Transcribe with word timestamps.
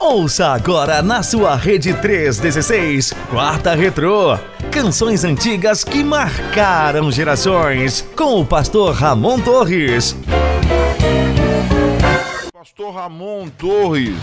Ouça 0.00 0.46
agora 0.48 1.02
na 1.02 1.22
sua 1.22 1.56
rede 1.56 1.92
316, 1.92 3.12
Quarta 3.28 3.74
Retrô. 3.74 4.38
Canções 4.70 5.24
antigas 5.24 5.82
que 5.82 6.04
marcaram 6.04 7.10
gerações. 7.10 8.06
Com 8.16 8.40
o 8.40 8.46
pastor 8.46 8.94
Ramon 8.94 9.40
Torres. 9.40 10.16
Pastor 12.52 12.94
Ramon 12.94 13.48
Torres. 13.48 14.16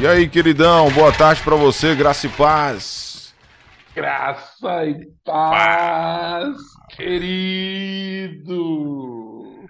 E 0.00 0.06
aí, 0.06 0.28
queridão, 0.28 0.90
boa 0.90 1.12
tarde 1.12 1.42
para 1.42 1.54
você, 1.54 1.94
graça 1.94 2.26
e 2.26 2.30
paz. 2.30 3.11
Graça 3.94 4.86
e 4.86 5.06
paz, 5.24 6.56
querido. 8.22 8.52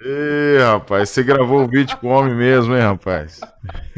Ê, 0.01 0.59
rapaz, 0.63 1.11
você 1.11 1.23
gravou 1.23 1.65
o 1.65 1.69
vídeo 1.69 1.97
com 1.99 2.09
o 2.09 2.11
homem 2.11 2.35
mesmo, 2.35 2.75
hein, 2.75 2.83
rapaz? 2.83 3.41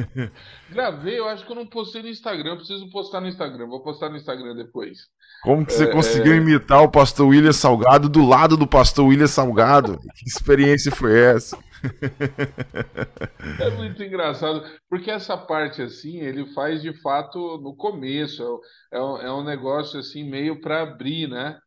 Gravei, 0.70 1.18
eu 1.18 1.28
acho 1.28 1.44
que 1.46 1.52
eu 1.52 1.56
não 1.56 1.66
postei 1.66 2.02
no 2.02 2.08
Instagram. 2.08 2.50
Eu 2.50 2.56
preciso 2.56 2.90
postar 2.90 3.20
no 3.20 3.28
Instagram. 3.28 3.66
Vou 3.66 3.80
postar 3.80 4.08
no 4.08 4.16
Instagram 4.16 4.56
depois. 4.56 4.98
Como 5.42 5.64
que 5.64 5.72
você 5.72 5.84
É, 5.84 5.92
conseguiu 5.92 6.32
é. 6.32 6.36
imitar 6.36 6.82
o 6.82 6.90
pastor 6.90 7.28
William 7.28 7.52
Salgado 7.52 8.08
do 8.08 8.26
lado 8.26 8.56
do 8.56 8.66
pastor 8.66 9.06
William 9.06 9.26
Salgado? 9.26 9.98
Que 10.16 10.26
experiência 10.26 10.90
foi 10.90 11.16
essa? 11.18 11.56
É 13.58 13.70
muito 13.70 14.02
engraçado, 14.02 14.62
porque 14.88 15.10
essa 15.10 15.36
parte 15.36 15.80
assim, 15.82 16.18
ele 16.20 16.52
faz 16.54 16.82
de 16.82 16.92
fato 17.02 17.58
no 17.58 17.74
começo. 17.76 18.60
É, 18.92 19.00
um- 19.00 19.16
é 19.18 19.32
um 19.32 19.44
negócio 19.44 19.98
assim, 20.00 20.24
meio 20.28 20.60
para 20.60 20.82
abrir, 20.82 21.28
né? 21.28 21.58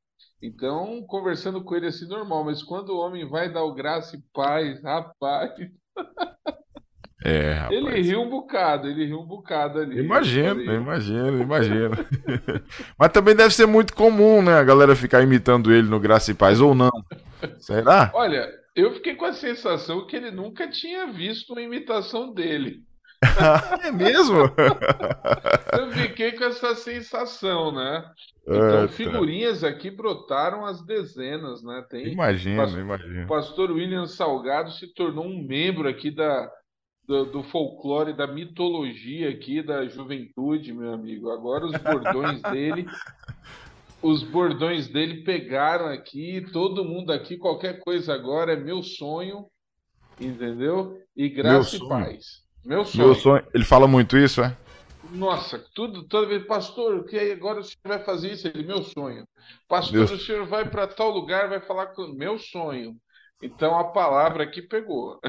Então, 0.41 1.02
conversando 1.07 1.63
com 1.63 1.76
ele 1.76 1.88
assim, 1.88 2.07
normal. 2.07 2.43
Mas 2.45 2.62
quando 2.63 2.90
o 2.90 2.98
homem 2.99 3.27
vai 3.30 3.52
dar 3.52 3.63
o 3.63 3.73
graça 3.73 4.16
e 4.17 4.21
paz, 4.34 4.81
rapaz, 4.84 5.51
É, 7.24 7.54
rapaz. 7.54 7.70
ele 7.70 8.02
riu 8.02 8.21
um 8.21 8.29
bocado, 8.29 8.87
ele 8.87 9.05
riu 9.05 9.20
um 9.20 9.26
bocado 9.26 9.79
ali. 9.79 10.02
Imagino, 10.02 10.74
imagino, 10.74 11.40
imagino. 11.41 11.96
Mas 12.99 13.12
também 13.12 13.35
deve 13.35 13.54
ser 13.54 13.65
muito 13.65 13.93
comum, 13.96 14.41
né? 14.41 14.54
A 14.59 14.63
galera 14.63 14.96
ficar 14.96 15.21
imitando 15.24 15.71
ele 15.74 15.87
no 15.87 15.99
Graça 15.99 16.31
e 16.31 16.34
Paz, 16.34 16.59
ou 16.59 16.76
não. 16.76 16.91
Será? 17.59 18.13
Olha, 18.13 18.57
eu 18.78 18.94
fiquei 18.94 19.16
com 19.16 19.26
a 19.26 19.34
sensação 19.34 20.06
que 20.08 20.16
ele 20.16 20.32
nunca 20.32 20.70
tinha 20.70 21.08
visto 21.08 21.52
uma 21.52 21.62
imitação 21.62 22.34
dele. 22.34 22.82
É 23.84 23.92
mesmo? 23.92 24.38
Eu 25.74 25.92
fiquei 25.92 26.34
com 26.34 26.44
essa 26.44 26.76
sensação, 26.76 27.72
né? 27.72 28.04
Então, 28.48 28.84
Ah, 28.84 28.88
tá. 28.88 28.88
figurinhas 28.90 29.64
aqui 29.64 29.90
brotaram 29.90 30.64
às 30.66 30.86
dezenas, 30.86 31.64
né? 31.64 31.84
Tem 31.90 32.08
Imagino, 32.14 32.58
Pastor- 32.62 32.80
imagino. 32.80 33.24
o 33.24 33.28
pastor 33.28 33.72
William 33.72 34.05
Salgado 34.05 34.72
se 34.72 34.94
tornou 34.94 35.26
um 35.26 35.44
membro 35.46 35.90
aqui 35.90 36.12
da, 36.12 36.48
do, 37.08 37.26
do 37.26 37.44
folclore, 37.44 38.14
da 38.16 38.28
mitologia 38.28 39.30
aqui 39.32 39.64
da 39.64 39.86
juventude, 39.88 40.72
meu 40.72 40.94
amigo. 40.94 41.32
Agora 41.32 41.66
os 41.66 41.74
bordões 41.78 42.40
dele, 42.54 42.86
os 44.01 44.23
bordões 44.23 44.87
dele 44.87 45.23
pegaram 45.23 45.87
aqui, 45.87 46.45
todo 46.51 46.85
mundo 46.85 47.12
aqui, 47.12 47.37
qualquer 47.37 47.79
coisa 47.79 48.13
agora 48.13 48.53
é 48.53 48.55
meu 48.55 48.84
sonho, 48.84 49.45
entendeu? 50.20 50.98
E 51.15 51.29
graça 51.29 51.76
e 51.76 51.87
paz. 51.87 52.43
Meu 52.63 52.85
sonho. 52.85 53.05
Meu 53.05 53.15
sonho. 53.15 53.45
Ele 53.53 53.65
fala 53.65 53.87
muito 53.87 54.18
isso, 54.18 54.41
é? 54.41 54.55
Nossa, 55.12 55.63
tudo, 55.73 56.03
toda 56.03 56.27
vez, 56.27 56.45
pastor, 56.45 56.95
o 56.95 57.05
que 57.05 57.18
aí 57.18 57.31
agora 57.31 57.62
o 57.62 57.63
senhor 57.63 57.77
vai 57.85 58.03
fazer 58.03 58.34
isso? 58.34 58.48
Ele, 58.48 58.63
meu 58.63 58.84
sonho. 58.84 59.25
Pastor, 59.68 60.05
Deus. 60.05 60.12
o 60.12 60.18
senhor 60.18 60.45
vai 60.45 60.70
para 60.70 60.85
tal 60.85 61.09
lugar, 61.09 61.48
vai 61.48 61.62
falar 61.62 61.87
com 61.87 62.07
meu 62.07 62.37
sonho. 62.37 62.95
Então 63.41 63.77
a 63.77 63.85
palavra 63.85 64.44
aqui 64.44 64.62
pegou. 64.62 65.19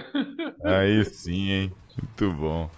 Aí 0.64 1.04
sim, 1.04 1.50
hein? 1.50 1.72
Muito 1.96 2.32
bom. 2.34 2.70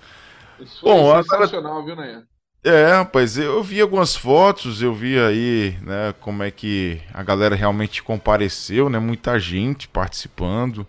Isso 0.59 0.81
foi 0.81 0.91
Bom, 0.91 1.23
sensacional, 1.23 1.85
viu, 1.85 1.97
Nayan? 1.97 2.27
É, 2.63 2.93
rapaz, 2.93 3.39
eu 3.39 3.63
vi 3.63 3.81
algumas 3.81 4.15
fotos, 4.15 4.83
eu 4.83 4.93
vi 4.95 5.19
aí, 5.19 5.79
né, 5.81 6.13
como 6.21 6.43
é 6.43 6.51
que 6.51 7.01
a 7.15 7.23
galera 7.23 7.55
realmente 7.57 8.03
compareceu, 8.03 8.91
né? 8.91 8.99
Muita 8.99 9.39
gente 9.39 9.89
participando. 9.89 10.87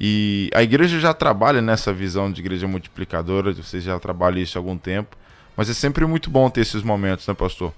E 0.00 0.50
a 0.54 0.62
igreja 0.62 1.00
já 1.00 1.14
trabalha 1.14 1.62
nessa 1.62 1.92
visão 1.92 2.32
de 2.32 2.40
igreja 2.40 2.68
multiplicadora, 2.68 3.52
vocês 3.54 3.84
já 3.84 3.98
trabalham 4.00 4.40
isso 4.40 4.58
há 4.58 4.60
algum 4.60 4.78
tempo. 4.78 5.16
Mas 5.56 5.70
é 5.70 5.74
sempre 5.74 6.06
muito 6.06 6.30
bom 6.30 6.50
ter 6.50 6.62
esses 6.62 6.82
momentos, 6.82 7.26
né, 7.26 7.34
pastor? 7.34 7.74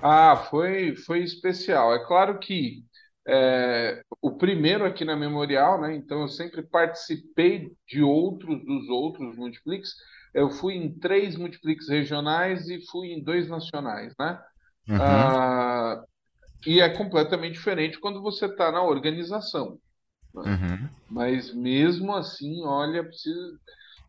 Ah, 0.00 0.36
foi, 0.50 0.96
foi 0.96 1.22
especial. 1.22 1.94
É 1.94 2.04
claro 2.06 2.38
que 2.38 2.84
é, 3.26 4.02
o 4.20 4.36
primeiro 4.36 4.84
aqui 4.84 5.04
na 5.04 5.16
Memorial, 5.16 5.80
né? 5.80 5.94
Então 5.94 6.22
eu 6.22 6.28
sempre 6.28 6.62
participei 6.62 7.70
de 7.86 8.02
outros 8.02 8.64
dos 8.64 8.88
outros 8.88 9.36
multiplix. 9.36 9.94
Eu 10.34 10.50
fui 10.50 10.74
em 10.74 10.98
três 10.98 11.36
multiplix 11.36 11.88
regionais 11.88 12.68
e 12.68 12.80
fui 12.90 13.08
em 13.12 13.22
dois 13.22 13.48
nacionais, 13.48 14.14
né? 14.18 14.40
Uhum. 14.88 15.34
Ah, 15.38 16.04
e 16.66 16.80
é 16.80 16.88
completamente 16.90 17.54
diferente 17.54 18.00
quando 18.00 18.22
você 18.22 18.46
está 18.46 18.72
na 18.72 18.82
organização. 18.82 19.78
Uhum. 20.44 20.90
Mas 21.08 21.52
mesmo 21.54 22.14
assim, 22.14 22.64
olha, 22.64 23.04
precisa- 23.04 23.58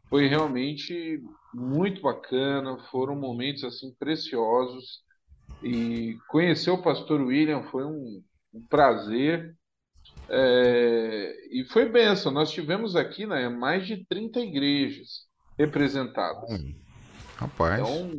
foi 0.09 0.27
realmente 0.27 1.21
muito 1.53 2.01
bacana, 2.01 2.79
foram 2.91 3.15
momentos 3.15 3.63
assim 3.63 3.93
preciosos. 3.95 5.03
E 5.61 6.21
conhecer 6.27 6.71
o 6.71 6.81
pastor 6.83 7.21
William 7.21 7.63
foi 7.65 7.85
um, 7.85 8.23
um 8.53 8.67
prazer. 8.67 9.57
É, 10.29 11.33
e 11.51 11.65
foi 11.65 11.89
bênção. 11.89 12.31
Nós 12.31 12.51
tivemos 12.51 12.95
aqui, 12.95 13.25
né, 13.27 13.49
mais 13.49 13.87
de 13.87 14.05
30 14.05 14.39
igrejas 14.41 15.27
representadas. 15.57 16.49
Rapaz. 17.37 17.79
Então, 17.79 18.11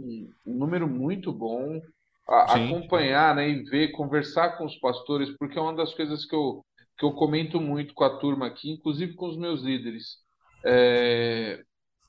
um 0.47 0.59
número 0.59 0.89
muito 0.89 1.33
bom. 1.33 1.81
A- 2.27 2.55
acompanhar, 2.55 3.35
né, 3.35 3.49
e 3.51 3.63
ver, 3.65 3.93
conversar 3.93 4.57
com 4.57 4.65
os 4.65 4.75
pastores, 4.77 5.31
porque 5.37 5.59
é 5.59 5.61
uma 5.61 5.75
das 5.77 5.93
coisas 5.93 6.25
que 6.25 6.35
eu, 6.35 6.65
que 6.99 7.05
eu 7.05 7.13
comento 7.13 7.61
muito 7.61 7.93
com 7.93 8.03
a 8.03 8.17
turma 8.19 8.47
aqui, 8.47 8.71
inclusive 8.71 9.15
com 9.15 9.29
os 9.29 9.37
meus 9.37 9.61
líderes. 9.61 10.17
É, 10.65 11.63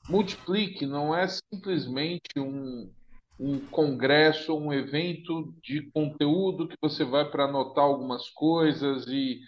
Multiplique 0.08 0.86
não 0.86 1.14
é 1.14 1.26
simplesmente 1.28 2.38
um, 2.38 2.90
um 3.38 3.66
congresso, 3.70 4.56
um 4.56 4.72
evento 4.72 5.52
de 5.62 5.90
conteúdo 5.90 6.68
que 6.68 6.76
você 6.80 7.04
vai 7.04 7.28
para 7.30 7.44
anotar 7.44 7.84
algumas 7.84 8.28
coisas 8.30 9.06
e, 9.08 9.40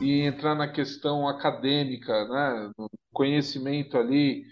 e 0.00 0.20
entrar 0.22 0.54
na 0.54 0.68
questão 0.72 1.28
acadêmica, 1.28 2.12
né, 2.28 2.70
no 2.78 2.88
conhecimento 3.12 3.98
ali 3.98 4.44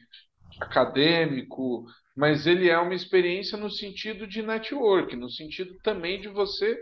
acadêmico, 0.63 1.85
mas 2.17 2.47
ele 2.47 2.69
é 2.71 2.79
uma 2.79 2.95
experiência 2.95 3.57
no 3.59 3.71
sentido 3.71 4.27
de 4.27 4.43
network, 4.43 5.17
no 5.17 5.31
sentido 5.31 5.75
também 5.83 6.21
de 6.21 6.29
você 6.29 6.79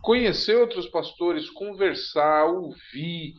conhecer 0.00 0.56
outros 0.56 0.86
pastores, 0.88 1.50
conversar, 1.50 2.44
ouvir, 2.46 3.34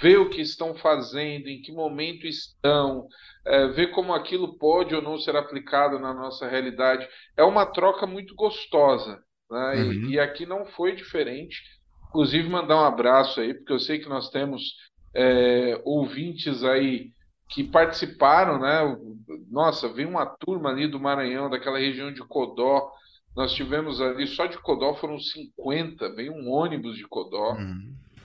ver 0.00 0.18
o 0.18 0.30
que 0.30 0.40
estão 0.40 0.74
fazendo, 0.76 1.48
em 1.48 1.60
que 1.62 1.72
momento 1.72 2.26
estão, 2.26 3.06
é, 3.46 3.68
ver 3.68 3.88
como 3.92 4.12
aquilo 4.14 4.58
pode 4.58 4.94
ou 4.94 5.02
não 5.02 5.18
ser 5.18 5.36
aplicado 5.36 5.98
na 5.98 6.12
nossa 6.14 6.48
realidade. 6.48 7.08
É 7.36 7.42
uma 7.44 7.66
troca 7.66 8.06
muito 8.06 8.34
gostosa, 8.34 9.22
né? 9.50 9.80
E- 9.82 10.00
Uhum. 10.00 10.12
E, 10.14 10.18
aqui 10.20 10.46
não 10.46 10.66
foi 10.66 10.94
diferente. 10.94 11.60
Inclusive, 12.08 12.48
mandar 12.48 12.76
um 12.76 12.84
abraço 12.84 13.40
aí, 13.40 13.54
porque 13.54 13.72
eu 13.72 13.78
sei 13.78 13.98
que 13.98 14.08
nós 14.08 14.30
temos 14.30 14.62
é, 15.14 15.80
ouvintes 15.84 16.62
aí 16.64 17.10
que 17.50 17.64
participaram, 17.64 18.58
né? 18.60 18.96
Nossa, 19.50 19.88
veio 19.92 20.08
uma 20.08 20.26
turma 20.26 20.70
ali 20.70 20.86
do 20.88 21.00
Maranhão, 21.00 21.50
daquela 21.50 21.78
região 21.78 22.12
de 22.12 22.22
Codó. 22.26 22.90
Nós 23.36 23.52
tivemos 23.52 24.00
ali, 24.00 24.26
só 24.26 24.46
de 24.46 24.58
Codó 24.58 24.94
foram 24.94 25.18
50, 25.18 26.14
veio 26.14 26.32
um 26.32 26.50
ônibus 26.50 26.96
de 26.96 27.06
Codó. 27.08 27.54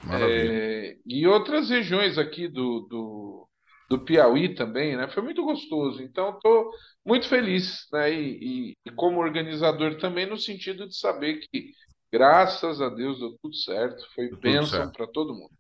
Maravilha. 0.04 0.62
É, 0.92 0.98
e 1.06 1.28
outras 1.28 1.70
regiões 1.70 2.18
aqui 2.18 2.48
do, 2.48 2.82
do, 2.82 3.48
do 3.90 4.00
Piauí 4.06 4.54
também, 4.56 4.96
né? 4.96 5.08
Foi 5.08 5.24
muito 5.24 5.44
gostoso. 5.44 6.02
Então, 6.04 6.32
estou 6.36 6.72
muito 7.06 7.28
feliz, 7.28 7.88
né? 7.92 8.14
E, 8.14 8.72
e- 8.72 8.78
e 8.86 8.92
como 8.92 9.20
organizador 9.20 9.98
também, 9.98 10.26
no 10.28 10.38
sentido 10.38 10.88
de 10.88 10.96
saber 10.98 11.40
que, 11.52 11.72
graças 12.12 12.82
a 12.82 12.90
Deus, 12.90 13.20
deu 13.20 13.36
tudo 13.42 13.56
certo. 13.56 14.04
Foi 14.14 14.30
Deu 14.30 14.38
bênção 14.40 14.92
para 14.92 15.08
todo 15.08 15.34
mundo. 15.34 15.52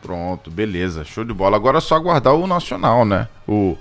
Pronto, 0.00 0.50
beleza, 0.50 1.04
show 1.04 1.24
de 1.24 1.32
bola. 1.34 1.56
Agora 1.56 1.78
é 1.78 1.80
só 1.80 1.96
aguardar 1.96 2.34
o 2.34 2.46
nacional, 2.46 3.04
né? 3.04 3.28
O, 3.46 3.76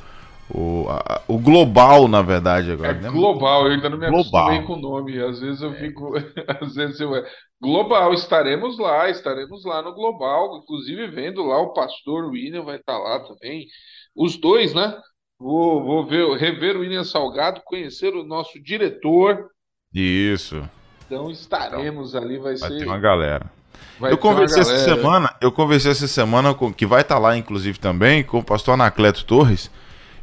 o, 0.50 0.88
a- 0.90 1.22
o 1.28 1.38
global, 1.40 2.08
na 2.08 2.22
verdade, 2.22 2.72
É 2.82 2.90
agora. 2.90 3.00
né? 3.00 3.10
global, 3.12 3.66
eu 3.68 3.74
ainda 3.74 3.90
não 3.90 3.98
me 3.98 4.06
Global. 4.06 4.50
acostumei 4.50 4.62
com 4.64 4.74
o 4.74 4.78
nome. 4.82 5.20
Às 5.22 5.40
vezes 5.40 5.62
eu 5.62 5.74
fico. 5.76 6.14
Às 6.62 6.76
vezes 6.76 7.00
eu. 7.00 7.12
Global, 7.62 8.14
estaremos 8.14 8.78
lá, 8.80 9.10
estaremos 9.10 9.64
lá 9.66 9.82
no 9.82 9.94
Global, 9.94 10.58
inclusive 10.58 11.08
vendo 11.08 11.44
lá 11.44 11.60
o 11.60 11.74
pastor 11.74 12.26
William 12.30 12.64
vai 12.64 12.78
estar 12.78 12.98
lá 12.98 13.20
também. 13.22 13.68
Os 14.16 14.38
dois, 14.38 14.74
né? 14.74 15.00
Vou, 15.40 15.84
vou 15.84 16.06
ver, 16.06 16.26
rever 16.38 16.76
o 16.78 16.80
William 16.82 17.04
Salgado, 17.04 17.62
conhecer 17.66 18.14
o 18.16 18.24
nosso 18.24 18.62
diretor. 18.62 19.50
Isso, 19.94 20.70
Então 21.06 21.30
estaremos 21.32 22.16
ali, 22.16 22.38
vai 22.38 22.56
vai 22.60 22.72
ser 22.72 22.78
ter 22.78 22.86
uma 22.86 23.00
galera. 23.00 23.52
Vai 24.00 24.12
eu 24.12 24.18
conversei 24.18 24.62
essa 24.62 24.78
semana, 24.78 25.34
eu 25.42 25.52
conversei 25.52 25.92
essa 25.92 26.08
semana 26.08 26.54
com 26.54 26.72
que 26.72 26.86
vai 26.86 27.02
estar 27.02 27.16
tá 27.16 27.22
lá, 27.22 27.36
inclusive, 27.36 27.80
também, 27.80 28.24
com 28.24 28.40
o 28.40 28.44
pastor 28.44 28.76
Anacleto 28.76 29.26
Torres. 29.26 29.72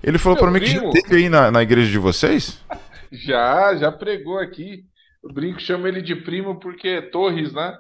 Ele 0.03 0.19
falou 0.19 0.39
para 0.39 0.51
mim 0.51 0.61
que 0.61 0.67
já 0.67 0.91
teve 0.91 1.17
aí 1.17 1.29
na, 1.29 1.51
na 1.51 1.63
igreja 1.63 1.91
de 1.91 1.99
vocês. 1.99 2.63
já, 3.11 3.75
já 3.77 3.91
pregou 3.91 4.39
aqui. 4.39 4.85
O 5.23 5.33
brinco 5.33 5.61
chama 5.61 5.89
ele 5.89 6.03
de 6.03 6.15
primo 6.15 6.61
porque 6.61 6.89
é 6.89 7.01
Torres, 7.03 7.53
né? 7.53 7.77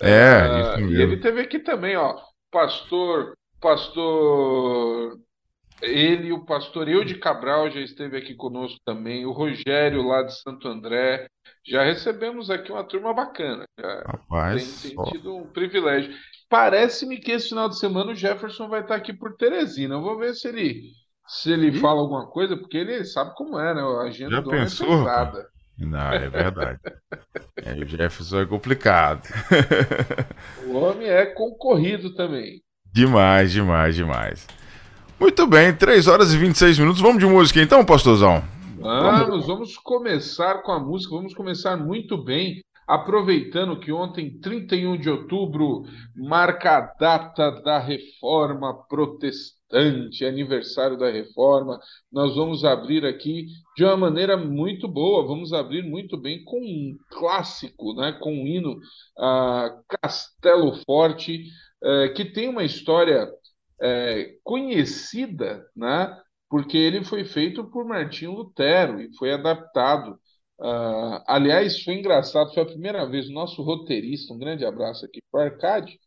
É, 0.00 0.42
uh, 0.42 0.60
isso 0.60 0.80
mesmo. 0.80 0.96
E 0.96 1.02
ele 1.02 1.16
teve 1.16 1.40
aqui 1.40 1.58
também, 1.58 1.96
ó. 1.96 2.14
Pastor, 2.50 3.32
pastor 3.60 5.16
ele, 5.82 6.32
o 6.32 6.44
pastor 6.44 6.88
Eude 6.88 7.16
Cabral 7.16 7.70
já 7.70 7.80
esteve 7.80 8.16
aqui 8.16 8.34
conosco 8.34 8.78
também, 8.84 9.26
o 9.26 9.32
Rogério 9.32 10.06
lá 10.06 10.22
de 10.22 10.40
Santo 10.40 10.68
André. 10.68 11.26
Já 11.66 11.82
recebemos 11.82 12.50
aqui 12.50 12.70
uma 12.72 12.84
turma 12.84 13.12
bacana. 13.12 13.64
Rapaz, 14.06 14.82
tem, 14.82 14.96
tem 14.96 15.04
tido 15.06 15.36
um 15.36 15.46
privilégio. 15.46 16.14
Parece-me 16.48 17.18
que 17.18 17.32
esse 17.32 17.48
final 17.48 17.68
de 17.68 17.78
semana 17.78 18.12
o 18.12 18.14
Jefferson 18.14 18.68
vai 18.68 18.80
estar 18.80 18.94
aqui 18.94 19.12
por 19.12 19.36
Teresina. 19.36 19.96
Eu 19.96 20.02
vou 20.02 20.18
ver 20.18 20.34
se 20.34 20.48
ele 20.48 20.92
se 21.26 21.50
ele 21.50 21.72
fala 21.72 22.00
alguma 22.00 22.26
coisa, 22.26 22.56
porque 22.56 22.76
ele 22.76 23.04
sabe 23.04 23.34
como 23.34 23.58
é, 23.58 23.74
né? 23.74 23.80
A 23.80 24.02
agenda 24.02 24.32
já 24.32 24.40
do 24.40 24.50
pensou, 24.50 24.86
é 24.86 24.98
pesada. 24.98 25.48
Não, 25.78 26.12
é 26.12 26.28
verdade. 26.28 26.80
é, 27.56 27.72
o 27.72 27.86
Jefferson 27.86 28.40
é 28.40 28.46
complicado. 28.46 29.22
o 30.66 30.76
homem 30.76 31.08
é 31.08 31.26
concorrido 31.26 32.14
também. 32.14 32.62
Demais, 32.92 33.52
demais, 33.52 33.94
demais. 33.94 34.46
Muito 35.22 35.46
bem, 35.46 35.72
3 35.72 36.08
horas 36.08 36.34
e 36.34 36.36
26 36.36 36.80
minutos. 36.80 37.00
Vamos 37.00 37.20
de 37.20 37.26
música 37.26 37.62
então, 37.62 37.84
pastorzão? 37.84 38.42
Vamos, 38.80 39.46
vamos 39.46 39.78
começar 39.78 40.64
com 40.64 40.72
a 40.72 40.80
música, 40.80 41.14
vamos 41.14 41.32
começar 41.32 41.76
muito 41.76 42.18
bem, 42.18 42.60
aproveitando 42.88 43.78
que 43.78 43.92
ontem, 43.92 44.40
31 44.40 44.98
de 44.98 45.08
outubro, 45.08 45.84
marca 46.16 46.76
a 46.76 46.80
data 46.98 47.52
da 47.62 47.78
reforma 47.78 48.74
protestante, 48.88 50.24
aniversário 50.24 50.98
da 50.98 51.08
reforma. 51.08 51.78
Nós 52.12 52.34
vamos 52.34 52.64
abrir 52.64 53.06
aqui 53.06 53.46
de 53.76 53.84
uma 53.84 53.96
maneira 53.96 54.36
muito 54.36 54.88
boa, 54.88 55.24
vamos 55.24 55.52
abrir 55.52 55.84
muito 55.84 56.16
bem 56.16 56.42
com 56.42 56.58
um 56.58 56.96
clássico, 57.10 57.94
né, 57.94 58.10
com 58.20 58.32
um 58.32 58.44
hino 58.44 58.72
uh, 58.72 59.84
Castelo 60.02 60.74
Forte, 60.84 61.44
uh, 61.80 62.12
que 62.12 62.24
tem 62.24 62.48
uma 62.48 62.64
história 62.64 63.30
é, 63.82 64.36
conhecida, 64.44 65.66
né? 65.74 66.16
porque 66.52 66.76
ele 66.76 67.02
foi 67.02 67.24
feito 67.24 67.64
por 67.64 67.86
Martinho 67.86 68.32
Lutero 68.32 69.00
e 69.00 69.10
foi 69.16 69.32
adaptado. 69.32 70.18
Uh, 70.60 71.24
aliás, 71.26 71.82
foi 71.82 71.94
engraçado, 71.94 72.52
foi 72.52 72.62
a 72.62 72.66
primeira 72.66 73.08
vez 73.08 73.26
o 73.26 73.32
nosso 73.32 73.62
roteirista, 73.62 74.34
um 74.34 74.38
grande 74.38 74.62
abraço 74.62 75.06
aqui 75.06 75.20
para 75.32 75.44
Arcade, 75.44 75.98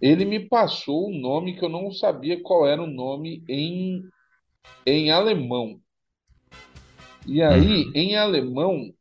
ele 0.00 0.24
me 0.24 0.40
passou 0.40 1.08
um 1.08 1.16
nome 1.16 1.56
que 1.56 1.64
eu 1.64 1.68
não 1.68 1.92
sabia 1.92 2.42
qual 2.42 2.66
era 2.66 2.82
o 2.82 2.88
nome 2.88 3.44
em, 3.48 4.02
em 4.84 5.12
alemão. 5.12 5.78
E 7.24 7.40
aí, 7.40 7.84
uhum. 7.84 7.92
em 7.94 8.16
alemão, 8.16 8.92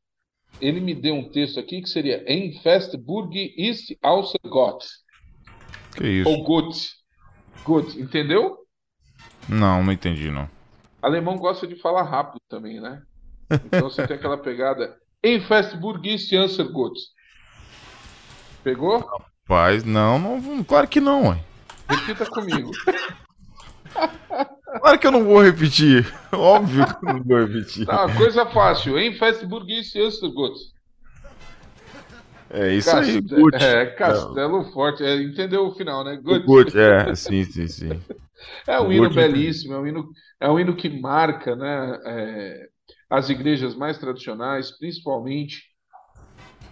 ele 0.61 0.79
me 0.79 0.93
deu 0.93 1.15
um 1.15 1.27
texto 1.27 1.59
aqui 1.59 1.81
que 1.81 1.89
seria 1.89 2.23
Em 2.31 2.53
Festburg 2.61 3.53
ist 3.57 3.97
außer 3.99 4.39
Gott. 4.45 4.85
Que 5.97 6.07
isso? 6.21 6.29
Ou 6.29 6.43
Gott. 6.43 7.02
Good, 7.63 7.99
entendeu? 8.01 8.57
Não, 9.47 9.83
não 9.83 9.91
entendi 9.91 10.29
não. 10.29 10.49
Alemão 11.01 11.37
gosta 11.37 11.67
de 11.67 11.75
falar 11.75 12.03
rápido 12.03 12.41
também, 12.49 12.79
né? 12.79 13.01
Então 13.51 13.89
você 13.89 14.07
tem 14.07 14.15
aquela 14.15 14.37
pegada. 14.37 14.97
Em 15.23 15.39
Festburg 15.41 16.13
ist 16.13 16.33
Answer 16.33 16.69
gut. 16.69 16.99
Pegou? 18.63 19.05
Rapaz, 19.45 19.83
não, 19.83 20.17
não, 20.17 20.63
claro 20.63 20.87
que 20.87 20.99
não, 20.99 21.29
ué. 21.29 21.43
Repita 21.89 22.25
comigo. 22.25 22.71
Claro 24.79 24.99
que 24.99 25.05
eu 25.05 25.11
não 25.11 25.23
vou 25.23 25.41
repetir. 25.41 26.11
Óbvio 26.31 26.85
que 26.87 27.05
eu 27.05 27.13
não 27.13 27.23
vou 27.23 27.45
repetir. 27.45 27.85
Tá, 27.85 28.11
coisa 28.15 28.45
fácil. 28.47 28.97
Em 28.97 29.13
Festburg 29.13 29.71
ist 29.71 29.95
Answer 29.95 30.31
gut. 30.31 30.57
É 32.53 32.71
isso 32.71 32.91
Cast... 32.91 33.11
aí, 33.11 33.19
Gucci. 33.19 33.63
É, 33.63 33.85
Castelo 33.87 34.63
Forte. 34.71 35.03
É, 35.03 35.15
entendeu 35.21 35.65
o 35.65 35.73
final, 35.73 36.03
né? 36.03 36.15
Gucci, 36.17 36.77
é, 36.79 37.15
sim, 37.15 37.43
sim, 37.43 37.67
sim. 37.67 37.89
É 38.67 38.77
um 38.79 38.91
hino 38.91 39.09
belíssimo, 39.09 39.73
é 39.73 39.79
um 39.79 39.87
hino, 39.87 40.09
é 40.37 40.49
um 40.49 40.59
hino 40.59 40.75
que 40.75 40.89
marca 40.89 41.55
né, 41.55 41.97
é, 42.05 42.67
as 43.09 43.29
igrejas 43.29 43.73
mais 43.73 43.97
tradicionais, 43.97 44.69
principalmente 44.77 45.63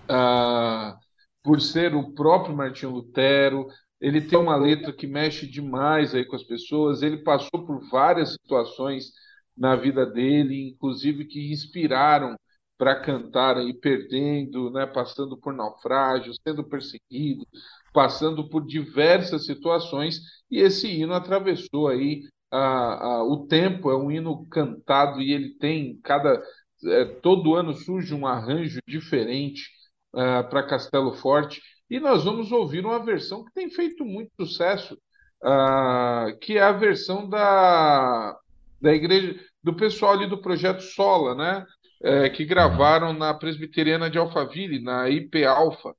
ah, 0.09 0.97
por 1.41 1.61
ser 1.61 1.95
o 1.95 2.13
próprio 2.13 2.55
Martinho 2.55 2.91
Lutero. 2.91 3.67
Ele 4.01 4.19
tem 4.19 4.37
uma 4.37 4.55
letra 4.57 4.91
que 4.91 5.07
mexe 5.07 5.47
demais 5.47 6.13
aí 6.13 6.25
com 6.25 6.35
as 6.35 6.43
pessoas. 6.43 7.01
Ele 7.01 7.23
passou 7.23 7.65
por 7.65 7.79
várias 7.89 8.33
situações 8.33 9.11
na 9.57 9.75
vida 9.75 10.05
dele, 10.05 10.69
inclusive 10.69 11.25
que 11.25 11.51
inspiraram 11.51 12.35
para 12.81 12.99
cantar 12.99 13.57
aí 13.57 13.75
perdendo, 13.75 14.71
né, 14.71 14.87
passando 14.87 15.37
por 15.37 15.53
naufrágio, 15.53 16.33
sendo 16.43 16.63
perseguido, 16.63 17.45
passando 17.93 18.49
por 18.49 18.65
diversas 18.65 19.45
situações, 19.45 20.19
e 20.49 20.57
esse 20.57 20.87
hino 20.87 21.13
atravessou 21.13 21.87
aí 21.87 22.23
a, 22.49 22.57
a, 22.57 23.23
o 23.23 23.45
tempo, 23.45 23.91
é 23.91 23.95
um 23.95 24.09
hino 24.09 24.47
cantado 24.47 25.21
e 25.21 25.31
ele 25.31 25.49
tem 25.59 25.99
cada 26.01 26.41
é, 26.83 27.05
todo 27.05 27.53
ano 27.53 27.71
surge 27.75 28.15
um 28.15 28.25
arranjo 28.25 28.79
diferente 28.87 29.69
uh, 30.13 30.49
para 30.49 30.65
Castelo 30.65 31.13
Forte 31.13 31.61
e 31.87 31.99
nós 31.99 32.23
vamos 32.23 32.51
ouvir 32.51 32.83
uma 32.83 33.05
versão 33.05 33.45
que 33.45 33.53
tem 33.53 33.69
feito 33.69 34.03
muito 34.03 34.31
sucesso, 34.39 34.97
uh, 35.43 36.35
que 36.39 36.57
é 36.57 36.63
a 36.63 36.71
versão 36.71 37.29
da, 37.29 38.35
da 38.81 38.91
igreja 38.91 39.39
do 39.63 39.75
pessoal 39.75 40.13
ali 40.13 40.27
do 40.27 40.41
projeto 40.41 40.81
Sola, 40.81 41.35
né? 41.35 41.63
É, 42.03 42.29
que 42.29 42.45
gravaram 42.45 43.13
na 43.13 43.33
Presbiteriana 43.33 44.09
de 44.09 44.17
Alphaville, 44.17 44.81
na 44.81 45.09
IP 45.09 45.43
Alpha. 45.45 45.95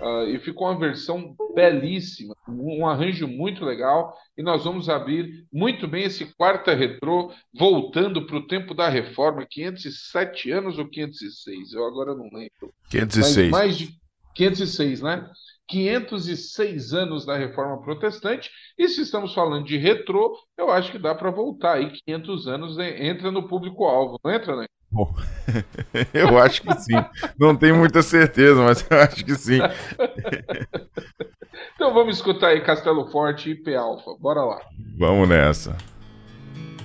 Uh, 0.00 0.28
e 0.28 0.40
ficou 0.40 0.66
uma 0.66 0.78
versão 0.78 1.36
belíssima, 1.54 2.34
um 2.48 2.84
arranjo 2.84 3.28
muito 3.28 3.64
legal. 3.64 4.12
E 4.36 4.42
nós 4.42 4.64
vamos 4.64 4.88
abrir 4.88 5.46
muito 5.52 5.86
bem 5.86 6.02
esse 6.02 6.26
quarta 6.34 6.74
retrô, 6.74 7.32
voltando 7.56 8.26
para 8.26 8.36
o 8.36 8.46
tempo 8.46 8.74
da 8.74 8.88
reforma, 8.88 9.46
507 9.48 10.50
anos 10.50 10.78
ou 10.78 10.88
506? 10.88 11.72
Eu 11.72 11.86
agora 11.86 12.12
não 12.12 12.24
lembro. 12.24 12.74
506. 12.90 13.50
Mas 13.50 13.60
mais 13.60 13.78
de 13.78 13.94
506, 14.34 15.00
né? 15.02 15.30
506 15.68 16.92
anos 16.92 17.24
da 17.24 17.36
reforma 17.36 17.80
protestante. 17.80 18.50
E 18.76 18.88
se 18.88 19.02
estamos 19.02 19.32
falando 19.32 19.64
de 19.64 19.76
retrô, 19.76 20.36
eu 20.58 20.70
acho 20.70 20.90
que 20.90 20.98
dá 20.98 21.14
para 21.14 21.30
voltar 21.30 21.74
aí 21.74 21.92
500 22.04 22.48
anos, 22.48 22.78
entra 22.78 23.30
no 23.30 23.48
público-alvo, 23.48 24.18
não 24.24 24.32
entra, 24.32 24.56
né? 24.56 24.66
Bom, 24.94 25.12
eu 26.14 26.38
acho 26.38 26.62
que 26.62 26.72
sim. 26.80 26.94
Não 27.36 27.56
tenho 27.56 27.76
muita 27.76 28.00
certeza, 28.00 28.62
mas 28.62 28.86
eu 28.88 29.00
acho 29.00 29.24
que 29.24 29.34
sim. 29.34 29.58
então 31.74 31.92
vamos 31.92 32.14
escutar 32.14 32.50
aí 32.50 32.60
Castelo 32.60 33.10
Forte 33.10 33.50
e 33.50 33.56
P 33.56 33.74
Alpha. 33.74 34.12
Bora 34.20 34.44
lá. 34.44 34.60
Vamos 34.96 35.28
nessa. 35.28 35.76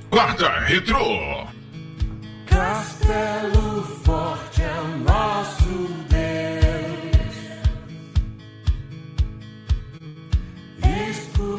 Quarta 0.09 0.49
Retro. 0.61 0.97
Castelo 2.47 3.83
Forte 4.03 4.63
é 4.63 4.81
o 4.81 4.87
nosso 5.03 5.69
Deus. 6.09 7.35
Escudo 11.11 11.58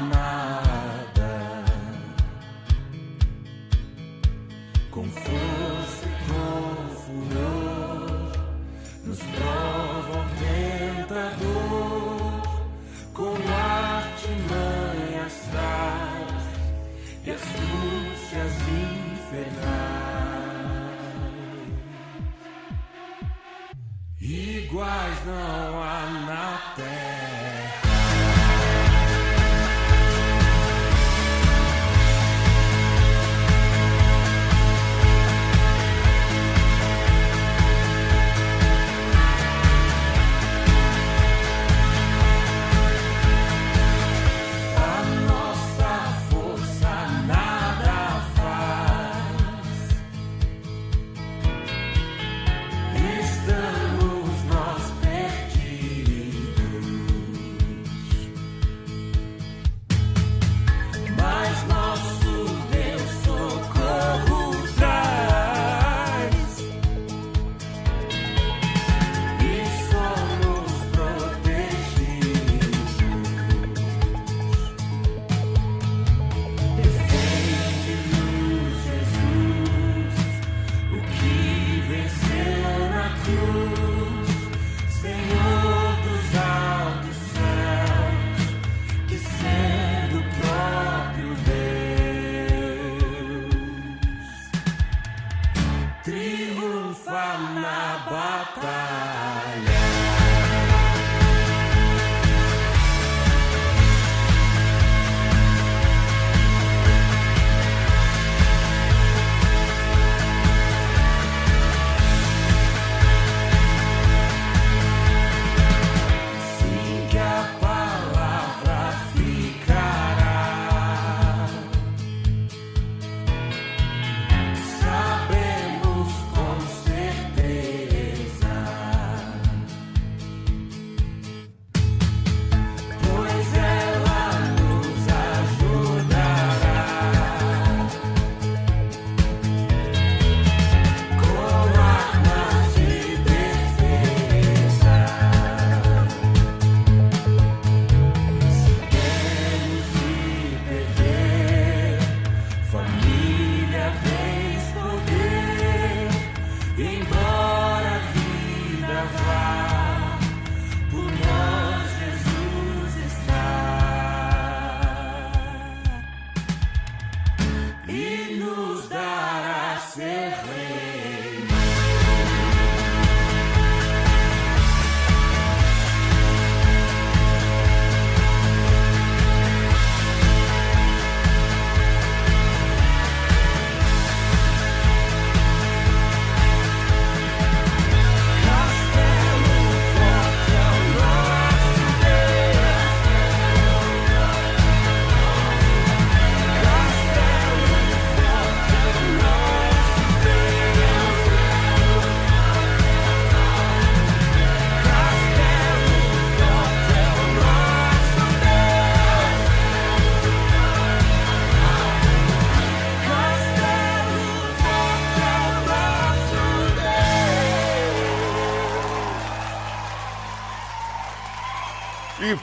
no. 25.25 25.70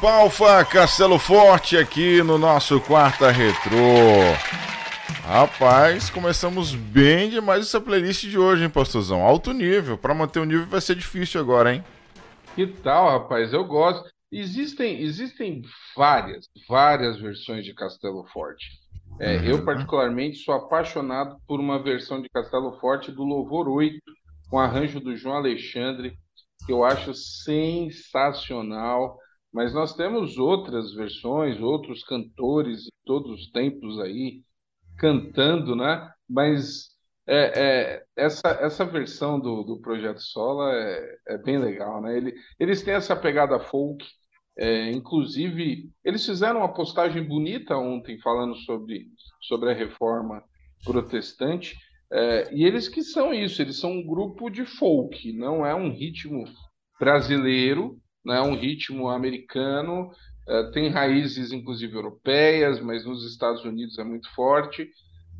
Palfa 0.01 0.65
Castelo 0.65 1.19
Forte 1.19 1.77
aqui 1.77 2.23
no 2.23 2.39
nosso 2.39 2.81
Quarta 2.81 3.33
Retrô. 3.33 3.77
Rapaz, 5.25 6.09
começamos 6.09 6.73
bem 6.75 7.29
demais 7.29 7.61
essa 7.63 7.81
playlist 7.81 8.25
de 8.25 8.39
hoje, 8.39 8.63
hein, 8.63 8.71
pastorzão? 8.71 9.23
Alto 9.23 9.53
nível. 9.53 9.99
Para 9.99 10.15
manter 10.15 10.39
o 10.39 10.45
nível 10.45 10.67
vai 10.67 10.81
ser 10.81 10.95
difícil 10.95 11.41
agora, 11.41 11.75
hein? 11.75 11.85
Que 12.55 12.65
tal, 12.67 13.11
rapaz? 13.11 13.53
Eu 13.53 13.65
gosto. 13.65 14.09
Existem, 14.31 15.03
existem 15.03 15.63
várias, 15.97 16.47
várias 16.69 17.19
versões 17.21 17.65
de 17.65 17.75
Castelo 17.75 18.25
Forte. 18.33 18.67
É, 19.21 19.39
Uhum. 19.39 19.45
Eu, 19.45 19.65
particularmente, 19.65 20.39
sou 20.39 20.55
apaixonado 20.55 21.37
por 21.47 21.59
uma 21.59 21.83
versão 21.83 22.23
de 22.23 22.29
Castelo 22.29 22.79
Forte 22.79 23.11
do 23.11 23.25
Louvor 23.25 23.69
8, 23.69 23.99
com 24.49 24.61
arranjo 24.61 25.01
do 25.01 25.17
João 25.17 25.37
Alexandre, 25.37 26.17
que 26.65 26.73
eu 26.73 26.85
acho 26.85 27.13
sensacional. 27.15 29.19
Mas 29.53 29.73
nós 29.73 29.95
temos 29.95 30.39
outras 30.39 30.93
versões, 30.95 31.61
outros 31.61 32.05
cantores 32.05 32.83
de 32.83 32.91
todos 33.05 33.41
os 33.41 33.51
tempos 33.51 33.99
aí 34.01 34.43
cantando, 34.99 35.75
né? 35.75 36.13
Mas 36.29 36.89
é, 37.27 37.53
é, 37.61 38.05
essa, 38.17 38.49
essa 38.61 38.85
versão 38.85 39.39
do, 39.39 39.63
do 39.63 39.81
Projeto 39.81 40.21
Sola 40.21 40.73
é, 40.75 41.17
é 41.29 41.39
bem 41.39 41.59
legal, 41.59 42.01
né? 42.01 42.17
Ele, 42.17 42.35
eles 42.59 42.83
têm 42.83 42.95
essa 42.95 43.15
pegada 43.15 43.61
folk, 43.61 44.05
é, 44.57 44.91
inclusive 44.91 45.91
eles 46.05 46.25
fizeram 46.25 46.61
uma 46.61 46.73
postagem 46.73 47.23
bonita 47.23 47.77
ontem 47.77 48.19
falando 48.21 48.57
sobre, 48.57 49.07
sobre 49.43 49.71
a 49.71 49.75
reforma 49.75 50.43
protestante, 50.85 51.77
é, 52.11 52.55
e 52.55 52.65
eles 52.65 52.89
que 52.89 53.03
são 53.03 53.33
isso, 53.33 53.61
eles 53.61 53.79
são 53.79 53.93
um 53.93 54.07
grupo 54.07 54.49
de 54.49 54.65
folk, 54.65 55.33
não 55.35 55.65
é 55.65 55.75
um 55.75 55.93
ritmo 55.93 56.45
brasileiro, 56.99 57.99
não 58.25 58.35
é 58.35 58.43
um 58.43 58.55
ritmo 58.55 59.09
americano, 59.09 60.11
é, 60.49 60.71
tem 60.71 60.89
raízes 60.91 61.53
inclusive 61.53 61.95
europeias, 61.95 62.81
mas 62.81 63.05
nos 63.05 63.25
Estados 63.31 63.65
Unidos 63.65 63.99
é 63.99 64.05
muito 64.05 64.29
forte 64.35 64.89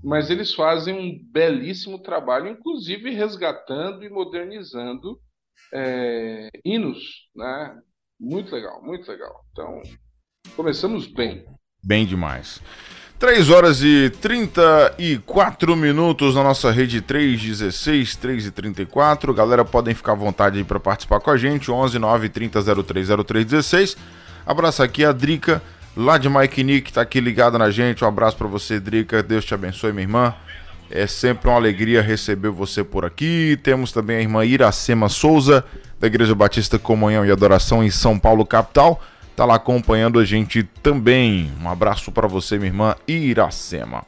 mas 0.03 0.31
eles 0.31 0.55
fazem 0.55 0.95
um 0.95 1.33
belíssimo 1.33 1.99
trabalho, 1.99 2.49
inclusive 2.49 3.11
resgatando 3.11 4.05
e 4.05 4.11
modernizando 4.11 5.21
é, 5.73 6.49
hinos, 6.65 7.29
né? 7.35 7.77
Muito 8.19 8.55
legal, 8.55 8.83
muito 8.83 9.09
legal. 9.11 9.45
Então, 9.53 9.83
começamos 10.57 11.07
bem. 11.07 11.47
Bem 11.85 12.07
demais. 12.07 12.61
3 13.19 13.51
horas 13.51 13.83
e 13.83 14.13
34 14.21 15.75
minutos 15.75 16.37
na 16.37 16.45
nossa 16.45 16.71
rede 16.71 17.01
316, 17.01 18.15
3 18.15 18.47
e 18.47 18.51
34. 18.53 19.35
Galera, 19.35 19.65
podem 19.65 19.93
ficar 19.93 20.13
à 20.13 20.15
vontade 20.15 20.59
aí 20.59 20.63
para 20.63 20.79
participar 20.79 21.19
com 21.19 21.29
a 21.29 21.37
gente. 21.37 21.69
11 21.69 21.99
9 21.99 22.29
30 22.29 22.63
03 22.85 23.09
0316. 23.09 23.97
Abraço 24.47 24.85
aqui 24.85 25.05
a 25.05 25.11
Drica, 25.11 25.61
lá 25.97 26.17
de 26.17 26.29
Mike 26.29 26.63
Nick, 26.63 26.93
tá 26.93 27.01
aqui 27.01 27.21
ligada 27.21 27.59
na 27.59 27.73
gente. 27.73 28.05
Um 28.05 28.09
abraço 28.09 28.37
para 28.37 28.47
você, 28.47 28.79
Drica. 28.79 29.21
Deus 29.21 29.45
te 29.45 29.53
abençoe, 29.53 29.93
minha 29.93 30.05
irmã. 30.05 30.35
É 30.89 31.09
sempre 31.09 31.51
uma 31.51 31.57
alegria 31.57 32.01
receber 32.01 32.51
você 32.51 32.85
por 32.85 33.05
aqui. 33.05 33.59
Temos 33.65 33.91
também 33.91 34.19
a 34.19 34.21
irmã 34.21 34.45
Iracema 34.45 35.09
Souza, 35.09 35.65
da 35.99 36.07
Igreja 36.07 36.37
Batista 36.37 36.79
Comunhão 36.79 37.27
e 37.27 37.33
Adoração 37.33 37.83
em 37.83 37.91
São 37.91 38.17
Paulo, 38.17 38.47
capital. 38.47 39.03
Tá 39.39 39.45
lá 39.45 39.55
acompanhando 39.55 40.19
a 40.19 40.25
gente 40.25 40.65
também. 40.83 41.49
Um 41.63 41.69
abraço 41.69 42.11
para 42.11 42.27
você, 42.27 42.57
minha 42.57 42.71
irmã 42.71 42.97
Iracema. 43.07 44.05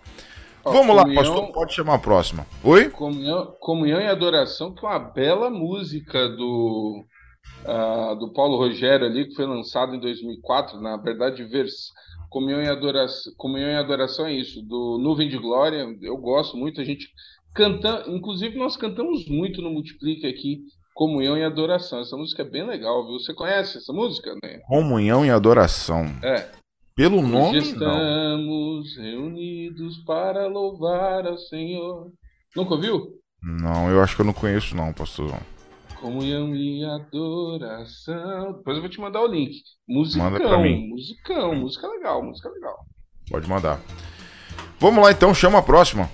Ó, 0.64 0.72
Vamos 0.72 0.96
lá, 0.96 1.02
comunhão- 1.02 1.22
pastor. 1.22 1.52
Pode 1.52 1.72
chamar 1.72 1.94
a 1.94 1.98
próxima. 2.00 2.44
Oi? 2.64 2.90
Comunhão, 2.90 3.54
Comunhão 3.60 4.00
e 4.00 4.08
Adoração, 4.08 4.74
que 4.74 4.84
é 4.84 4.88
uma 4.88 4.98
bela 4.98 5.48
música 5.48 6.28
do, 6.30 7.04
ah, 7.64 8.16
do 8.18 8.32
Paulo 8.32 8.56
Rogério 8.56 9.06
ali, 9.06 9.28
que 9.28 9.36
foi 9.36 9.46
lançado 9.46 9.94
em 9.94 10.00
2004. 10.00 10.80
Na 10.80 10.96
verdade, 10.96 11.44
vers... 11.44 11.92
Comunhão, 12.28 12.60
e 12.60 12.68
Adoração, 12.68 13.32
Comunhão 13.36 13.70
e 13.70 13.76
Adoração 13.76 14.26
é 14.26 14.32
isso, 14.32 14.60
do 14.62 14.98
Nuvem 14.98 15.28
de 15.28 15.38
Glória. 15.38 15.86
Eu 16.02 16.16
gosto 16.16 16.56
muito, 16.56 16.80
a 16.80 16.84
gente 16.84 17.06
canta, 17.54 18.02
inclusive 18.08 18.58
nós 18.58 18.76
cantamos 18.76 19.28
muito 19.28 19.62
no 19.62 19.70
Multiplique 19.70 20.26
aqui, 20.26 20.64
Comunhão 21.00 21.34
e 21.38 21.42
Adoração. 21.42 22.00
Essa 22.00 22.14
música 22.14 22.42
é 22.42 22.44
bem 22.44 22.66
legal, 22.66 23.06
viu? 23.06 23.18
Você 23.18 23.32
conhece 23.32 23.78
essa 23.78 23.90
música, 23.90 24.34
né? 24.44 24.58
Comunhão 24.68 25.24
e 25.24 25.30
adoração. 25.30 26.04
É. 26.22 26.46
Pelo 26.94 27.20
Hoje 27.20 27.32
nome, 27.32 27.52
não. 27.52 27.56
estamos 27.58 28.96
reunidos 28.98 29.96
para 30.04 30.46
louvar 30.46 31.26
ao 31.26 31.38
Senhor. 31.38 32.12
Nunca 32.54 32.74
ouviu? 32.74 33.14
Não, 33.42 33.90
eu 33.90 34.02
acho 34.02 34.14
que 34.14 34.20
eu 34.20 34.26
não 34.26 34.34
conheço, 34.34 34.76
não, 34.76 34.92
pastorzão. 34.92 35.40
Comunhão 35.98 36.54
e 36.54 36.84
adoração. 36.84 38.52
Depois 38.58 38.76
eu 38.76 38.82
vou 38.82 38.90
te 38.90 39.00
mandar 39.00 39.22
o 39.22 39.26
link. 39.26 39.54
Musicão, 39.88 40.30
Manda 40.30 40.38
pra 40.46 40.58
mim. 40.58 40.86
musicão, 40.90 41.54
música 41.54 41.88
legal, 41.88 42.22
música 42.22 42.50
legal. 42.50 42.76
Pode 43.30 43.48
mandar. 43.48 43.80
Vamos 44.78 45.02
lá 45.02 45.10
então, 45.10 45.32
chama 45.32 45.60
a 45.60 45.62
próxima. 45.62 46.10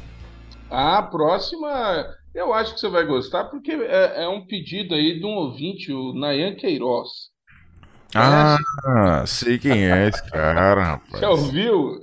A 0.70 1.02
próxima, 1.02 2.06
eu 2.36 2.52
acho 2.52 2.74
que 2.74 2.80
você 2.80 2.88
vai 2.88 3.04
gostar, 3.04 3.44
porque 3.44 3.72
é, 3.72 4.24
é 4.24 4.28
um 4.28 4.46
pedido 4.46 4.94
aí 4.94 5.18
de 5.18 5.24
um 5.26 5.34
ouvinte, 5.34 5.92
o 5.92 6.12
Nayan 6.14 6.54
Queiroz. 6.54 7.08
Ah, 8.14 8.56
sei 9.26 9.58
quem 9.58 9.90
é 9.90 10.08
esse 10.08 10.22
cara, 10.30 10.82
rapaz. 10.84 11.20
Já 11.20 11.30
ouviu? 11.30 12.00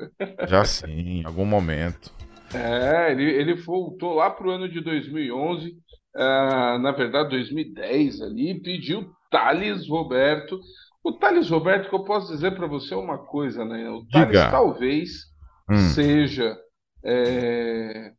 Já 0.48 0.66
sim, 0.66 1.22
em 1.22 1.26
algum 1.26 1.46
momento. 1.46 2.12
É, 2.54 3.12
ele, 3.12 3.24
ele 3.24 3.56
voltou 3.56 4.14
lá 4.14 4.30
pro 4.30 4.52
ano 4.52 4.70
de 4.70 4.80
2011, 4.82 5.74
ah, 6.16 6.78
na 6.80 6.92
verdade 6.92 7.30
2010 7.30 8.22
ali, 8.22 8.52
e 8.52 8.62
pediu 8.62 9.12
Thales 9.32 9.88
Roberto. 9.88 10.60
O 11.04 11.12
Thales 11.12 11.50
Roberto, 11.50 11.90
que 11.90 11.96
eu 11.96 12.04
posso 12.04 12.32
dizer 12.32 12.56
para 12.56 12.68
você 12.68 12.94
uma 12.96 13.18
coisa, 13.18 13.66
né? 13.66 13.90
O 13.90 14.06
Thales 14.12 14.38
Diga. 14.38 14.52
talvez 14.52 15.34
Hum. 15.70 15.78
seja 15.78 16.58
é, 17.04 18.12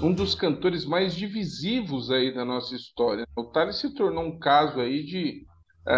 um 0.00 0.12
dos 0.12 0.34
cantores 0.34 0.84
mais 0.84 1.14
divisivos 1.14 2.10
aí 2.10 2.32
da 2.34 2.44
nossa 2.44 2.74
história. 2.74 3.26
O 3.36 3.44
Thales 3.44 3.76
se 3.76 3.94
tornou 3.94 4.24
um 4.24 4.38
caso 4.38 4.80
aí 4.80 5.04
de, 5.04 5.44
ah, 5.86 5.92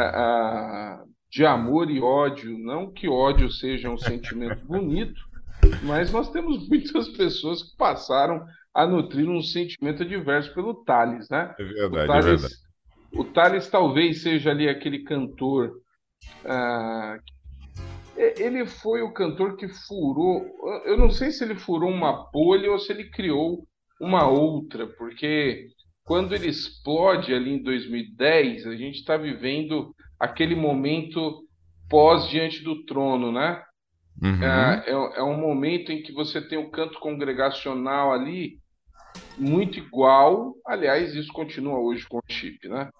ah, 1.01 1.05
de 1.31 1.45
amor 1.47 1.91
e 1.91 2.01
ódio. 2.01 2.59
Não 2.59 2.91
que 2.93 3.09
ódio 3.09 3.51
seja 3.51 3.89
um 3.91 3.97
sentimento 3.99 4.65
bonito, 4.67 5.21
mas 5.85 6.11
nós 6.13 6.31
temos 6.31 6.69
muitas 6.69 7.09
pessoas 7.11 7.63
que 7.63 7.77
passaram 7.77 8.45
a 8.75 8.87
nutrir 8.87 9.29
um 9.29 9.41
sentimento 9.41 10.03
adverso 10.03 10.53
pelo 10.53 10.75
Thales, 10.85 11.29
né? 11.31 11.55
É 11.59 11.63
O 11.87 11.91
verdade, 11.91 12.29
é 12.29 12.31
verdade. 12.33 12.55
o 13.13 13.25
Thales 13.25 13.69
talvez 13.71 14.23
seja 14.23 14.51
ali 14.51 14.69
aquele 14.69 15.05
cantor. 15.05 15.73
e- 18.17 18.43
ele 18.43 18.67
foi 18.67 19.03
o 19.03 19.13
cantor 19.13 19.57
que 19.57 19.69
furou. 19.69 20.45
Eu 20.85 20.97
não 20.99 21.11
sei 21.11 21.31
se 21.31 21.45
ele 21.45 21.55
furou 21.55 21.91
uma 21.91 22.29
bolha 22.33 22.71
ou 22.71 22.79
se 22.79 22.93
ele 22.93 23.11
criou 23.11 23.67
uma 24.01 24.29
outra, 24.29 24.87
porque 24.87 25.69
quando 26.05 26.35
ele 26.35 26.49
explode 26.49 27.33
ali 27.33 27.55
em 27.55 27.63
2010, 27.63 28.67
a 28.67 28.77
gente 28.77 28.97
está 28.97 29.17
vivendo 29.17 29.95
aquele 30.19 30.55
momento 30.55 31.45
pós 31.89 32.29
diante 32.29 32.63
do 32.63 32.85
trono, 32.85 33.33
né? 33.33 33.63
Uhum. 34.23 34.43
É, 34.43 34.85
é, 34.87 34.93
é 34.93 35.23
um 35.23 35.39
momento 35.39 35.91
em 35.91 36.03
que 36.03 36.13
você 36.13 36.41
tem 36.41 36.59
o 36.59 36.71
canto 36.71 36.99
congregacional 37.01 38.13
ali 38.13 38.59
muito 39.39 39.79
igual. 39.79 40.55
Aliás, 40.67 41.15
isso 41.15 41.33
continua 41.33 41.79
hoje 41.79 42.07
com 42.07 42.19
o 42.19 42.33
chip, 42.33 42.69
né? 42.69 42.91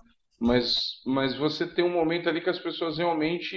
Mas, 0.41 1.01
mas 1.07 1.37
você 1.37 1.67
tem 1.67 1.85
um 1.85 1.93
momento 1.93 2.29
ali 2.29 2.41
que 2.41 2.51
as 2.51 2.59
pessoas 2.59 2.99
realmente 2.99 3.57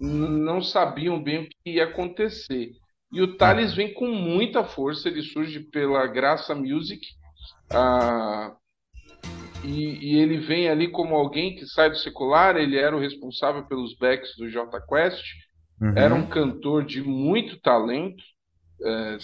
não 0.00 0.62
sabiam 0.62 1.22
bem 1.22 1.44
o 1.44 1.48
que 1.48 1.70
ia 1.72 1.84
acontecer. 1.84 2.72
E 3.12 3.22
o 3.22 3.36
Thales 3.36 3.74
vem 3.74 3.94
com 3.94 4.08
muita 4.08 4.64
força, 4.64 5.08
ele 5.08 5.22
surge 5.22 5.60
pela 5.60 6.06
Graça 6.06 6.54
Music. 6.54 7.06
ah, 7.72 8.56
e, 9.62 10.14
e 10.14 10.18
ele 10.18 10.38
vem 10.38 10.68
ali 10.68 10.90
como 10.90 11.14
alguém 11.14 11.54
que 11.54 11.66
sai 11.66 11.90
do 11.90 11.96
secular, 11.96 12.56
ele 12.56 12.76
era 12.76 12.96
o 12.96 13.00
responsável 13.00 13.64
pelos 13.66 13.96
backs 13.96 14.36
do 14.36 14.48
J 14.50 14.80
Quest, 14.86 15.22
Uhum. 15.80 15.94
era 15.94 16.14
um 16.14 16.28
cantor 16.28 16.84
de 16.84 17.02
muito 17.02 17.60
talento. 17.60 18.22
É, 18.84 19.18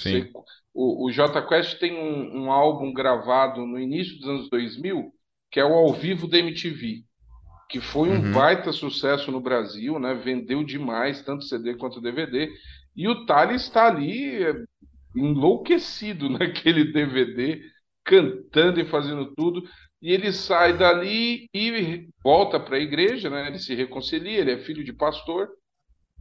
o, 0.74 1.06
o 1.06 1.12
Jota 1.12 1.42
Quest 1.46 1.78
tem 1.78 1.94
um, 1.96 2.44
um 2.44 2.52
álbum 2.52 2.92
gravado 2.92 3.66
no 3.66 3.78
início 3.78 4.18
dos 4.18 4.28
anos 4.28 4.50
2000, 4.50 5.12
que 5.50 5.60
é 5.60 5.64
o 5.64 5.72
Ao 5.74 5.92
Vivo 5.92 6.28
da 6.28 6.38
MTV, 6.38 7.04
que 7.68 7.80
foi 7.80 8.10
um 8.10 8.24
Uhum. 8.24 8.30
baita 8.30 8.72
sucesso 8.72 9.30
no 9.32 9.40
Brasil, 9.40 9.98
né? 9.98 10.14
Vendeu 10.14 10.64
demais, 10.64 11.22
tanto 11.22 11.44
CD 11.44 11.74
quanto 11.76 12.00
DVD. 12.00 12.50
E 12.98 13.08
o 13.08 13.26
Thales 13.26 13.64
está 13.64 13.88
ali 13.88 14.44
é, 14.44 14.54
enlouquecido 15.16 16.28
naquele 16.30 16.92
DVD, 16.92 17.62
cantando 18.04 18.80
e 18.80 18.87
fazendo 18.88 19.34
tudo. 19.37 19.62
E 20.02 20.12
ele 20.12 20.32
sai 20.32 20.76
dali 20.78 21.48
e 21.54 22.08
volta 22.24 22.61
para 22.61 22.76
a 22.78 22.80
igreja, 22.80 23.30
né? 23.30 23.48
Ele 23.48 23.58
se 23.61 23.74
reconcilia, 23.74 24.40
ele 24.40 24.52
é 24.52 24.58
filho 24.58 24.84
de 24.84 24.92
pastor 24.94 25.50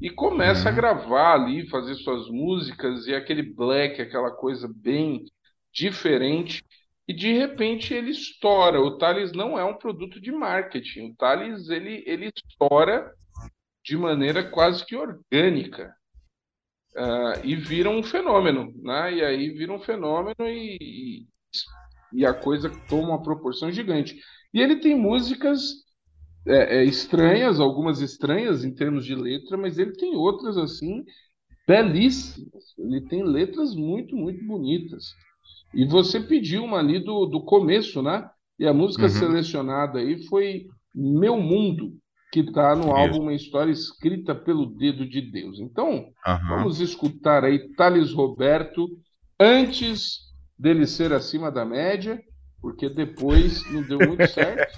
e 0.01 0.09
começa 0.09 0.69
a 0.69 0.71
Uhum. 0.71 0.75
gravar 0.75 1.33
ali, 1.33 1.67
fazer 1.69 1.95
suas 1.95 2.29
músicas 2.29 3.07
e 3.07 3.15
aquele 3.15 3.41
black, 3.43 4.01
aquela 4.01 4.31
coisa 4.31 4.69
bem 4.75 5.25
diferente. 5.73 6.63
E 7.07 7.13
de 7.13 7.33
repente 7.33 7.93
ele 7.93 8.11
estoura. 8.11 8.81
O 8.81 8.97
Thales 8.97 9.31
não 9.33 9.57
é 9.57 9.63
um 9.65 9.77
produto 9.77 10.21
de 10.21 10.31
marketing. 10.31 11.11
O 11.11 11.15
Thales 11.15 11.69
ele, 11.69 12.03
ele 12.05 12.29
estoura 12.35 13.13
de 13.85 13.97
maneira 13.97 14.49
quase 14.51 14.85
que 14.85 14.95
orgânica. 14.97 15.95
Uh, 16.97 17.45
e 17.45 17.55
vira 17.55 17.91
um 17.91 18.01
fenômeno, 18.01 18.73
né? 18.81 19.13
E 19.13 19.23
aí 19.23 19.49
vira 19.51 19.71
um 19.71 19.79
fenômeno 19.79 20.35
e, 20.41 21.27
e 22.11 22.25
a 22.25 22.33
coisa 22.33 22.71
toma 22.89 23.09
uma 23.09 23.21
proporção 23.21 23.71
gigante. 23.71 24.19
E 24.51 24.59
ele 24.59 24.77
tem 24.77 24.97
músicas 24.97 25.61
é, 26.47 26.79
é, 26.79 26.83
estranhas, 26.83 27.59
algumas 27.59 28.01
estranhas 28.01 28.63
em 28.63 28.73
termos 28.73 29.05
de 29.05 29.13
letra, 29.13 29.57
mas 29.57 29.77
ele 29.77 29.91
tem 29.91 30.15
outras 30.15 30.57
assim 30.57 31.05
belíssimas. 31.67 32.63
Ele 32.79 33.01
tem 33.01 33.23
letras 33.23 33.75
muito, 33.75 34.15
muito 34.15 34.43
bonitas. 34.45 35.13
E 35.73 35.85
você 35.85 36.19
pediu 36.19 36.63
uma 36.63 36.79
ali 36.79 36.99
do, 36.99 37.27
do 37.27 37.43
começo, 37.43 38.01
né? 38.01 38.27
E 38.57 38.65
a 38.65 38.73
música 38.73 39.03
uhum. 39.03 39.09
selecionada 39.09 39.99
aí 39.99 40.25
foi 40.25 40.65
Meu 40.95 41.39
Mundo, 41.39 41.93
que 42.31 42.41
está 42.41 42.75
no 42.75 42.83
Isso. 42.83 42.91
álbum 42.91 43.21
Uma 43.21 43.33
História 43.33 43.71
Escrita 43.71 44.35
pelo 44.35 44.65
Dedo 44.65 45.07
de 45.07 45.21
Deus. 45.21 45.59
Então, 45.59 46.07
uhum. 46.27 46.47
vamos 46.49 46.79
escutar 46.79 47.43
aí 47.43 47.73
Thales 47.75 48.11
Roberto 48.11 48.87
antes 49.39 50.27
dele 50.57 50.85
ser 50.87 51.13
acima 51.13 51.51
da 51.51 51.63
média, 51.63 52.19
porque 52.61 52.89
depois 52.89 53.63
não 53.71 53.83
deu 53.83 53.99
muito 53.99 54.27
certo. 54.27 54.75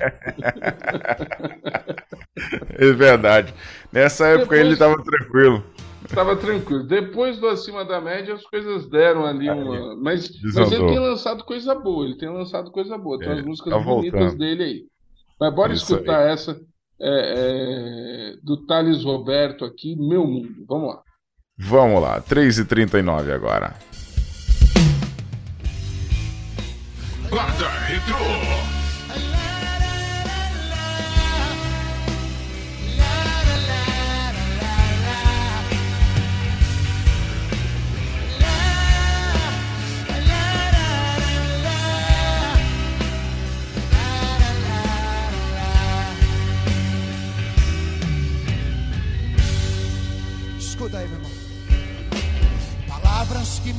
é 2.78 2.92
verdade. 2.94 3.54
Nessa 3.92 4.28
época 4.28 4.56
depois... 4.56 4.62
ele 4.62 4.74
estava 4.74 5.04
tranquilo. 5.04 5.64
Estava 6.06 6.36
tranquilo. 6.36 6.84
Depois 6.84 7.38
do 7.40 7.48
acima 7.48 7.84
da 7.84 8.00
média, 8.00 8.34
as 8.34 8.44
coisas 8.44 8.90
deram 8.90 9.26
ali 9.26 9.50
uma. 9.50 9.96
Mas, 9.98 10.30
mas 10.56 10.72
ele 10.72 10.88
tem 10.88 11.00
lançado 11.00 11.44
coisa 11.44 11.76
boa, 11.76 12.06
ele 12.06 12.18
tem 12.18 12.30
lançado 12.30 12.72
coisa 12.72 12.98
boa. 12.98 13.20
Tem 13.20 13.30
é, 13.30 13.34
as 13.34 13.44
músicas 13.44 13.74
tá 13.74 13.80
bonitas 13.80 14.36
dele 14.36 14.64
aí. 14.64 14.86
Mas 15.40 15.54
bora 15.54 15.74
Isso 15.74 15.94
escutar 15.94 16.24
aí. 16.24 16.32
essa 16.32 16.60
é, 17.02 18.34
é, 18.34 18.36
do 18.44 18.66
Thales 18.66 19.04
Roberto 19.04 19.66
aqui, 19.66 19.96
Meu 19.96 20.26
Mundo. 20.26 20.66
Vamos 20.68 20.96
lá. 20.96 21.02
Vamos 21.58 22.02
lá, 22.02 22.22
3h39 22.22 23.34
agora. 23.34 23.76
Guarda 27.30 27.70
Retro. 27.70 28.59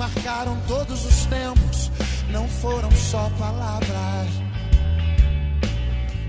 Marcaram 0.01 0.59
todos 0.67 1.05
os 1.05 1.27
tempos 1.27 1.91
não 2.31 2.49
foram 2.49 2.91
só 2.93 3.31
palavras. 3.39 4.31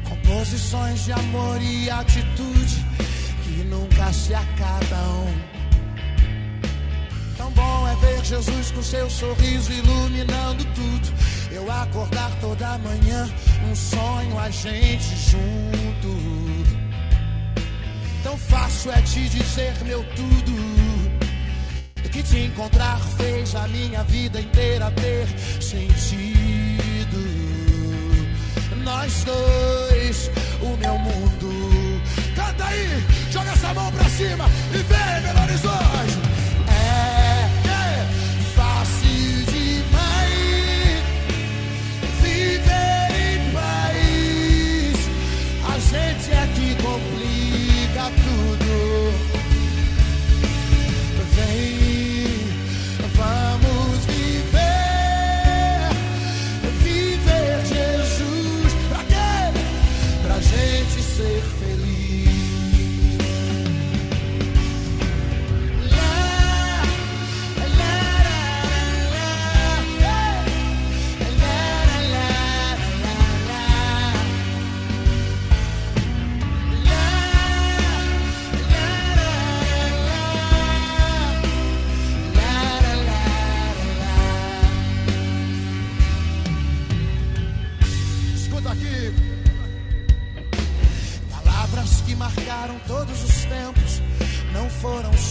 Composições 0.10 1.06
de 1.06 1.14
amor 1.14 1.62
e 1.62 1.90
atitude 1.90 2.86
que 3.46 3.64
nunca 3.64 4.12
se 4.12 4.34
acabam. 4.34 5.26
Tão 7.38 7.50
bom 7.52 7.88
é 7.88 7.96
ver 7.96 8.26
Jesus 8.26 8.72
com 8.72 8.84
seu 8.84 9.10
sorriso 9.10 9.72
iluminando 9.72 10.66
tudo. 10.76 11.14
Eu 11.50 11.72
acordar 11.72 12.30
toda 12.42 12.78
manhã, 12.80 13.30
um 13.72 13.74
sonho, 13.74 14.38
a 14.38 14.50
gente 14.50 15.16
junto. 15.30 16.12
Tão 18.22 18.38
fácil 18.38 18.92
é 18.92 19.02
te 19.02 19.30
dizer 19.30 19.74
meu 19.86 20.04
tudo. 20.14 20.81
Que 22.12 22.22
te 22.24 22.40
encontrar 22.40 23.00
fez 23.18 23.56
a 23.56 23.68
minha 23.70 24.04
vida 24.04 24.40
inteira 24.40 24.92
ter 24.92 25.28
sentido. 25.62 27.18
Nós 28.84 29.24
dois, 29.24 30.30
o 30.62 30.76
meu 30.78 30.98
mundo. 30.98 32.02
Canta 32.36 32.66
aí, 32.66 33.04
joga 33.32 33.52
essa 33.52 33.74
mão 33.74 33.92
pra 33.92 34.10
cima 34.10 34.46
e 34.74 34.78
vem, 34.78 35.22
Belo. 35.22 35.61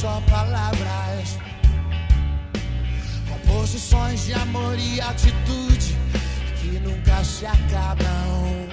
Só 0.01 0.23
palavras. 0.31 1.39
Composições 3.29 4.25
de 4.25 4.33
amor 4.33 4.79
e 4.79 4.99
atitude 4.99 5.95
que 6.59 6.81
nunca 6.81 7.23
se 7.23 7.45
acabam. 7.45 8.69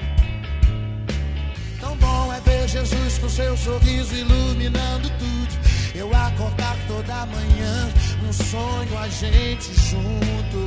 Tão 1.81 1.97
bom 1.97 2.33
é 2.33 2.39
ver 2.39 2.69
Jesus 2.69 3.17
com 3.17 3.27
seu 3.27 3.57
sorriso 3.57 4.15
iluminando 4.15 5.09
tudo. 5.19 5.53
Eu 5.93 6.15
acordar 6.15 6.77
toda 6.87 7.25
manhã, 7.25 7.89
um 8.25 8.31
sonho 8.31 8.97
a 8.97 9.09
gente 9.09 9.73
junto. 9.89 10.61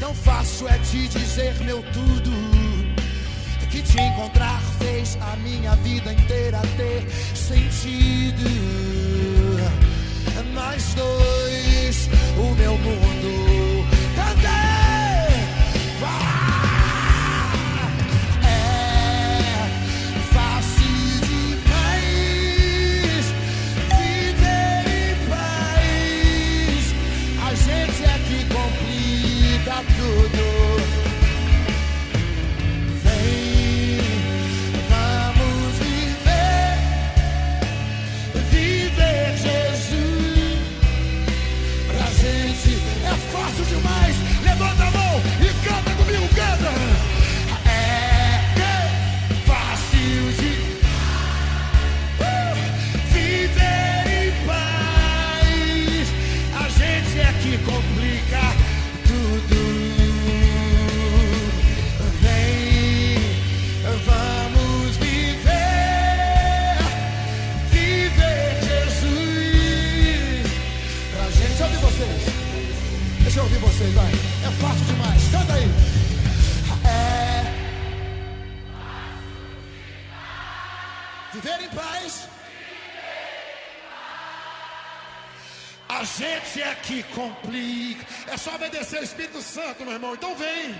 Tão 0.00 0.14
fácil 0.14 0.68
é 0.68 0.78
te 0.78 1.08
dizer 1.08 1.54
meu 1.62 1.82
tudo. 1.92 2.65
Que 3.76 3.82
te 3.82 4.00
encontrar 4.00 4.58
fez 4.78 5.18
a 5.20 5.36
minha 5.36 5.76
vida 5.76 6.10
inteira 6.10 6.62
ter 6.78 7.06
sentido. 7.36 8.48
Nós 10.54 10.94
dois, 10.94 12.08
o 12.38 12.54
meu 12.54 12.78
mundo. 12.78 13.84
Cantei! 14.16 14.48
Ah! 16.02 16.35
Meu 89.84 89.92
irmão. 89.92 90.14
Então 90.14 90.34
vem, 90.34 90.74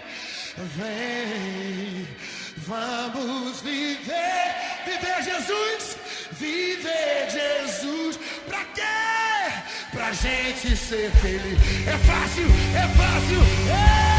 vem, 0.56 2.08
vamos 2.56 3.60
viver, 3.60 4.54
viver 4.84 5.22
Jesus, 5.22 5.96
viver 6.32 7.30
Jesus. 7.30 8.18
Pra 8.46 8.64
quê? 8.74 8.82
Pra 9.92 10.12
gente 10.12 10.76
ser 10.76 11.10
feliz. 11.12 11.58
É 11.86 11.98
fácil, 11.98 12.46
é 12.74 12.88
fácil. 12.96 13.40
É, 13.70 14.15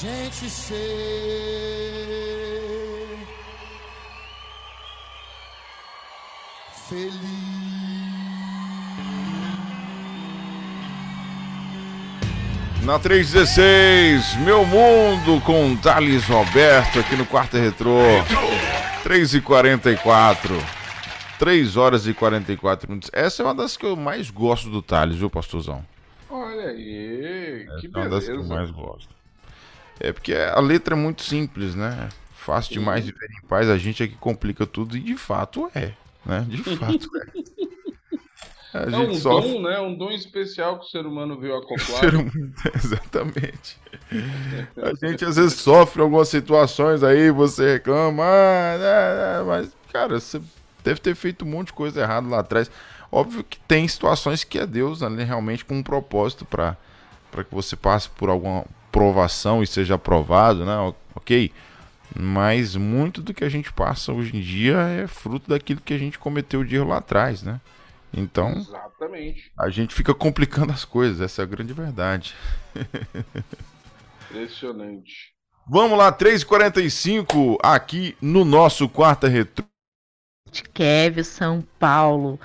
gente 0.00 0.50
ser 0.50 1.74
Na 12.82 12.98
316, 12.98 14.36
Meu 14.44 14.66
Mundo 14.66 15.40
com 15.40 15.74
Thales 15.76 16.26
Roberto 16.26 16.98
aqui 16.98 17.16
no 17.16 17.24
Quarto 17.24 17.56
Retrô. 17.56 17.98
3 19.02 19.34
e 19.34 19.40
44 19.40 20.54
3 21.38 21.76
horas 21.76 22.06
e 22.06 22.14
44 22.14 22.88
minutos. 22.88 23.10
Essa 23.12 23.42
é 23.42 23.46
uma 23.46 23.54
das 23.54 23.76
que 23.76 23.86
eu 23.86 23.96
mais 23.96 24.30
gosto 24.30 24.70
do 24.70 24.82
Thales, 24.82 25.16
viu, 25.16 25.30
pastorzão? 25.30 25.84
Olha 26.30 26.68
aí, 26.68 27.66
que 27.80 27.86
é 27.86 27.98
uma 27.98 28.08
das 28.08 28.24
que 28.24 28.30
eu 28.30 28.36
beleza. 28.36 28.54
mais 28.54 28.70
gosto. 28.70 29.23
É 30.00 30.12
porque 30.12 30.34
a 30.34 30.60
letra 30.60 30.94
é 30.94 30.98
muito 30.98 31.22
simples, 31.22 31.74
né? 31.74 32.08
Fácil 32.34 32.72
demais 32.72 33.04
viver 33.06 33.28
em 33.30 33.46
paz, 33.46 33.68
a 33.70 33.78
gente 33.78 34.02
é 34.02 34.08
que 34.08 34.16
complica 34.16 34.66
tudo 34.66 34.96
e 34.96 35.00
de 35.00 35.16
fato 35.16 35.70
é, 35.74 35.92
né? 36.26 36.44
De 36.48 36.62
fato 36.76 37.08
é. 37.16 37.44
A 38.72 38.90
É 38.90 38.90
gente 38.90 39.14
um 39.16 39.20
sofre. 39.20 39.52
dom, 39.52 39.62
né? 39.62 39.78
Um 39.80 39.96
dom 39.96 40.10
especial 40.10 40.78
que 40.80 40.86
o 40.86 40.88
ser 40.88 41.06
humano 41.06 41.38
veio 41.38 41.56
acoplar. 41.56 42.10
Humano- 42.12 42.52
Exatamente. 42.74 43.78
A 44.76 44.94
gente 45.06 45.24
às 45.24 45.36
vezes 45.36 45.54
sofre 45.54 46.02
algumas 46.02 46.28
situações 46.28 47.02
aí, 47.02 47.30
você 47.30 47.74
reclama, 47.74 48.22
ah, 48.24 48.78
né, 48.78 49.38
né, 49.38 49.42
mas, 49.46 49.76
cara, 49.92 50.18
você 50.20 50.40
deve 50.82 51.00
ter 51.00 51.14
feito 51.14 51.44
um 51.44 51.48
monte 51.48 51.68
de 51.68 51.72
coisa 51.72 52.00
errada 52.00 52.28
lá 52.28 52.40
atrás. 52.40 52.70
Óbvio 53.10 53.44
que 53.44 53.58
tem 53.60 53.86
situações 53.86 54.42
que 54.44 54.58
é 54.58 54.66
Deus 54.66 55.02
ali 55.02 55.22
realmente 55.24 55.64
com 55.64 55.76
um 55.76 55.82
propósito 55.82 56.44
para 56.44 56.76
para 57.30 57.42
que 57.42 57.52
você 57.52 57.74
passe 57.74 58.08
por 58.10 58.28
alguma 58.28 58.64
provação 58.94 59.60
e 59.60 59.66
seja 59.66 59.96
aprovado, 59.96 60.64
né? 60.64 60.94
Ok? 61.16 61.50
Mas 62.16 62.76
muito 62.76 63.20
do 63.20 63.34
que 63.34 63.42
a 63.42 63.48
gente 63.48 63.72
passa 63.72 64.12
hoje 64.12 64.36
em 64.36 64.40
dia 64.40 64.76
é 64.76 65.08
fruto 65.08 65.50
daquilo 65.50 65.80
que 65.80 65.92
a 65.92 65.98
gente 65.98 66.16
cometeu 66.16 66.62
de 66.62 66.76
erro 66.76 66.90
lá 66.90 66.98
atrás, 66.98 67.42
né? 67.42 67.60
Então, 68.16 68.52
Exatamente. 68.52 69.50
a 69.58 69.68
gente 69.68 69.92
fica 69.92 70.14
complicando 70.14 70.72
as 70.72 70.84
coisas, 70.84 71.20
essa 71.20 71.42
é 71.42 71.44
a 71.44 71.46
grande 71.46 71.72
verdade. 71.72 72.36
Impressionante. 74.30 75.34
Vamos 75.68 75.98
lá, 75.98 76.12
3h45 76.12 77.58
aqui 77.60 78.16
no 78.22 78.44
nosso 78.44 78.88
quarta 78.88 79.26
retro. 79.26 79.64
Kevin, 80.72 81.24
São 81.24 81.64
Paulo. 81.80 82.38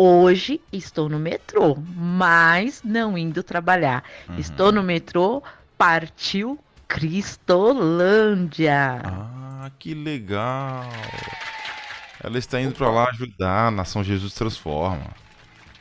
Hoje 0.00 0.60
estou 0.72 1.08
no 1.08 1.18
metrô, 1.18 1.76
mas 1.76 2.82
não 2.84 3.18
indo 3.18 3.42
trabalhar. 3.42 4.04
Uhum. 4.28 4.38
Estou 4.38 4.70
no 4.70 4.80
metrô, 4.80 5.42
partiu 5.78 6.58
Cristolândia. 6.88 9.00
Ah, 9.04 9.70
que 9.78 9.94
legal. 9.94 10.82
Ela 12.22 12.38
está 12.38 12.60
indo 12.60 12.74
para 12.74 12.90
lá 12.90 13.08
ajudar, 13.10 13.68
a 13.68 13.70
Nação 13.70 14.02
Jesus 14.02 14.34
Transforma. 14.34 15.14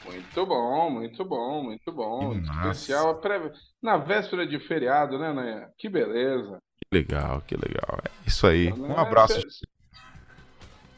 Muito 0.06 0.46
bom, 0.46 0.90
muito 0.92 1.26
bom, 1.26 1.64
muito 1.64 1.92
bom. 1.92 2.34
Especial 2.72 3.16
pré- 3.16 3.52
na 3.82 3.98
véspera 3.98 4.46
de 4.48 4.60
feriado, 4.60 5.18
né, 5.18 5.34
Nanha? 5.34 5.68
Que 5.78 5.90
beleza. 5.90 6.60
Que 6.78 6.98
legal, 6.98 7.42
que 7.42 7.56
legal. 7.56 8.00
É 8.06 8.10
isso 8.28 8.46
aí. 8.48 8.72
Um 8.72 8.88
Né? 8.88 8.96
abraço. 8.98 9.42
Cê- 9.42 9.68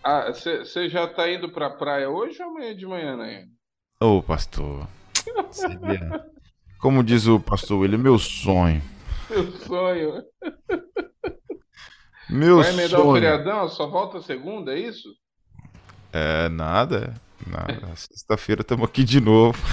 Ah, 0.03 0.31
você 0.31 0.89
já 0.89 1.07
tá 1.07 1.29
indo 1.29 1.49
pra 1.51 1.69
praia 1.69 2.09
hoje 2.09 2.41
ou 2.41 2.49
amanhã 2.49 2.75
de 2.75 2.85
manhã, 2.85 3.15
Nanha? 3.17 3.45
Ô, 4.01 4.21
pastor. 4.21 4.87
Como 6.79 7.03
diz 7.03 7.27
o 7.27 7.39
pastor, 7.39 7.85
ele 7.85 7.95
é 7.95 7.97
meu 7.97 8.17
sonho. 8.17 8.81
Meu 9.29 9.51
sonho. 9.51 10.23
Meu 12.29 12.57
Vai 12.57 12.69
emendar 12.69 12.99
o 12.99 13.03
sonho. 13.03 13.13
feriadão? 13.13 13.69
Só 13.69 13.87
volta 13.87 14.21
segunda, 14.21 14.73
é 14.73 14.79
isso? 14.79 15.09
É, 16.13 16.47
nada. 16.49 17.13
Nada. 17.45 17.81
Sexta-feira 17.95 18.61
estamos 18.61 18.87
aqui 18.87 19.03
de 19.03 19.19
novo. 19.19 19.57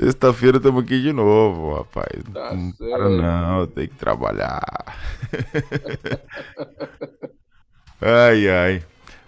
Sexta-feira 0.00 0.56
estamos 0.56 0.82
aqui 0.82 1.02
de 1.02 1.12
novo, 1.12 1.74
rapaz. 1.74 2.22
Tá 2.32 2.54
não 2.54 2.72
certo. 2.72 2.90
para 2.90 3.08
não, 3.10 3.66
tem 3.66 3.86
que 3.88 3.96
trabalhar. 3.96 4.60
ai, 8.00 8.48
ai. 8.48 8.82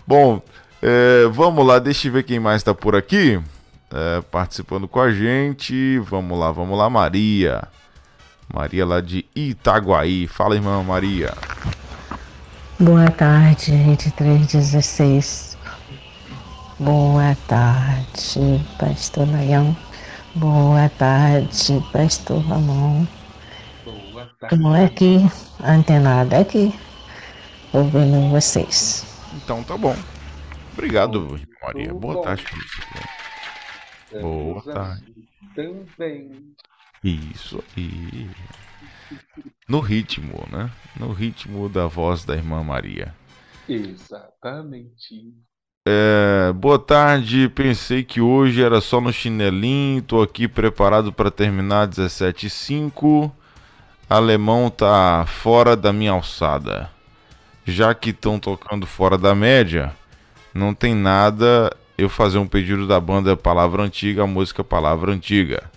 Bom, 0.06 0.40
é, 0.80 1.26
vamos 1.30 1.66
lá, 1.66 1.78
deixa 1.78 2.08
eu 2.08 2.12
ver 2.12 2.22
quem 2.22 2.40
mais 2.40 2.62
está 2.62 2.74
por 2.74 2.96
aqui. 2.96 3.38
É, 3.92 4.22
participando 4.22 4.88
com 4.88 5.00
a 5.00 5.12
gente. 5.12 5.98
Vamos 5.98 6.38
lá, 6.38 6.50
vamos 6.50 6.76
lá, 6.76 6.88
Maria. 6.88 7.68
Maria 8.52 8.86
lá 8.86 9.00
de 9.00 9.24
Itaguaí. 9.34 10.26
Fala, 10.26 10.54
irmã 10.54 10.82
Maria. 10.82 11.34
Boa 12.80 13.10
tarde, 13.10 13.70
Rede 13.72 14.10
316. 14.12 15.56
Boa 16.78 17.36
tarde, 17.46 18.60
Pastor 18.78 19.26
Nayão. 19.26 19.76
Boa 20.34 20.88
tarde, 20.88 21.84
Pastor 21.92 22.40
Ramon. 22.40 23.06
Boa 23.84 24.28
Estou 24.42 24.74
aqui, 24.74 25.30
antenada 25.62 26.38
aqui, 26.38 26.74
ouvindo 27.72 28.30
vocês. 28.30 29.06
Então 29.34 29.62
tá 29.62 29.76
bom. 29.76 29.94
Obrigado, 30.72 31.38
Maria. 31.62 31.94
Boa 31.94 32.22
tarde 32.22 32.42
pra 32.42 32.56
você. 32.56 33.21
Também. 34.12 34.22
Boa 34.22 34.62
tarde. 34.62 35.14
Também. 35.54 36.54
Isso 37.02 37.62
aí. 37.76 38.30
No 39.68 39.80
ritmo, 39.80 40.46
né? 40.50 40.70
No 40.98 41.12
ritmo 41.12 41.68
da 41.68 41.86
voz 41.86 42.24
da 42.24 42.34
irmã 42.34 42.62
Maria. 42.62 43.14
Exatamente. 43.68 45.32
É, 45.86 46.52
boa 46.52 46.78
tarde, 46.78 47.48
pensei 47.48 48.04
que 48.04 48.20
hoje 48.20 48.62
era 48.62 48.80
só 48.80 49.00
no 49.00 49.12
chinelinho, 49.12 50.00
tô 50.00 50.22
aqui 50.22 50.46
preparado 50.46 51.12
para 51.12 51.28
terminar 51.28 51.86
17 51.86 52.46
e 52.46 52.50
5. 52.50 53.36
Alemão 54.08 54.70
tá 54.70 55.24
fora 55.26 55.74
da 55.74 55.92
minha 55.92 56.12
alçada. 56.12 56.88
Já 57.64 57.94
que 57.94 58.10
estão 58.10 58.38
tocando 58.38 58.86
fora 58.86 59.18
da 59.18 59.34
média, 59.34 59.92
não 60.54 60.74
tem 60.74 60.94
nada 60.94 61.74
eu 62.02 62.08
fazer 62.08 62.38
um 62.38 62.46
pedido 62.46 62.86
da 62.86 63.00
banda 63.00 63.36
Palavra 63.36 63.82
Antiga, 63.82 64.22
a 64.24 64.26
música 64.26 64.62
Palavra 64.64 65.12
Antiga. 65.12 65.70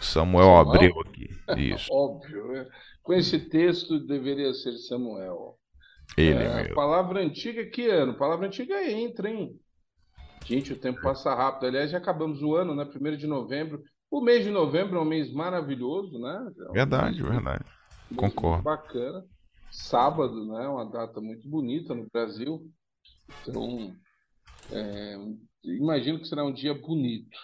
Samuel 0.00 0.56
Samuel? 0.58 0.58
abriu 0.58 1.00
aqui. 1.00 1.28
Isso, 1.54 1.90
Óbvio. 1.92 2.48
né? 2.52 2.68
Com 3.02 3.14
esse 3.14 3.38
texto 3.48 4.00
deveria 4.06 4.52
ser 4.54 4.76
Samuel. 4.78 5.58
ele 6.16 6.44
É, 6.44 6.48
mesmo. 6.48 6.74
palavra 6.74 7.20
antiga, 7.22 7.66
que 7.70 7.88
ano? 7.88 8.16
Palavra 8.18 8.46
antiga 8.46 8.82
entra, 8.90 9.30
hein? 9.30 9.58
Gente, 10.44 10.72
o 10.72 10.80
tempo 10.80 11.00
passa 11.02 11.34
rápido. 11.34 11.66
Aliás, 11.66 11.90
já 11.90 11.98
acabamos 11.98 12.42
o 12.42 12.54
ano, 12.56 12.74
né? 12.74 12.84
Primeiro 12.84 13.18
de 13.18 13.26
novembro. 13.26 13.82
O 14.10 14.20
mês 14.22 14.44
de 14.44 14.50
novembro 14.50 14.98
é 14.98 15.02
um 15.02 15.06
mês 15.06 15.32
maravilhoso, 15.32 16.18
né? 16.20 16.52
É 16.68 16.72
um 16.72 16.78
Verdade, 16.78 17.22
mês 17.22 17.24
verdade. 17.24 17.64
Concordo. 18.16 18.64
Bacana. 18.64 19.24
Sábado, 19.70 20.46
né? 20.46 20.68
Uma 20.68 20.90
data 20.90 21.20
muito 21.20 21.48
bonita 21.48 21.94
no 21.94 22.08
Brasil. 22.12 22.70
Então, 23.42 23.96
é, 24.72 25.16
imagino 25.64 26.18
que 26.18 26.28
será 26.28 26.44
um 26.44 26.52
dia 26.52 26.74
bonito. 26.74 27.36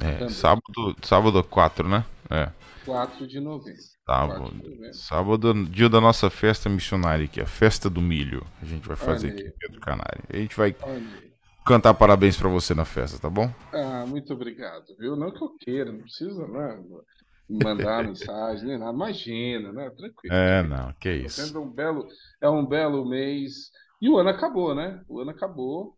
É, 0.00 0.28
sábado, 0.28 0.96
sábado 1.02 1.42
4, 1.42 1.88
né? 1.88 2.04
É. 2.30 2.50
4 2.84 3.26
de 3.26 3.40
novembro. 3.40 3.80
Sábado. 4.06 4.40
4 4.40 4.58
de 4.58 4.68
novembro. 4.68 4.94
Sábado, 4.94 5.64
dia 5.66 5.88
da 5.88 6.00
nossa 6.00 6.30
festa 6.30 6.68
missionária 6.68 7.24
aqui, 7.24 7.40
a 7.40 7.46
festa 7.46 7.90
do 7.90 8.00
milho. 8.00 8.46
A 8.62 8.64
gente 8.64 8.86
vai 8.86 8.96
fazer 8.96 9.30
aqui 9.30 9.42
em 9.42 9.52
Pedro 9.58 9.80
Canário. 9.80 10.22
A 10.28 10.36
gente 10.36 10.56
vai 10.56 10.74
cantar 11.66 11.92
parabéns 11.92 12.36
pra 12.36 12.48
você 12.48 12.74
na 12.74 12.86
festa, 12.86 13.18
tá 13.18 13.28
bom? 13.28 13.52
Ah, 13.72 14.06
muito 14.06 14.32
obrigado, 14.32 14.86
viu? 14.98 15.14
Não 15.14 15.30
que 15.30 15.42
eu 15.42 15.50
queira, 15.58 15.92
não 15.92 16.00
precisa, 16.00 16.46
né? 16.48 16.82
Mandar 17.50 18.04
mensagem, 18.08 18.68
nem 18.68 18.78
nada. 18.78 18.92
Imagina, 18.92 19.72
né? 19.72 19.90
Tranquilo. 19.90 20.34
É, 20.34 20.62
não, 20.62 20.92
que 20.94 21.12
isso. 21.12 21.58
Um 21.58 21.70
belo, 21.70 22.08
é 22.40 22.48
um 22.48 22.64
belo 22.64 23.06
mês. 23.06 23.70
E 24.00 24.08
o 24.08 24.16
ano 24.16 24.30
acabou, 24.30 24.74
né? 24.74 25.02
O 25.08 25.20
ano 25.20 25.30
acabou. 25.30 25.97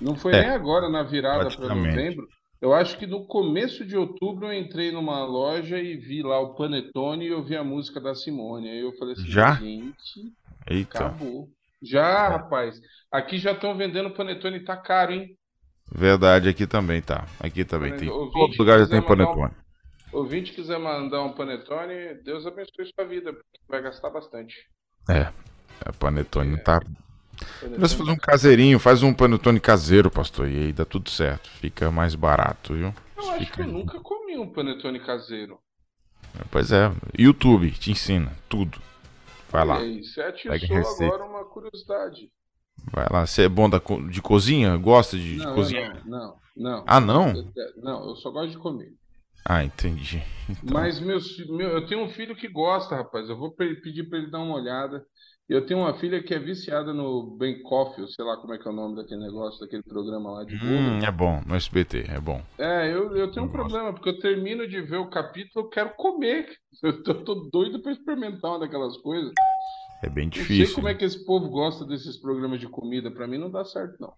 Não 0.00 0.16
foi 0.16 0.32
É, 0.34 0.40
nem 0.42 0.50
agora 0.50 0.88
na 0.88 1.02
virada 1.02 1.48
para 1.50 1.74
novembro. 1.74 2.26
Eu 2.60 2.74
acho 2.74 2.98
que 2.98 3.06
no 3.06 3.24
começo 3.24 3.84
de 3.84 3.96
outubro 3.96 4.46
eu 4.46 4.52
entrei 4.52 4.90
numa 4.90 5.24
loja 5.24 5.78
e 5.78 5.96
vi 5.96 6.22
lá 6.22 6.40
o 6.40 6.54
Panetone 6.54 7.24
e 7.24 7.28
eu 7.28 7.42
vi 7.42 7.56
a 7.56 7.62
música 7.62 8.00
da 8.00 8.14
Simone. 8.14 8.68
Aí 8.68 8.80
eu 8.80 8.92
falei 8.96 9.14
assim, 9.14 9.26
Já? 9.26 9.54
gente, 9.54 10.32
Eita, 10.66 10.98
acabou. 11.06 11.48
Já, 11.80 12.28
rapaz. 12.28 12.80
Aqui 13.12 13.38
já 13.38 13.52
estão 13.52 13.76
vendendo 13.76 14.10
Panetone, 14.10 14.64
tá 14.64 14.76
caro, 14.76 15.12
hein? 15.12 15.36
verdade, 15.94 16.48
aqui 16.48 16.66
também 16.66 17.00
tá. 17.00 17.26
Aqui 17.40 17.64
também 17.64 17.96
tem. 17.96 18.08
Ouvinte, 18.08 18.32
Todo 18.38 18.58
lugar 18.58 18.78
já 18.80 18.86
tem 18.88 19.00
mandar 19.00 19.14
um- 19.14 19.16
panetone. 19.34 19.54
Ouvinte 20.12 20.52
quiser 20.52 20.78
mandar 20.78 21.22
um 21.22 21.32
Panetone, 21.32 22.14
Deus 22.24 22.46
abençoe 22.46 22.90
sua 22.94 23.06
vida, 23.06 23.30
porque 23.32 23.58
vai 23.68 23.82
gastar 23.82 24.08
bastante. 24.10 24.54
É, 25.08 25.30
é 25.86 25.92
panetone 25.98 26.52
não 26.52 26.58
tá. 26.58 26.80
Nós 27.76 27.92
fazer 27.92 28.10
um 28.10 28.16
caseirinho, 28.16 28.78
faz 28.78 29.02
um 29.02 29.12
panetone 29.14 29.60
caseiro, 29.60 30.10
pastor, 30.10 30.48
e 30.48 30.56
aí 30.66 30.72
dá 30.72 30.84
tudo 30.84 31.10
certo. 31.10 31.48
Fica 31.60 31.90
mais 31.90 32.14
barato, 32.14 32.74
viu? 32.74 32.94
Eu 33.18 33.28
acho 33.28 33.52
que 33.52 33.60
Fica... 33.60 33.62
eu 33.62 33.66
nunca 33.68 34.00
comi 34.00 34.38
um 34.38 34.50
panetone 34.50 34.98
caseiro. 34.98 35.62
Pois 36.50 36.72
é, 36.72 36.90
YouTube 37.18 37.70
te 37.72 37.90
ensina 37.90 38.32
tudo. 38.48 38.80
Vai 39.50 39.64
lá, 39.64 39.76
E 39.76 39.82
aí, 39.82 40.02
você 40.04 40.20
atiçou 40.20 40.84
agora 40.88 41.24
uma 41.24 41.44
curiosidade. 41.44 42.30
vai 42.92 43.06
lá. 43.10 43.26
Você 43.26 43.42
é 43.42 43.48
bom 43.48 43.68
da 43.68 43.80
de 44.10 44.20
cozinha? 44.22 44.76
Gosta 44.76 45.16
de, 45.16 45.38
de 45.38 45.44
Não, 45.44 45.50
eu 45.50 45.54
cozinhar? 45.54 46.02
não, 46.04 46.04
não, 46.04 46.40
não. 46.56 46.86
Ah, 46.86 47.00
não? 47.00 47.52
Não, 47.76 48.08
eu 48.10 48.16
só 48.16 48.30
gosto 48.30 48.50
de 48.52 48.58
comer. 48.58 48.92
Ah, 49.44 49.64
entendi. 49.64 50.22
Então, 50.48 50.62
Mas 50.72 51.00
meu, 51.00 51.18
eu 51.60 51.86
tenho 51.86 52.02
um 52.04 52.10
filho 52.10 52.36
que 52.36 52.48
gosta, 52.48 52.96
rapaz. 52.96 53.28
Eu 53.28 53.36
vou 53.38 53.52
pe- 53.52 53.76
pedir 53.80 54.08
pra 54.08 54.18
ele 54.18 54.30
dar 54.30 54.40
uma 54.40 54.54
olhada. 54.56 55.04
Eu 55.48 55.64
tenho 55.64 55.80
uma 55.80 55.94
filha 55.94 56.22
que 56.22 56.34
é 56.34 56.38
viciada 56.38 56.92
no 56.92 57.36
Ben 57.38 57.62
Coffee, 57.62 58.06
sei 58.12 58.22
lá 58.22 58.36
como 58.36 58.52
é 58.52 58.58
que 58.58 58.68
é 58.68 58.70
o 58.70 58.74
nome 58.74 58.96
daquele 58.96 59.22
negócio, 59.22 59.58
daquele 59.60 59.82
programa 59.82 60.30
lá 60.32 60.44
de 60.44 60.54
hum, 60.56 60.98
é 61.02 61.10
bom, 61.10 61.40
no 61.46 61.54
SBT, 61.54 62.04
é 62.10 62.20
bom. 62.20 62.42
É, 62.58 62.92
eu, 62.92 63.16
eu 63.16 63.30
tenho 63.32 63.46
um 63.46 63.48
Eu 63.48 63.52
gosto. 63.52 63.70
problema, 63.70 63.92
porque 63.94 64.10
eu 64.10 64.18
termino 64.18 64.68
de 64.68 64.82
ver 64.82 64.98
o 64.98 65.08
capítulo, 65.08 65.64
eu 65.64 65.70
quero 65.70 65.90
comer. 65.96 66.48
Eu 66.80 67.02
tô, 67.02 67.14
tô 67.24 67.34
doido 67.52 67.80
pra 67.82 67.90
experimentar 67.90 68.52
uma 68.52 68.60
daquelas 68.60 68.96
coisas. 68.98 69.32
É 70.00 70.08
bem 70.08 70.26
Não 70.26 70.32
sei 70.32 70.42
difícil. 70.42 70.74
como 70.76 70.86
é 70.86 70.94
que 70.94 71.04
esse 71.04 71.24
povo 71.24 71.48
gosta 71.48 71.84
desses 71.84 72.16
programas 72.18 72.60
de 72.60 72.68
comida. 72.68 73.10
Pra 73.10 73.26
mim 73.26 73.36
não 73.38 73.50
dá 73.50 73.64
certo, 73.64 73.96
não. 73.98 74.12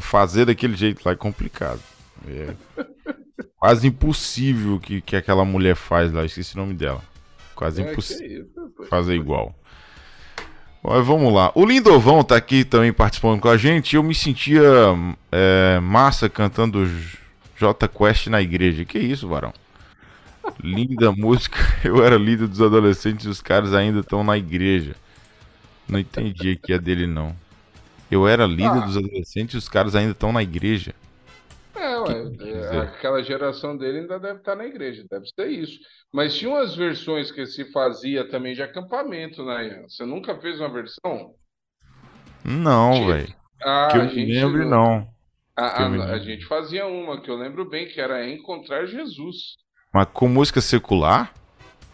Fazer 0.00 0.44
daquele 0.46 0.74
jeito 0.74 1.02
lá 1.04 1.12
é 1.12 1.16
complicado. 1.16 1.80
É 2.26 2.56
quase 3.60 3.86
impossível 3.86 4.80
que, 4.80 5.00
que 5.02 5.14
aquela 5.14 5.44
mulher 5.44 5.76
faz 5.76 6.12
lá, 6.12 6.24
esqueci 6.24 6.54
o 6.56 6.58
nome 6.58 6.74
dela. 6.74 7.00
Quase 7.54 7.80
É, 7.82 7.92
impossível 7.92 8.44
isso, 8.46 8.60
rapaz. 8.60 8.88
fazer 8.88 9.14
igual. 9.14 9.54
Mas 10.82 11.06
vamos 11.06 11.32
lá. 11.32 11.52
O 11.54 11.64
Lindovão 11.66 12.24
tá 12.24 12.36
aqui 12.36 12.64
também 12.64 12.92
participando 12.92 13.40
com 13.40 13.48
a 13.48 13.56
gente. 13.56 13.96
Eu 13.96 14.02
me 14.02 14.14
sentia 14.14 14.62
é, 15.30 15.78
massa 15.80 16.28
cantando 16.28 16.88
J- 17.58 17.88
Quest 17.88 18.28
na 18.28 18.40
igreja. 18.40 18.84
Que 18.84 18.98
isso, 18.98 19.28
varão? 19.28 19.52
Linda 20.62 21.12
música. 21.16 21.58
Eu 21.84 22.02
era 22.02 22.16
líder 22.16 22.46
dos 22.48 22.62
adolescentes 22.62 23.26
e 23.26 23.28
os 23.28 23.42
caras 23.42 23.74
ainda 23.74 24.00
estão 24.00 24.24
na 24.24 24.38
igreja. 24.38 24.96
Não 25.86 25.98
entendi 25.98 26.52
aqui 26.52 26.72
a 26.72 26.78
dele, 26.78 27.06
não. 27.06 27.34
Eu 28.10 28.26
era 28.26 28.46
líder 28.46 28.78
Ah. 28.78 28.86
dos 28.86 28.96
adolescentes 28.96 29.54
e 29.54 29.58
os 29.58 29.68
caras 29.68 29.94
ainda 29.94 30.12
estão 30.12 30.32
na 30.32 30.42
igreja. 30.42 30.94
É, 31.80 31.98
ué, 31.98 32.14
é, 32.40 32.78
aquela 32.80 33.22
geração 33.22 33.76
dele 33.76 34.00
ainda 34.00 34.18
deve 34.20 34.40
estar 34.40 34.54
na 34.54 34.66
igreja, 34.66 35.04
deve 35.10 35.26
ser 35.28 35.48
isso. 35.48 35.78
Mas 36.12 36.34
tinha 36.36 36.50
umas 36.50 36.74
versões 36.74 37.30
que 37.32 37.46
se 37.46 37.64
fazia 37.72 38.28
também 38.28 38.54
de 38.54 38.62
acampamento, 38.62 39.44
né, 39.44 39.68
Ian? 39.68 39.88
Você 39.88 40.04
nunca 40.04 40.38
fez 40.40 40.60
uma 40.60 40.68
versão? 40.72 41.34
Não, 42.44 43.06
velho. 43.06 43.34
Ah, 43.62 43.88
Que 43.90 43.98
eu 43.98 44.02
me 44.04 44.08
gente 44.10 44.32
lembre, 44.44 44.64
não. 44.64 45.08
A, 45.56 45.84
a- 45.84 46.04
a 46.14 46.18
gente 46.18 46.44
fazia 46.46 46.86
uma 46.86 47.20
que 47.20 47.30
eu 47.30 47.36
lembro 47.36 47.68
bem, 47.68 47.86
que 47.88 48.00
era 48.00 48.28
Encontrar 48.28 48.86
Jesus. 48.86 49.56
Mas 49.92 50.06
com 50.12 50.28
música 50.28 50.60
secular? 50.60 51.32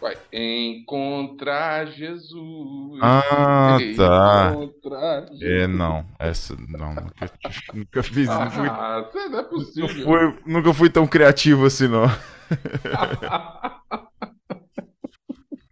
Vai, 0.07 0.17
encontrar 0.31 1.87
Jesus. 1.87 2.99
Ah, 3.01 3.77
tá. 3.95 4.51
Encontrar 4.53 5.21
Jesus. 5.27 5.41
É, 5.41 5.67
não. 5.67 6.05
Essa, 6.19 6.55
não. 6.69 6.93
Nunca, 6.95 7.31
nunca 7.73 8.03
fiz. 8.03 8.27
Não 8.27 8.49
fui, 8.51 8.67
Ah, 8.69 9.05
isso 9.13 9.29
não 9.29 9.39
é 9.39 9.43
possível. 9.43 9.89
fui- 10.05 10.39
nunca 10.45 10.73
fui 10.73 10.89
tão 10.89 11.05
criativo 11.07 11.65
assim, 11.65 11.87
não. 11.87 12.05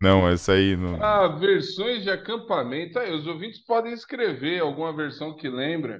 Não, 0.01 0.27
essa 0.29 0.51
aí 0.53 0.75
não. 0.75 1.01
Ah, 1.03 1.27
versões 1.29 2.03
de 2.03 2.11
acampamento. 2.11 2.99
Aí, 2.99 3.11
os 3.11 3.25
ouvintes 3.25 3.59
podem 3.65 3.91
escrever 3.93 4.59
alguma 4.61 4.93
versão 4.95 5.33
que 5.35 5.49
lembra. 5.49 5.99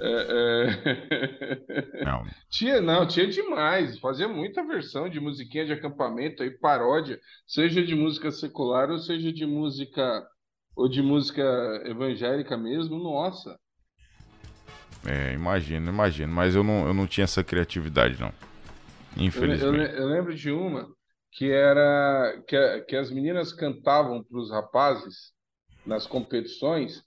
É, 0.00 0.06
é... 1.70 2.02
Não. 2.02 2.30
Tinha, 2.50 2.80
não, 2.80 3.06
tinha 3.06 3.26
demais. 3.28 3.98
Fazia 3.98 4.28
muita 4.28 4.62
versão 4.66 5.08
de 5.08 5.20
musiquinha 5.20 5.64
de 5.66 5.72
acampamento 5.72 6.42
aí, 6.42 6.50
paródia, 6.50 7.20
seja 7.46 7.82
de 7.84 7.94
música 7.94 8.30
secular 8.30 8.90
ou 8.90 8.98
seja 8.98 9.32
de 9.32 9.46
música 9.46 10.26
ou 10.76 10.88
de 10.88 11.02
música 11.02 11.42
evangélica 11.86 12.56
mesmo. 12.56 12.98
Nossa. 12.98 13.58
É, 15.04 15.32
imagino, 15.32 15.88
imagino. 15.90 16.32
Mas 16.32 16.54
eu 16.54 16.62
não, 16.62 16.86
eu 16.86 16.94
não 16.94 17.06
tinha 17.06 17.24
essa 17.24 17.42
criatividade, 17.42 18.20
não. 18.20 18.32
Eu, 19.32 19.42
le- 19.44 19.60
eu 19.62 19.70
Infelizmente. 19.70 19.72
le- 19.72 19.98
eu 19.98 20.06
lembro 20.06 20.34
de 20.34 20.50
uma 20.50 20.88
que 21.32 21.50
era 21.50 22.42
que, 22.46 22.80
que 22.82 22.96
as 22.96 23.10
meninas 23.10 23.52
cantavam 23.52 24.22
para 24.22 24.38
os 24.38 24.50
rapazes 24.50 25.32
nas 25.84 26.06
competições 26.06 27.02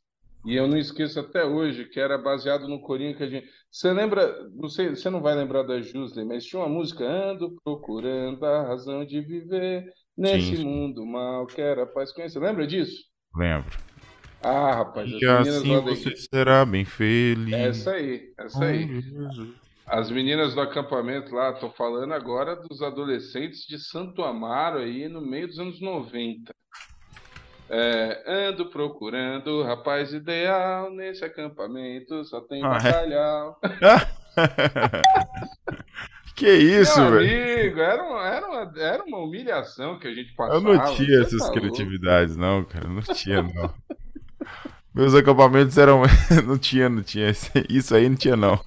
e 0.45 0.55
eu 0.55 0.67
não 0.67 0.77
esqueço 0.77 1.19
até 1.19 1.43
hoje 1.43 1.85
que 1.85 1.99
era 1.99 2.17
baseado 2.17 2.67
no 2.67 2.79
corinho 2.79 3.15
que 3.15 3.23
a 3.23 3.27
gente. 3.27 3.47
Você 3.71 3.91
lembra? 3.91 4.47
Não 4.53 4.69
sei, 4.69 4.89
você 4.89 5.09
não 5.09 5.21
vai 5.21 5.35
lembrar 5.35 5.63
da 5.63 5.81
Jusley, 5.81 6.23
mas 6.23 6.45
tinha 6.45 6.61
uma 6.61 6.69
música 6.69 7.03
Ando 7.03 7.55
procurando 7.63 8.45
a 8.45 8.63
razão 8.63 9.03
de 9.03 9.21
viver 9.21 9.91
nesse 10.15 10.57
Sim. 10.57 10.63
mundo 10.63 11.05
mal 11.05 11.47
que 11.47 11.59
era 11.59 11.85
paz 11.85 12.13
conhecer. 12.13 12.39
Lembra 12.39 12.67
disso? 12.67 13.03
Lembro. 13.35 13.69
Ah, 14.41 14.75
rapaz, 14.75 15.11
as 15.11 15.19
E 15.19 15.25
meninas 15.25 15.47
assim 15.47 15.71
lá 15.73 15.79
da 15.79 15.81
você 15.81 16.15
será 16.15 16.63
bem 16.63 16.85
feliz. 16.85 17.51
Essa 17.51 17.91
aí, 17.93 18.31
essa 18.37 18.65
aí. 18.65 18.87
As 19.87 20.11
meninas 20.11 20.53
do 20.53 20.61
acampamento 20.61 21.33
lá, 21.33 21.53
tô 21.53 21.71
falando 21.71 22.13
agora 22.13 22.55
dos 22.55 22.81
adolescentes 22.81 23.65
de 23.67 23.79
Santo 23.79 24.23
Amaro 24.23 24.79
aí 24.79 25.07
no 25.07 25.21
meio 25.21 25.47
dos 25.47 25.59
anos 25.59 25.81
90. 25.81 26.53
É, 27.69 28.47
ando 28.49 28.67
procurando 28.67 29.47
o 29.47 29.63
rapaz 29.63 30.13
ideal 30.13 30.91
nesse 30.91 31.25
acampamento, 31.25 32.23
só 32.25 32.41
tem 32.41 32.63
Ah, 32.63 32.77
é? 32.77 32.83
bacalhau. 32.83 33.59
que 36.35 36.49
isso, 36.51 36.99
Meu 37.01 37.11
velho? 37.11 37.53
amigo, 37.57 37.79
era 37.79 38.03
uma, 38.03 38.27
era, 38.27 38.47
uma, 38.47 38.73
era 38.79 39.03
uma 39.03 39.17
humilhação 39.19 39.97
que 39.97 40.07
a 40.07 40.13
gente 40.13 40.33
passava. 40.35 40.57
Eu 40.57 40.61
não 40.77 40.95
tinha 40.95 41.21
essas 41.21 41.39
tá 41.39 41.45
louco. 41.47 41.59
criatividades, 41.61 42.35
não, 42.35 42.63
cara. 42.65 42.87
Não 42.87 43.01
tinha, 43.01 43.41
não. 43.41 43.73
Meus 44.95 45.13
acampamentos 45.13 45.77
eram. 45.77 46.03
Não 46.47 46.57
tinha, 46.57 46.89
não 46.89 47.03
tinha. 47.03 47.29
Isso 47.69 47.93
aí 47.95 48.07
não 48.09 48.15
tinha, 48.15 48.35
não. 48.37 48.59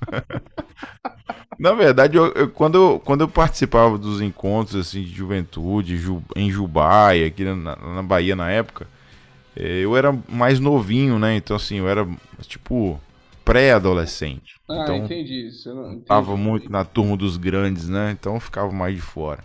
Na 1.59 1.73
verdade, 1.73 2.17
eu- 2.17 2.33
eu- 2.35 2.49
quando, 2.49 2.77
eu, 2.77 3.01
quando 3.05 3.23
eu 3.23 3.29
participava 3.29 3.99
dos 3.99 4.21
encontros 4.21 4.77
assim, 4.77 5.03
de 5.03 5.11
juventude, 5.15 5.97
Ju- 5.97 6.23
em 6.37 6.51
Jubaia, 6.51 7.27
aqui 7.27 7.45
na, 7.45 7.77
na 7.77 8.03
Bahia 8.03 8.37
na 8.37 8.51
época, 8.51 8.87
eh, 9.57 9.81
eu 9.85 9.97
era 9.97 10.17
mais 10.29 10.61
novinho, 10.61 11.19
né? 11.19 11.37
Então, 11.37 11.57
assim, 11.57 11.77
eu 11.77 11.89
era 11.89 12.07
tipo 12.43 13.01
pré-adolescente. 13.45 14.57
Ah, 14.69 14.83
então, 14.83 14.97
entendi. 14.97 15.51
Você 15.51 15.69
não, 15.71 15.93
entendi. 15.93 16.07
Tava 16.07 16.37
muito 16.37 16.71
na 16.71 16.85
turma 16.85 17.17
dos 17.17 17.37
grandes, 17.37 17.89
né? 17.89 18.13
Então 18.13 18.35
eu 18.35 18.41
ficava 18.41 18.73
mais 18.73 18.95
de 18.97 19.03
fora. 19.03 19.41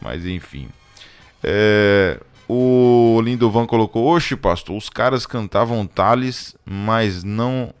Mas 0.00 0.26
enfim. 0.26 0.68
É, 1.42 2.18
o 2.48 3.20
Lindovan 3.22 3.66
colocou: 3.66 4.06
Oxe, 4.06 4.36
pastor, 4.36 4.76
os 4.76 4.88
caras 4.88 5.26
cantavam 5.26 5.86
Thales, 5.86 6.56
mas 6.64 7.22
não 7.24 7.72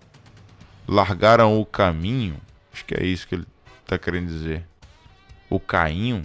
largaram 0.86 1.60
o 1.60 1.66
caminho. 1.66 2.36
Acho 2.72 2.84
que 2.84 2.94
é 2.94 3.04
isso 3.04 3.26
que 3.26 3.34
ele 3.34 3.46
tá 3.86 3.98
querendo 3.98 4.28
dizer. 4.28 4.64
O 5.50 5.60
cainho. 5.60 6.24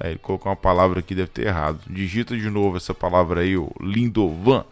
É, 0.00 0.10
ele 0.10 0.18
colocou 0.18 0.50
uma 0.50 0.56
palavra 0.56 1.00
aqui, 1.00 1.14
deve 1.14 1.28
ter 1.28 1.46
errado. 1.46 1.80
Digita 1.86 2.36
de 2.36 2.50
novo 2.50 2.76
essa 2.76 2.94
palavra 2.94 3.42
aí, 3.42 3.56
o 3.56 3.70
Lindovan. 3.80 4.64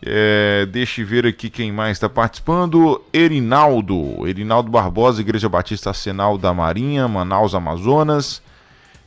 É, 0.00 0.64
deixa 0.66 1.00
eu 1.00 1.06
ver 1.06 1.26
aqui 1.26 1.50
quem 1.50 1.72
mais 1.72 1.96
está 1.96 2.08
participando. 2.08 3.02
Erinaldo. 3.12 4.26
Erinaldo 4.26 4.70
Barbosa, 4.70 5.20
Igreja 5.20 5.48
Batista 5.48 5.90
Arsenal 5.90 6.38
da 6.38 6.54
Marinha, 6.54 7.08
Manaus, 7.08 7.54
Amazonas. 7.54 8.40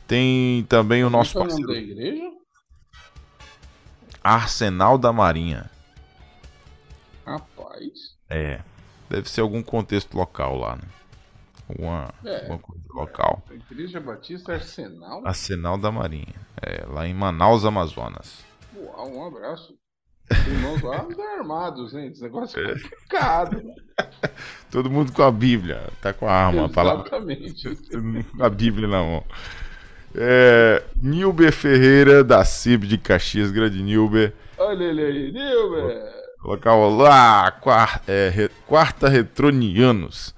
Tem 0.06 0.64
também 0.68 1.04
o 1.04 1.10
nosso 1.10 1.32
Qual 1.32 1.46
é 1.46 1.48
o 1.48 1.50
nome 1.50 1.62
da 1.62 1.72
parceiro 1.72 1.92
igreja? 1.92 2.41
Arsenal 4.22 4.96
da 4.98 5.12
Marinha. 5.12 5.70
Rapaz. 7.26 8.16
É. 8.28 8.60
Deve 9.08 9.28
ser 9.28 9.40
algum 9.42 9.62
contexto 9.62 10.14
local 10.16 10.56
lá, 10.56 10.76
né? 10.76 10.82
Alguma, 11.68 12.14
É. 12.24 12.40
alguma 12.42 12.58
coisa 12.58 12.82
local. 12.92 13.42
A 13.50 13.54
Igreja 13.54 14.00
Batista 14.00 14.54
Arsenal? 14.54 15.26
Arsenal 15.26 15.78
da 15.78 15.90
Marinha. 15.92 16.34
É, 16.60 16.84
lá 16.86 17.06
em 17.06 17.14
Manaus, 17.14 17.64
Amazonas. 17.64 18.44
Uau, 18.74 19.10
um 19.14 19.26
abraço. 19.26 19.74
Irmãos 20.46 20.80
lá 20.82 21.06
armados, 21.38 21.94
hein? 21.94 22.06
Esse 22.08 22.22
negócio 22.22 22.58
é 22.58 22.72
complicado. 22.72 23.62
né? 23.62 23.74
Todo 24.70 24.90
mundo 24.90 25.12
com 25.12 25.22
a 25.22 25.30
Bíblia. 25.30 25.88
Tá 26.00 26.12
com 26.12 26.26
a 26.26 26.32
arma, 26.32 26.66
a 26.66 26.68
palavra. 26.68 27.02
Exatamente. 27.06 27.68
a 28.40 28.48
Bíblia 28.48 28.88
na 28.88 29.02
mão. 29.02 29.24
É, 30.14 30.82
Nilber 31.00 31.52
Ferreira, 31.52 32.22
da 32.22 32.44
CIB 32.44 32.86
de 32.86 32.98
Caxias, 32.98 33.50
grande 33.50 33.82
Nilber. 33.82 34.32
Olha 34.58 34.84
ele 34.84 35.02
aí, 35.02 35.32
Nilber. 35.32 36.02
Local 36.44 36.90
lá, 36.96 37.50
quar- 37.52 38.02
é, 38.06 38.28
re- 38.28 38.50
quarta 38.66 39.08
Retronianos. 39.08 40.34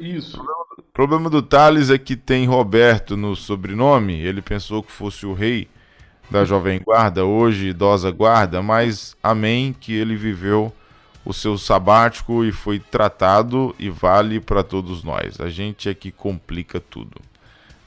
Isso. 0.00 0.40
O 0.78 0.82
problema 0.92 1.30
do 1.30 1.42
Thales 1.42 1.90
é 1.90 1.98
que 1.98 2.16
tem 2.16 2.46
Roberto 2.46 3.16
no 3.16 3.36
sobrenome. 3.36 4.18
Ele 4.20 4.42
pensou 4.42 4.82
que 4.82 4.90
fosse 4.90 5.24
o 5.26 5.32
rei 5.34 5.68
da 6.30 6.44
Jovem 6.44 6.80
Guarda, 6.80 7.24
hoje 7.24 7.68
idosa 7.68 8.10
guarda, 8.10 8.62
mas 8.62 9.14
amém 9.22 9.74
que 9.78 9.94
ele 9.94 10.16
viveu 10.16 10.72
o 11.24 11.32
seu 11.32 11.56
sabático 11.58 12.44
e 12.44 12.50
foi 12.50 12.78
tratado 12.80 13.74
e 13.78 13.88
vale 13.90 14.40
para 14.40 14.62
todos 14.62 15.04
nós. 15.04 15.38
A 15.40 15.48
gente 15.50 15.88
é 15.88 15.94
que 15.94 16.10
complica 16.10 16.80
tudo. 16.80 17.20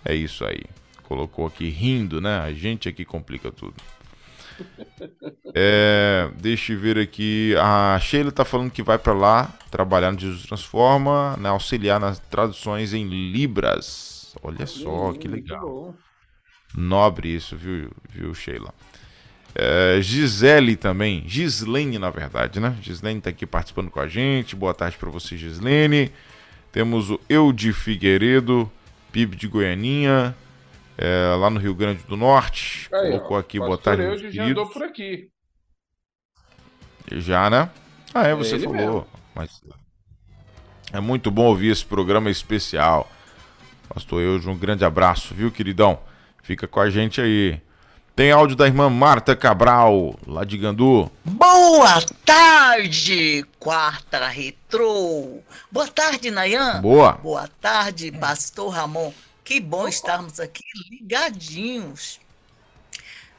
É 0.05 0.13
isso 0.15 0.45
aí. 0.45 0.61
Colocou 1.07 1.45
aqui 1.45 1.69
rindo, 1.69 2.19
né? 2.19 2.39
A 2.39 2.53
gente 2.53 2.89
é 2.89 2.91
que 2.91 3.05
complica 3.05 3.51
tudo. 3.51 3.75
É, 5.57 6.29
deixa 6.37 6.73
eu 6.73 6.79
ver 6.79 6.97
aqui. 6.97 7.55
A 7.57 7.97
Sheila 8.01 8.31
tá 8.31 8.43
falando 8.43 8.71
que 8.71 8.83
vai 8.83 8.97
para 8.97 9.13
lá 9.13 9.53
trabalhar 9.71 10.11
no 10.11 10.19
Jesus 10.19 10.43
Transforma, 10.43 11.37
né, 11.37 11.47
auxiliar 11.47 11.97
nas 11.97 12.19
traduções 12.19 12.93
em 12.93 13.07
Libras. 13.07 14.35
Olha 14.43 14.65
só, 14.65 15.13
que 15.13 15.29
legal. 15.29 15.95
Nobre 16.75 17.33
isso, 17.33 17.55
viu, 17.55 17.89
viu 18.09 18.33
Sheila? 18.33 18.73
É, 19.53 19.99
Gisele 20.01 20.75
também, 20.75 21.23
Gislene 21.25 21.97
na 21.97 22.09
verdade, 22.09 22.59
né? 22.59 22.77
Gislene 22.81 23.21
tá 23.21 23.29
aqui 23.29 23.45
participando 23.45 23.89
com 23.89 24.01
a 24.01 24.07
gente. 24.07 24.57
Boa 24.57 24.73
tarde 24.73 24.97
para 24.97 25.09
você, 25.09 25.37
Gislene. 25.37 26.11
Temos 26.73 27.09
o 27.09 27.19
Eude 27.29 27.71
Figueiredo, 27.71 28.69
PIB 29.13 29.37
de 29.37 29.47
Goianinha, 29.47 30.35
é, 30.97 31.35
lá 31.37 31.49
no 31.49 31.59
Rio 31.59 31.75
Grande 31.75 32.03
do 32.03 32.15
Norte. 32.17 32.89
Aí, 32.93 33.07
ó, 33.07 33.11
Colocou 33.17 33.37
aqui, 33.37 33.59
boa 33.59 33.77
tarde, 33.77 34.03
Eudes 34.03 34.21
já 34.33 34.43
queridos. 34.43 34.51
andou 34.51 34.69
por 34.69 34.83
aqui. 34.83 35.29
Já, 37.11 37.49
né? 37.49 37.69
Ah, 38.13 38.27
é, 38.27 38.33
você 38.35 38.55
ele 38.55 38.63
falou. 38.65 38.77
mesmo. 38.77 39.07
Mas 39.33 39.61
é 40.93 40.99
muito 40.99 41.29
bom 41.29 41.45
ouvir 41.45 41.71
esse 41.71 41.85
programa 41.85 42.29
especial. 42.29 43.09
Pastor 43.93 44.21
Eudes, 44.21 44.47
um 44.47 44.57
grande 44.57 44.83
abraço, 44.85 45.33
viu, 45.33 45.51
queridão? 45.51 45.99
Fica 46.41 46.67
com 46.67 46.79
a 46.79 46.89
gente 46.89 47.21
aí. 47.21 47.61
Tem 48.15 48.31
áudio 48.31 48.55
da 48.55 48.65
irmã 48.65 48.89
Marta 48.89 49.35
Cabral, 49.35 50.17
lá 50.25 50.45
de 50.45 50.57
Gandu. 50.57 51.11
Boa 51.25 52.01
tarde, 52.23 53.45
quarta 53.59 54.25
retrô. 54.27 55.41
Boa 55.69 55.87
tarde, 55.87 56.31
Nayan. 56.31 56.81
Boa. 56.81 57.11
Boa 57.13 57.49
tarde, 57.59 58.13
pastor 58.13 58.69
Ramon. 58.69 59.11
Que 59.45 59.59
bom 59.59 59.87
estarmos 59.87 60.39
aqui 60.39 60.63
ligadinhos 60.89 62.19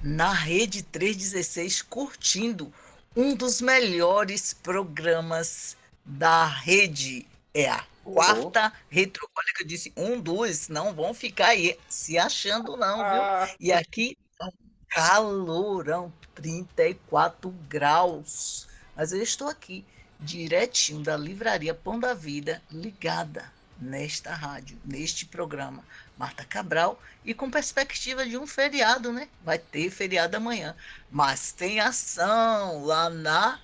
na 0.01 0.33
Rede 0.33 0.85
316, 0.85 1.83
curtindo 1.83 2.73
um 3.17 3.35
dos 3.35 3.61
melhores 3.61 4.55
programas 4.55 5.77
da 6.05 6.47
rede. 6.47 7.27
É 7.53 7.69
a 7.69 7.85
quarta 8.05 8.73
retro. 8.89 9.29
Olha 9.37 9.53
que 9.57 9.65
eu 9.65 9.67
disse 9.67 9.93
um 9.97 10.21
dos, 10.21 10.69
não 10.69 10.95
vão 10.95 11.13
ficar 11.13 11.49
aí 11.49 11.77
se 11.89 12.17
achando 12.17 12.77
não, 12.77 12.99
viu? 12.99 13.05
Ah, 13.05 13.51
E 13.59 13.73
aqui 13.73 14.17
tá 14.39 14.47
um 14.47 14.53
calorão, 14.89 16.13
34 16.37 17.51
graus. 17.69 18.69
Mas 18.95 19.13
eu 19.13 19.21
estou 19.21 19.49
aqui, 19.49 19.85
direitinho 20.21 21.03
da 21.03 21.17
livraria 21.17 21.75
Pão 21.75 21.99
da 21.99 22.15
Vida, 22.15 22.63
ligada 22.71 23.56
nesta 23.81 24.35
rádio, 24.35 24.79
neste 24.85 25.27
programa. 25.27 25.85
Marta 26.17 26.45
Cabral, 26.45 27.01
e 27.25 27.35
com 27.35 27.51
perspectiva 27.51 28.25
de 28.25 28.39
um 28.39 28.47
feriado, 28.47 29.13
né? 29.13 29.29
Vai 29.45 29.59
ter 29.59 29.91
feriado 29.91 30.37
amanhã. 30.37 30.75
Mas 31.11 31.53
tem 31.53 31.81
ação 31.81 32.85
lá 32.85 33.11
na 33.11 33.61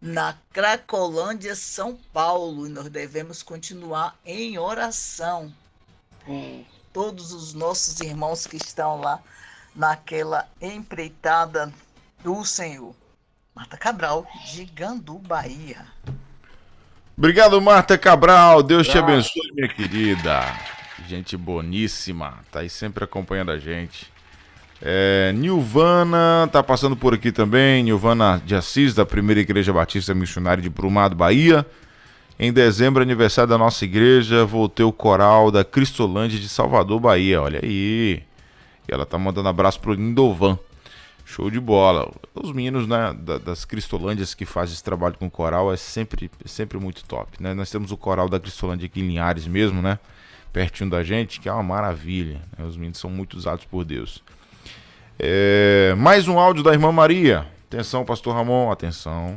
na 0.00 0.34
Cracolândia, 0.50 1.54
São 1.54 1.94
Paulo, 2.10 2.66
e 2.66 2.70
nós 2.70 2.88
devemos 2.88 3.42
continuar 3.42 4.18
em 4.24 4.58
oração 4.58 5.52
por 6.24 6.64
todos 6.90 7.32
os 7.32 7.52
nossos 7.52 8.00
irmãos 8.00 8.46
que 8.46 8.56
estão 8.56 8.98
lá 8.98 9.22
naquela 9.74 10.48
empreitada 10.60 11.72
do 12.22 12.44
Senhor. 12.44 12.94
Marta 13.54 13.76
Cabral, 13.76 14.26
de 14.46 14.64
Gandu, 14.64 15.18
Bahia. 15.18 15.86
Obrigado, 17.20 17.60
Marta 17.60 17.98
Cabral. 17.98 18.62
Deus 18.62 18.88
te 18.88 18.96
abençoe, 18.96 19.52
minha 19.54 19.68
querida. 19.68 20.40
Gente 21.06 21.36
boníssima. 21.36 22.38
Tá 22.50 22.60
aí 22.60 22.70
sempre 22.70 23.04
acompanhando 23.04 23.50
a 23.50 23.58
gente. 23.58 24.10
É, 24.80 25.30
Nilvana 25.34 26.48
tá 26.50 26.62
passando 26.62 26.96
por 26.96 27.12
aqui 27.12 27.30
também. 27.30 27.84
Nilvana 27.84 28.40
de 28.42 28.54
Assis, 28.54 28.94
da 28.94 29.04
Primeira 29.04 29.38
Igreja 29.38 29.70
Batista 29.70 30.14
Missionária 30.14 30.62
de 30.62 30.70
Brumado, 30.70 31.14
Bahia. 31.14 31.66
Em 32.38 32.50
dezembro, 32.50 33.02
aniversário 33.02 33.50
da 33.50 33.58
nossa 33.58 33.84
igreja, 33.84 34.46
voltei 34.46 34.86
o 34.86 34.90
coral 34.90 35.50
da 35.50 35.62
Cristolândia 35.62 36.38
de 36.38 36.48
Salvador, 36.48 37.00
Bahia. 37.00 37.42
Olha 37.42 37.60
aí. 37.62 38.22
E 38.88 38.94
ela 38.94 39.04
tá 39.04 39.18
mandando 39.18 39.50
abraço 39.50 39.78
pro 39.78 39.92
Lindovan. 39.92 40.58
Show 41.30 41.48
de 41.50 41.60
bola. 41.60 42.10
Os 42.34 42.52
meninos 42.52 42.88
né, 42.88 43.14
da- 43.16 43.38
das 43.38 43.64
Cristolândias 43.64 44.34
que 44.34 44.44
fazem 44.44 44.72
esse 44.74 44.82
trabalho 44.82 45.14
com 45.16 45.30
coral 45.30 45.72
é 45.72 45.76
sempre, 45.76 46.28
sempre 46.44 46.76
muito 46.78 47.04
top. 47.04 47.40
Né? 47.40 47.54
Nós 47.54 47.70
temos 47.70 47.92
o 47.92 47.96
coral 47.96 48.28
da 48.28 48.40
Cristolândia 48.40 48.86
aqui 48.86 49.00
em 49.00 49.06
Linhares 49.06 49.46
mesmo, 49.46 49.80
né? 49.80 49.98
Pertinho 50.52 50.90
da 50.90 51.04
gente, 51.04 51.38
que 51.40 51.48
é 51.48 51.52
uma 51.52 51.62
maravilha. 51.62 52.40
né? 52.58 52.64
Os 52.64 52.76
meninos 52.76 52.98
são 52.98 53.08
muito 53.08 53.34
usados 53.36 53.64
por 53.64 53.84
Deus. 53.84 54.22
É, 55.18 55.94
mais 55.96 56.26
um 56.26 56.38
áudio 56.38 56.62
da 56.64 56.72
irmã 56.72 56.90
Maria. 56.90 57.46
Atenção, 57.68 58.04
pastor 58.04 58.34
Ramon, 58.34 58.70
atenção. 58.72 59.36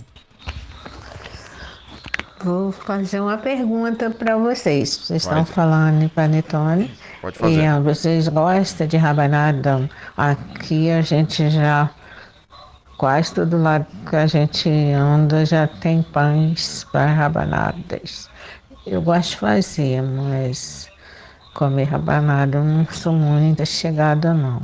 Vou 2.43 2.71
fazer 2.71 3.19
uma 3.21 3.37
pergunta 3.37 4.09
para 4.09 4.35
vocês. 4.37 4.97
Vocês 4.97 5.25
Vai. 5.25 5.39
estão 5.41 5.45
falando 5.53 6.01
em 6.03 6.07
panetone. 6.09 6.91
Pode 7.23 7.37
E 7.37 7.39
fazer. 7.39 7.65
ah, 7.65 7.79
vocês 7.79 8.27
gostam 8.27 8.85
de 8.85 8.97
rabanada? 8.97 9.89
Aqui 10.17 10.91
a 10.91 11.01
gente 11.01 11.49
já. 11.49 11.89
Quase 12.97 13.33
todo 13.33 13.57
lado 13.61 13.87
que 14.09 14.15
a 14.17 14.27
gente 14.27 14.69
anda 14.69 15.45
já 15.45 15.65
tem 15.65 16.03
pães 16.03 16.83
para 16.91 17.05
rabanadas. 17.13 18.29
Eu 18.85 19.01
gosto 19.01 19.29
de 19.31 19.37
fazer, 19.37 20.01
mas 20.01 20.89
comer 21.53 21.85
rabanada 21.85 22.57
eu 22.57 22.63
não 22.65 22.85
sou 22.87 23.13
muito 23.13 23.65
chegada, 23.65 24.33
não. 24.33 24.61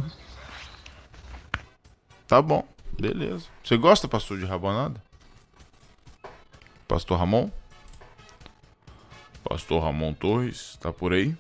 Tá 2.28 2.42
bom, 2.42 2.66
beleza. 3.00 3.46
Você 3.64 3.78
gosta, 3.78 4.06
pastor, 4.06 4.38
de 4.38 4.44
rabanada? 4.46 5.02
Pastor 6.90 7.18
Ramon? 7.18 7.50
Pastor 9.48 9.82
Ramon 9.82 10.14
Torres, 10.14 10.78
tá 10.82 10.92
por 10.92 11.14
aí? 11.14 11.36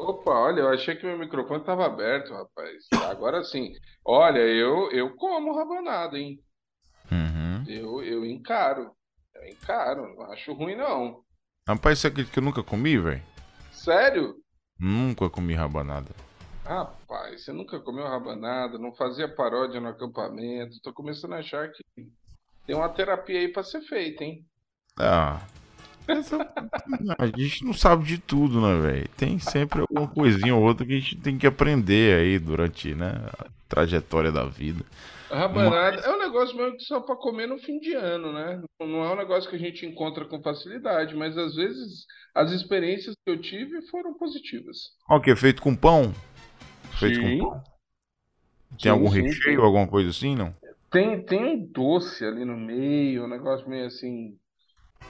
Opa, 0.00 0.30
olha, 0.30 0.60
eu 0.60 0.68
achei 0.70 0.96
que 0.96 1.04
meu 1.04 1.18
microfone 1.18 1.60
estava 1.60 1.84
aberto, 1.84 2.32
rapaz. 2.32 2.86
Agora 3.10 3.44
sim. 3.44 3.74
Olha, 4.02 4.38
eu, 4.38 4.90
eu 4.92 5.14
como 5.14 5.54
rabanada, 5.54 6.18
hein? 6.18 6.40
Uhum. 7.12 7.64
Eu, 7.68 8.02
eu 8.02 8.24
encaro. 8.24 8.92
Eu 9.34 9.46
encaro. 9.46 10.14
Não 10.16 10.32
acho 10.32 10.54
ruim, 10.54 10.74
não. 10.74 11.22
Rapaz, 11.68 11.98
você 11.98 12.06
acredita 12.06 12.32
que 12.32 12.38
eu 12.38 12.42
nunca 12.42 12.62
comi, 12.62 12.96
velho? 12.96 13.22
Sério? 13.72 14.36
Nunca 14.78 15.28
comi 15.28 15.52
rabanada. 15.52 16.08
Rapaz, 16.64 17.44
você 17.44 17.52
nunca 17.52 17.78
comeu 17.78 18.06
rabanada, 18.06 18.78
não 18.78 18.94
fazia 18.94 19.28
paródia 19.28 19.80
no 19.80 19.88
acampamento. 19.88 20.80
Tô 20.82 20.94
começando 20.94 21.34
a 21.34 21.40
achar 21.40 21.70
que 21.70 21.82
tem 22.66 22.74
uma 22.74 22.88
terapia 22.88 23.38
aí 23.38 23.48
pra 23.52 23.62
ser 23.62 23.82
feita, 23.82 24.24
hein? 24.24 24.46
Ah. 24.98 25.46
A 27.18 27.26
gente 27.26 27.64
não 27.64 27.72
sabe 27.72 28.04
de 28.04 28.18
tudo, 28.18 28.60
né, 28.60 28.80
velho? 28.80 29.08
Tem 29.16 29.38
sempre 29.38 29.80
alguma 29.80 30.08
coisinha 30.08 30.54
ou 30.54 30.62
outra 30.62 30.86
que 30.86 30.92
a 30.92 31.00
gente 31.00 31.16
tem 31.16 31.38
que 31.38 31.46
aprender 31.46 32.18
aí 32.18 32.38
durante, 32.38 32.94
né, 32.94 33.12
a 33.38 33.46
trajetória 33.68 34.32
da 34.32 34.44
vida. 34.44 34.84
Rabanada 35.30 36.00
é 36.00 36.10
um 36.10 36.18
negócio 36.18 36.56
mesmo 36.56 36.76
que 36.76 36.82
só 36.84 37.00
pra 37.00 37.14
comer 37.14 37.46
no 37.46 37.58
fim 37.58 37.78
de 37.78 37.94
ano, 37.94 38.32
né? 38.32 38.60
Não 38.80 39.04
é 39.04 39.12
um 39.12 39.16
negócio 39.16 39.48
que 39.48 39.54
a 39.54 39.58
gente 39.60 39.86
encontra 39.86 40.24
com 40.24 40.42
facilidade, 40.42 41.14
mas 41.14 41.38
às 41.38 41.54
vezes 41.54 42.04
as 42.34 42.50
experiências 42.50 43.14
que 43.24 43.30
eu 43.30 43.40
tive 43.40 43.80
foram 43.82 44.14
positivas. 44.14 44.76
Ó, 45.08 45.16
o 45.16 45.20
que 45.20 45.30
é 45.30 45.36
feito 45.36 45.62
com 45.62 45.76
pão? 45.76 46.12
feito 46.98 47.20
Sim. 47.20 47.38
com 47.38 47.50
pão. 47.50 47.62
Tem 48.70 48.78
Sim, 48.80 48.88
algum 48.88 49.10
sim, 49.10 49.22
recheio, 49.22 49.62
alguma 49.62 49.86
coisa 49.86 50.10
assim, 50.10 50.34
não? 50.34 50.54
Tem, 50.90 51.24
tem 51.24 51.44
um 51.44 51.66
doce 51.66 52.24
ali 52.24 52.44
no 52.44 52.56
meio, 52.56 53.24
um 53.24 53.28
negócio 53.28 53.68
meio 53.68 53.86
assim. 53.86 54.36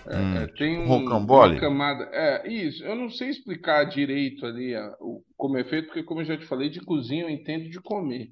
É, 0.06 0.16
Hum, 0.16 0.44
é, 0.44 0.46
tem 0.56 0.78
um, 0.78 0.86
rocambole? 0.88 1.54
uma 1.54 1.60
camada. 1.60 2.04
É, 2.12 2.48
isso. 2.48 2.82
Eu 2.84 2.94
não 2.96 3.10
sei 3.10 3.28
explicar 3.30 3.84
direito 3.84 4.44
ali 4.46 4.74
a- 4.74 4.94
o, 5.00 5.22
como 5.36 5.58
é 5.58 5.64
feito, 5.64 5.86
porque, 5.86 6.02
como 6.02 6.20
eu 6.20 6.24
já 6.24 6.36
te 6.36 6.46
falei, 6.46 6.68
de 6.70 6.80
cozinha 6.80 7.24
eu 7.24 7.30
entendo 7.30 7.68
de 7.68 7.80
comer. 7.80 8.28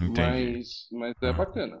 Entendi. 0.00 0.52
Mas, 0.52 0.68
mas 0.92 1.14
é 1.22 1.32
bacana. 1.32 1.80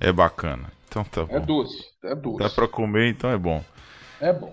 É 0.00 0.12
bacana. 0.12 0.70
Então 0.88 1.04
tá 1.04 1.24
É 1.28 1.38
bom. 1.38 1.46
doce. 1.46 1.84
É 2.04 2.14
doce. 2.14 2.38
Dá 2.38 2.50
pra 2.50 2.68
comer, 2.68 3.08
então 3.08 3.30
é 3.30 3.38
bom. 3.38 3.64
É 4.20 4.32
bom. 4.32 4.52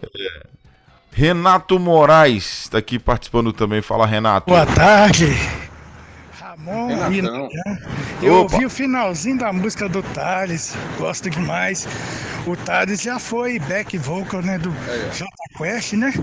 Renato 1.12 1.78
Moraes 1.80 2.64
está 2.64 2.80
aqui 2.80 2.98
participando 2.98 3.54
também. 3.54 3.82
Fala, 3.82 4.06
Renato. 4.06 4.50
Boa 4.50 4.66
tarde, 4.66 5.28
Ramon 6.54 7.10
Renatão. 7.10 7.50
Eu 8.22 8.36
Opa. 8.36 8.54
ouvi 8.54 8.66
o 8.66 8.70
finalzinho 8.70 9.40
da 9.40 9.52
música 9.52 9.90
do 9.90 10.04
Thales, 10.04 10.76
gosto 11.00 11.28
demais. 11.28 11.88
O 12.46 12.56
Thales 12.56 13.02
já 13.02 13.18
foi 13.18 13.58
back 13.60 13.98
vocal 13.98 14.44
né, 14.44 14.60
do 14.60 14.70
J 15.12 15.26
Quest, 15.58 15.94
né? 15.94 16.14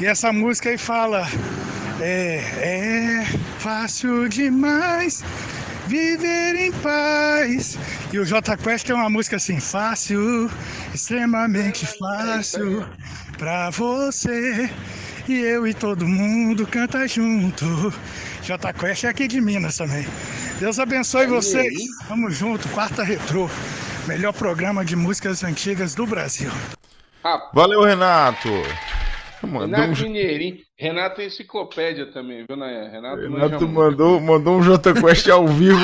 E 0.00 0.06
essa 0.06 0.32
música 0.32 0.70
aí 0.70 0.78
fala: 0.78 1.26
é, 2.00 2.36
é 2.56 3.24
fácil 3.58 4.28
demais 4.30 5.22
viver 5.88 6.54
em 6.56 6.72
paz. 6.72 7.76
E 8.14 8.18
o 8.18 8.24
J 8.24 8.56
Quest 8.56 8.88
é 8.88 8.94
uma 8.94 9.10
música 9.10 9.36
assim, 9.36 9.60
fácil, 9.60 10.50
extremamente 10.94 11.86
fácil 11.98 12.86
pra 13.36 13.68
você. 13.68 14.70
E 15.28 15.38
eu 15.38 15.66
e 15.66 15.74
todo 15.74 16.06
mundo 16.06 16.66
canta 16.66 17.06
junto. 17.06 17.92
J 18.44 18.74
Quest 18.74 19.04
é 19.04 19.08
aqui 19.08 19.26
de 19.26 19.40
Minas 19.40 19.78
também. 19.78 20.04
Deus 20.60 20.78
abençoe 20.78 21.26
vocês. 21.26 21.72
Vamos 22.06 22.36
junto, 22.36 22.68
quarta 22.68 23.02
retrô. 23.02 23.48
Melhor 24.06 24.34
programa 24.34 24.84
de 24.84 24.94
músicas 24.94 25.42
antigas 25.42 25.94
do 25.94 26.06
Brasil. 26.06 26.50
Valeu, 27.54 27.80
Renato. 27.82 28.50
Mandou 29.42 29.66
um, 29.66 29.86
Renato 29.86 30.02
Mineirinho. 30.02 30.58
Renato 30.76 31.22
é 31.22 31.26
enciclopédia 31.26 32.12
também, 32.12 32.44
viu, 32.46 32.54
Nayan? 32.54 32.90
Renato, 32.90 33.22
Renato 33.22 33.66
mandou, 33.66 34.20
mandou 34.20 34.58
um 34.58 34.62
J 34.62 34.92
Quest 34.92 35.26
ao 35.28 35.48
vivo. 35.48 35.78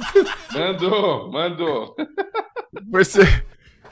Mandou, 0.54 1.30
mandou. 1.30 1.94
Você 2.90 3.20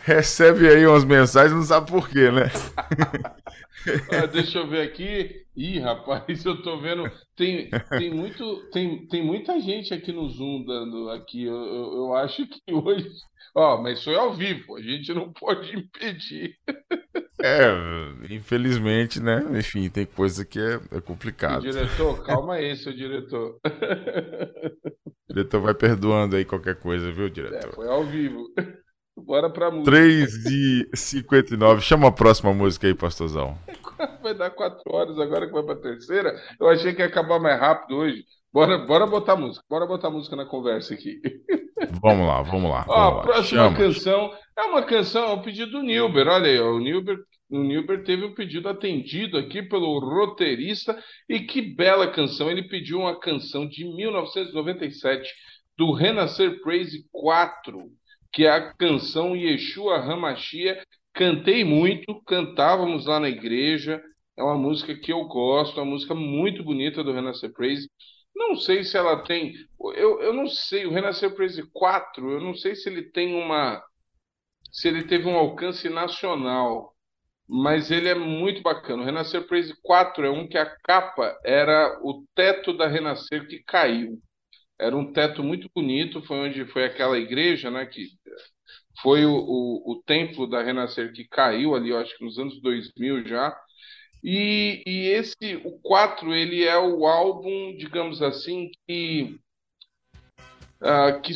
recebe 0.03 0.67
aí 0.67 0.87
umas 0.87 1.05
mensagens, 1.05 1.53
não 1.53 1.63
sabe 1.63 1.91
por 1.91 2.09
quê, 2.09 2.31
né? 2.31 2.51
Ah, 4.11 4.25
deixa 4.25 4.61
eu 4.61 4.67
ver 4.67 4.81
aqui. 4.81 5.45
Ih, 5.55 5.79
rapaz, 5.79 6.43
eu 6.43 6.63
tô 6.63 6.81
vendo. 6.81 7.05
Tem, 7.37 7.69
tem, 7.99 8.11
muito, 8.11 8.71
tem, 8.71 9.07
tem 9.09 9.25
muita 9.25 9.61
gente 9.61 9.93
aqui 9.93 10.13
no 10.13 10.29
Zoom 10.29 10.65
dando 10.65 11.11
aqui. 11.11 11.45
Eu, 11.45 11.55
eu, 11.57 11.93
eu 11.95 12.15
acho 12.15 12.47
que 12.47 12.61
hoje. 12.73 13.09
Ó, 13.57 13.81
mas 13.83 14.03
foi 14.03 14.17
ao 14.17 14.35
vivo, 14.35 14.77
a 14.77 14.83
gente 14.83 15.13
não 15.15 15.33
pode 15.33 15.77
impedir. 15.77 16.57
É, 17.41 17.69
infelizmente, 18.35 19.21
né? 19.21 19.43
Enfim, 19.59 19.89
tem 19.91 20.07
coisa 20.07 20.45
que 20.45 20.59
é, 20.59 20.81
é 20.97 21.01
complicado. 21.01 21.63
diretor, 21.63 22.23
calma 22.25 22.55
aí, 22.55 22.77
seu 22.77 22.93
diretor. 22.95 23.59
O 25.29 25.33
diretor 25.35 25.61
vai 25.61 25.75
perdoando 25.75 26.37
aí 26.37 26.45
qualquer 26.45 26.77
coisa, 26.79 27.11
viu, 27.13 27.27
É, 27.27 27.31
diretor? 27.31 27.75
foi 27.75 27.89
ao 27.89 28.05
vivo. 28.05 28.45
Bora 29.17 29.49
pra 29.49 29.71
música. 29.71 29.91
3 29.91 30.43
de 30.45 30.89
59. 30.95 31.81
Chama 31.81 32.09
a 32.09 32.13
próxima 32.13 32.53
música 32.53 32.87
aí, 32.87 32.95
pastorzão. 32.95 33.57
Vai 34.23 34.35
dar 34.35 34.51
quatro 34.51 34.83
horas 34.93 35.19
agora 35.19 35.47
que 35.47 35.53
vai 35.53 35.63
pra 35.63 35.77
terceira. 35.77 36.35
Eu 36.59 36.69
achei 36.69 36.93
que 36.95 37.01
ia 37.01 37.07
acabar 37.07 37.39
mais 37.39 37.61
rápido 37.61 37.97
hoje. 37.97 38.25
Bora, 38.53 38.79
bora 38.79 39.07
botar 39.07 39.37
música. 39.37 39.65
Bora 39.69 39.87
botar 39.87 40.11
música 40.11 40.35
na 40.35 40.45
conversa 40.47 40.95
aqui. 40.95 41.21
Vamos 42.03 42.27
lá, 42.27 42.41
vamos 42.43 42.71
lá. 42.71 42.85
Ó, 42.89 42.93
a 42.95 43.11
Vamos 43.11 43.17
lá. 43.17 43.23
próxima 43.23 43.63
Chama. 43.65 43.77
canção 43.77 44.33
é 44.57 44.63
uma 44.63 44.83
canção, 44.83 45.25
é 45.29 45.33
um 45.35 45.43
pedido 45.43 45.73
do 45.73 45.83
Nilber. 45.83 46.27
Olha 46.27 46.47
aí, 46.47 46.59
ó, 46.59 46.73
o 46.73 46.79
Nilber, 46.81 47.19
o 47.51 47.59
Nilber 47.59 48.03
teve 48.05 48.25
um 48.25 48.35
pedido 48.35 48.69
atendido 48.69 49.37
aqui 49.37 49.63
pelo 49.63 49.99
roteirista. 49.99 50.97
E 51.29 51.41
que 51.41 51.61
bela 51.61 52.11
canção! 52.11 52.51
Ele 52.51 52.63
pediu 52.69 53.01
uma 53.01 53.19
canção 53.19 53.69
de 53.69 53.85
1997 53.85 55.31
do 55.77 55.93
Renascer 55.93 56.61
Praise 56.63 57.05
4, 57.13 57.79
que 58.35 58.45
é 58.45 58.51
a 58.51 58.75
canção 58.75 59.37
Yeshua 59.37 59.99
Hamashia. 59.99 60.85
Cantei 61.15 61.63
muito, 61.63 62.21
cantávamos 62.25 63.07
lá 63.07 63.21
na 63.21 63.29
igreja. 63.29 64.03
É 64.37 64.43
uma 64.43 64.59
música 64.59 64.95
que 64.97 65.13
eu 65.13 65.25
gosto, 65.27 65.77
uma 65.79 65.87
música 65.87 66.15
muito 66.15 66.65
bonita 66.65 67.05
do 67.05 67.13
Renascer 67.13 67.53
Praise. 67.53 67.89
Não 68.35 68.57
sei 68.57 68.83
se 68.83 68.97
ela 68.97 69.23
tem. 69.23 69.55
Eu, 69.95 70.21
eu 70.21 70.33
não 70.33 70.49
sei, 70.49 70.85
o 70.85 70.91
Renascer 70.91 71.33
Praise 71.37 71.63
4, 71.73 72.33
eu 72.33 72.41
não 72.41 72.55
sei 72.55 72.75
se 72.75 72.89
ele 72.89 73.05
tem 73.13 73.35
uma. 73.41 73.81
Se 74.73 74.89
ele 74.89 75.05
teve 75.05 75.29
um 75.29 75.37
alcance 75.37 75.89
nacional, 75.89 76.93
mas 77.49 77.93
ele 77.93 78.09
é 78.09 78.15
muito 78.17 78.63
bacana. 78.63 79.03
O 79.03 79.07
Renascer 79.07 79.47
Praise 79.47 79.73
4 79.83 80.27
é 80.27 80.31
um 80.31 80.49
que 80.49 80.59
a 80.59 80.67
capa 80.83 81.39
era 81.45 82.01
o 82.03 82.25
teto 82.35 82.77
da 82.77 82.89
Renascer 82.89 83.47
que 83.47 83.63
caiu. 83.63 84.21
Era 84.79 84.97
um 84.97 85.13
teto 85.13 85.43
muito 85.43 85.69
bonito, 85.75 86.23
foi 86.23 86.49
onde 86.49 86.65
foi 86.67 86.85
aquela 86.85 87.19
igreja, 87.19 87.71
né? 87.71 87.87
Que 87.87 88.09
foi 89.03 89.25
o, 89.25 89.33
o, 89.33 89.93
o 89.93 90.03
templo 90.03 90.47
da 90.47 90.63
Renascer 90.63 91.13
que 91.13 91.25
caiu 91.25 91.75
ali, 91.75 91.91
eu 91.91 91.99
acho 91.99 92.17
que 92.17 92.25
nos 92.25 92.39
anos 92.39 92.61
2000 92.61 93.27
já. 93.27 93.57
E, 94.23 94.83
e 94.87 95.09
esse, 95.09 95.57
o 95.65 95.79
4, 95.83 96.35
ele 96.35 96.65
é 96.65 96.79
o 96.79 97.07
álbum, 97.07 97.77
digamos 97.77 98.23
assim, 98.23 98.71
que, 98.87 99.39
ah, 100.81 101.21
que 101.21 101.35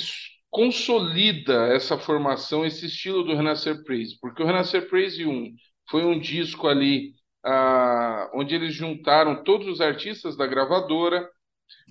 consolida 0.51 1.66
essa 1.74 1.99
formação, 1.99 2.64
esse 2.64 2.86
estilo 2.86 3.22
do 3.24 3.34
Renascer 3.34 3.84
Praise. 3.84 4.18
Porque 4.20 4.43
o 4.43 4.47
Renascer 4.47 4.89
Praise 4.89 5.26
1 5.26 5.55
foi 5.91 6.05
um 6.05 6.18
disco 6.18 6.66
ali 6.66 7.14
ah, 7.45 8.30
onde 8.34 8.55
eles 8.55 8.74
juntaram 8.74 9.43
todos 9.45 9.68
os 9.68 9.80
artistas 9.82 10.36
da 10.36 10.47
gravadora. 10.47 11.28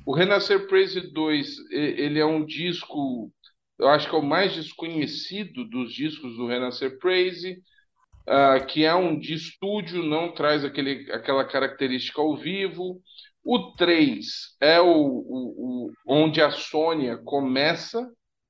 O 0.07 0.13
Renascer 0.15 0.67
Praise 0.67 1.01
2, 1.13 1.59
e- 1.71 1.75
ele 2.01 2.19
é 2.19 2.25
um 2.25 2.45
disco, 2.45 3.31
eu 3.79 3.89
acho 3.89 4.09
que 4.09 4.15
é 4.15 4.19
o 4.19 4.23
mais 4.23 4.53
desconhecido 4.55 5.65
dos 5.69 5.93
discos 5.93 6.35
do 6.37 6.47
Renascer 6.47 6.97
Praise 6.99 7.61
ah, 8.27 8.59
que 8.61 8.85
é 8.85 8.95
um 8.95 9.19
de 9.19 9.33
estúdio, 9.35 10.03
não 10.03 10.33
traz 10.33 10.65
aquele, 10.65 11.11
aquela 11.13 11.45
característica 11.45 12.21
ao 12.21 12.37
vivo. 12.37 13.01
O 13.43 13.73
3 13.75 14.55
é 14.61 14.81
o, 14.81 14.87
o, 14.87 15.87
o- 15.89 15.93
onde 16.07 16.41
a 16.41 16.51
Sônia 16.51 17.17
começa, 17.17 18.07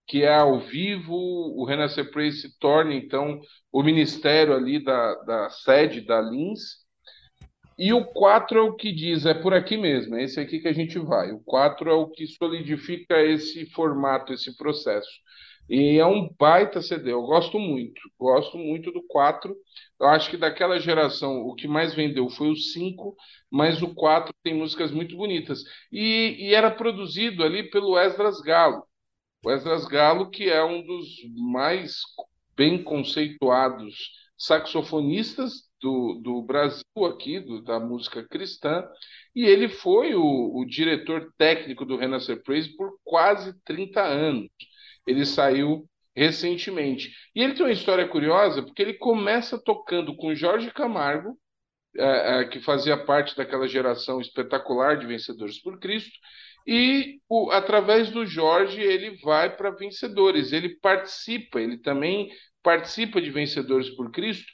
que 0.07 0.23
é 0.23 0.35
ao 0.35 0.59
vivo. 0.59 1.13
O 1.15 1.65
Renascer 1.65 2.11
Praise 2.11 2.41
se 2.41 2.59
torna, 2.59 2.93
então, 2.95 3.39
o 3.71 3.83
ministério 3.83 4.55
ali 4.55 4.83
da, 4.83 5.15
da 5.25 5.49
sede 5.51 6.01
da 6.01 6.21
Lins. 6.21 6.86
E 7.77 7.93
o 7.93 8.03
4 8.05 8.57
é 8.57 8.61
o 8.61 8.75
que 8.75 8.91
diz, 8.91 9.25
é 9.25 9.33
por 9.35 9.53
aqui 9.53 9.77
mesmo, 9.77 10.15
é 10.15 10.23
esse 10.23 10.39
aqui 10.39 10.59
que 10.59 10.67
a 10.67 10.73
gente 10.73 10.97
vai. 10.97 11.31
O 11.31 11.39
4 11.41 11.89
é 11.89 11.93
o 11.93 12.09
que 12.09 12.25
solidifica 12.25 13.21
esse 13.21 13.67
formato, 13.67 14.33
esse 14.33 14.55
processo. 14.57 15.09
E 15.69 15.99
é 15.99 16.05
um 16.05 16.29
baita 16.39 16.81
CD, 16.81 17.11
eu 17.11 17.21
gosto 17.23 17.59
muito, 17.59 18.01
gosto 18.17 18.57
muito 18.57 18.91
do 18.91 19.03
4. 19.03 19.55
Eu 19.99 20.07
acho 20.07 20.29
que 20.29 20.37
daquela 20.37 20.79
geração 20.79 21.41
o 21.41 21.53
que 21.55 21.67
mais 21.67 21.93
vendeu 21.93 22.29
foi 22.29 22.49
o 22.49 22.55
5, 22.55 23.15
mas 23.51 23.81
o 23.81 23.93
4 23.93 24.33
tem 24.43 24.53
músicas 24.55 24.91
muito 24.91 25.15
bonitas. 25.17 25.63
E, 25.91 26.35
e 26.39 26.55
era 26.55 26.71
produzido 26.71 27.43
ali 27.43 27.69
pelo 27.69 27.97
Esdras 27.97 28.39
Galo. 28.41 28.83
O 29.45 29.51
Esdras 29.51 29.85
Galo, 29.85 30.29
que 30.29 30.49
é 30.49 30.63
um 30.63 30.81
dos 30.85 31.07
mais 31.35 31.97
bem 32.55 32.81
conceituados 32.83 33.95
saxofonistas 34.37 35.66
do, 35.81 36.15
do 36.23 36.41
Brasil 36.43 36.83
aqui, 37.07 37.39
do- 37.39 37.61
da 37.63 37.79
música 37.79 38.27
cristã, 38.27 38.83
e 39.35 39.45
ele 39.45 39.69
foi 39.69 40.15
o, 40.15 40.21
o 40.57 40.65
diretor 40.65 41.31
técnico 41.37 41.85
do 41.85 41.97
Renascer 41.97 42.41
Praise 42.43 42.75
por 42.75 42.97
quase 43.03 43.53
30 43.63 44.01
anos. 44.03 44.47
Ele 45.05 45.25
saiu 45.25 45.87
recentemente. 46.15 47.11
E 47.35 47.41
ele 47.43 47.53
tem 47.53 47.65
uma 47.65 47.71
história 47.71 48.07
curiosa, 48.07 48.63
porque 48.63 48.81
ele 48.81 48.93
começa 48.95 49.57
tocando 49.63 50.15
com 50.15 50.33
Jorge 50.35 50.71
Camargo, 50.71 51.37
eh, 51.97 52.41
eh, 52.41 52.45
que 52.49 52.59
fazia 52.59 52.97
parte 52.97 53.35
daquela 53.35 53.67
geração 53.67 54.19
espetacular 54.21 54.97
de 54.97 55.07
Vencedores 55.07 55.61
por 55.61 55.79
Cristo, 55.79 56.11
e 56.65 57.19
o- 57.29 57.51
através 57.51 58.09
do 58.11 58.25
Jorge 58.25 58.81
ele 58.81 59.17
vai 59.23 59.55
para 59.55 59.71
Vencedores. 59.71 60.51
Ele 60.51 60.77
participa, 60.79 61.61
ele 61.61 61.77
também 61.77 62.29
participa 62.63 63.21
de 63.21 63.31
Vencedores 63.31 63.89
por 63.91 64.11
Cristo 64.11 64.45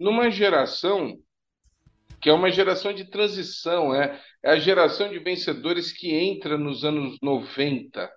numa 0.00 0.30
geração 0.30 1.16
que 2.20 2.28
é 2.28 2.32
uma 2.32 2.50
geração 2.50 2.92
de 2.92 3.04
transição, 3.04 3.94
é, 3.94 4.20
é 4.42 4.50
a 4.50 4.58
geração 4.58 5.08
de 5.08 5.18
vencedores 5.18 5.92
que 5.92 6.14
entra 6.14 6.58
nos 6.58 6.84
anos 6.84 7.16
90. 7.22 8.10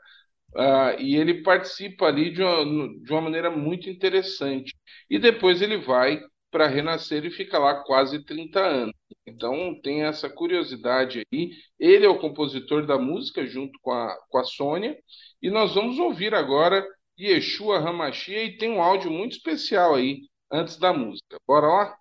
Ah, 0.55 0.95
e 0.99 1.15
ele 1.15 1.41
participa 1.41 2.07
ali 2.07 2.31
de 2.31 2.43
uma, 2.43 2.65
de 3.01 3.11
uma 3.11 3.21
maneira 3.21 3.49
muito 3.49 3.89
interessante. 3.89 4.75
E 5.09 5.17
depois 5.17 5.61
ele 5.61 5.77
vai 5.77 6.21
para 6.51 6.67
renascer 6.67 7.25
e 7.25 7.31
fica 7.31 7.57
lá 7.57 7.83
quase 7.83 8.23
30 8.23 8.59
anos. 8.59 8.93
Então 9.25 9.79
tem 9.81 10.03
essa 10.03 10.29
curiosidade 10.29 11.23
aí. 11.31 11.51
Ele 11.79 12.05
é 12.05 12.09
o 12.09 12.19
compositor 12.19 12.85
da 12.85 12.97
música 12.97 13.45
junto 13.45 13.79
com 13.81 13.91
a, 13.91 14.15
com 14.29 14.37
a 14.37 14.43
Sônia. 14.43 14.97
E 15.41 15.49
nós 15.49 15.73
vamos 15.73 15.97
ouvir 15.97 16.33
agora 16.33 16.85
Yeshua 17.19 17.77
Hamashia 17.79 18.43
e 18.43 18.57
tem 18.57 18.69
um 18.71 18.81
áudio 18.81 19.09
muito 19.09 19.33
especial 19.33 19.95
aí 19.95 20.21
antes 20.53 20.77
da 20.77 20.93
música. 20.93 21.37
Bora 21.47 21.67
lá? 21.67 21.97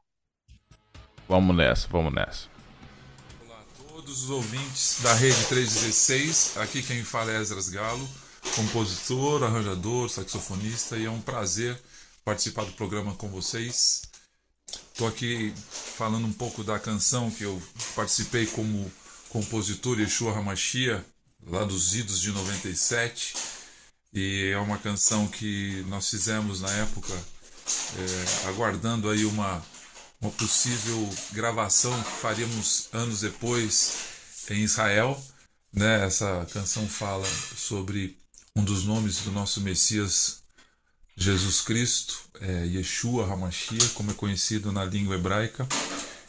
Vamos 1.27 1.57
nessa, 1.57 1.89
vamos 1.89 2.13
nessa. 2.13 2.49
Olá 3.47 3.59
a 3.59 3.83
todos 3.83 4.25
os 4.25 4.31
ouvintes 4.31 5.01
da 5.03 5.15
Rede 5.15 5.47
316. 5.47 6.59
Aqui 6.59 6.83
quem 6.83 7.03
fala 7.03 7.33
é 7.33 7.41
Esdras 7.41 7.71
Galo, 7.71 8.07
compositor, 8.55 9.43
arranjador, 9.43 10.11
saxofonista 10.11 10.99
e 10.99 11.07
é 11.07 11.11
um 11.11 11.23
prazer 11.23 11.81
participar 12.23 12.67
do 12.67 12.73
programa 12.73 13.15
com 13.15 13.29
vocês. 13.29 14.03
Estou 14.93 15.09
aqui 15.09 15.55
falando 15.57 16.27
um 16.27 16.33
pouco 16.33 16.63
da 16.63 16.79
canção 16.79 17.31
que 17.31 17.45
eu 17.45 17.61
participei 17.97 18.47
como 18.47 18.93
compositor 19.31 19.99
Yeshua 19.99 20.37
Hamashia, 20.37 21.03
lá 21.47 21.65
dos 21.65 21.95
idos 21.95 22.21
de 22.21 22.31
97. 22.31 23.35
E 24.13 24.51
é 24.53 24.59
uma 24.59 24.77
canção 24.77 25.27
que 25.27 25.83
nós 25.89 26.11
fizemos 26.11 26.61
na 26.61 26.71
época, 26.71 27.15
é, 27.97 28.49
aguardando 28.49 29.11
aí 29.11 29.25
uma, 29.25 29.63
uma 30.21 30.31
possível 30.33 31.09
gravação 31.33 31.93
que 32.03 32.11
faríamos 32.11 32.89
anos 32.93 33.21
depois 33.21 33.95
em 34.51 34.63
Israel. 34.63 35.21
Né? 35.73 36.05
Essa 36.05 36.47
canção 36.53 36.89
fala 36.89 37.27
sobre 37.57 38.19
um 38.55 38.63
dos 38.63 38.85
nomes 38.85 39.21
do 39.21 39.33
nosso 39.33 39.61
Messias 39.61 40.43
Jesus 41.17 41.61
Cristo, 41.61 42.21
é 42.41 42.67
Yeshua 42.67 43.31
Hamashia, 43.31 43.87
como 43.95 44.11
é 44.11 44.15
conhecido 44.15 44.73
na 44.73 44.85
língua 44.85 45.15
hebraica, 45.15 45.67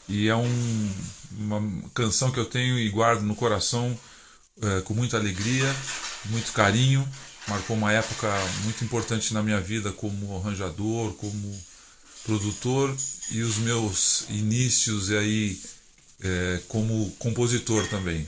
e 0.08 0.28
é 0.28 0.36
um, 0.36 0.92
uma 1.32 1.90
canção 1.94 2.32
que 2.32 2.40
eu 2.40 2.46
tenho 2.46 2.78
e 2.78 2.90
guardo 2.90 3.22
no 3.22 3.36
coração 3.36 3.98
é, 4.62 4.82
com 4.82 4.94
muita 4.94 5.18
alegria, 5.18 5.74
muito 6.26 6.52
carinho. 6.52 7.08
Marcou 7.48 7.76
uma 7.76 7.92
época 7.92 8.30
muito 8.64 8.84
importante 8.84 9.34
na 9.34 9.44
minha 9.44 9.60
vida 9.60 9.92
como 9.92 10.38
arranjador, 10.38 11.14
como 11.14 11.62
produtor 12.24 12.96
e 13.32 13.42
os 13.42 13.58
meus 13.58 14.26
inícios 14.30 15.12
aí 15.12 15.60
é, 16.22 16.62
como 16.68 17.12
compositor 17.20 17.88
também. 17.88 18.28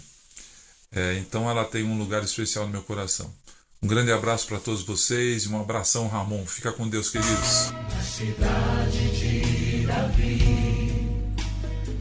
É, 0.91 1.18
então 1.18 1.49
ela 1.49 1.66
tem 1.66 1.84
um 1.84 1.97
lugar 1.97 2.24
especial 2.24 2.66
no 2.66 2.72
meu 2.72 2.82
coração. 2.82 3.34
Um 3.82 3.88
grande 3.88 4.11
abraço 4.11 4.47
para 4.47 4.59
todos 4.59 4.82
vocês 4.84 5.43
e 5.43 5.49
um 5.49 5.59
abração, 5.59 6.07
Ramon. 6.07 6.45
Fica 6.45 6.72
com 6.72 6.88
Deus, 6.88 7.09
queridos. 7.09 7.72
Na 7.72 8.01
cidade 8.01 9.11
de 9.11 9.86
Davi, 9.86 11.28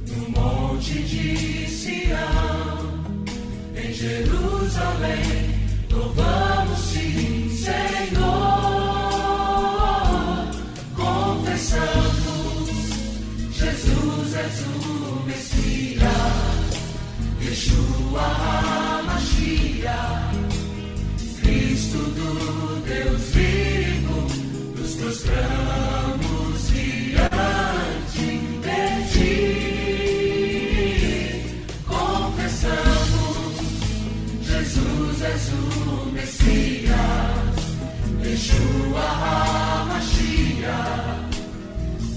no 0.09 0.31
monte 0.31 1.03
de 1.03 1.69
Sião, 1.69 3.05
em 3.77 3.93
Jerusalém, 3.93 5.69
louvamos-te, 5.91 6.54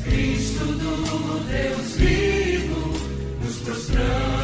Cristo 0.03 0.63
do 0.65 1.39
Deus 1.39 1.97
vivo, 1.97 2.93
nos 3.39 3.57
prostramos 3.57 4.36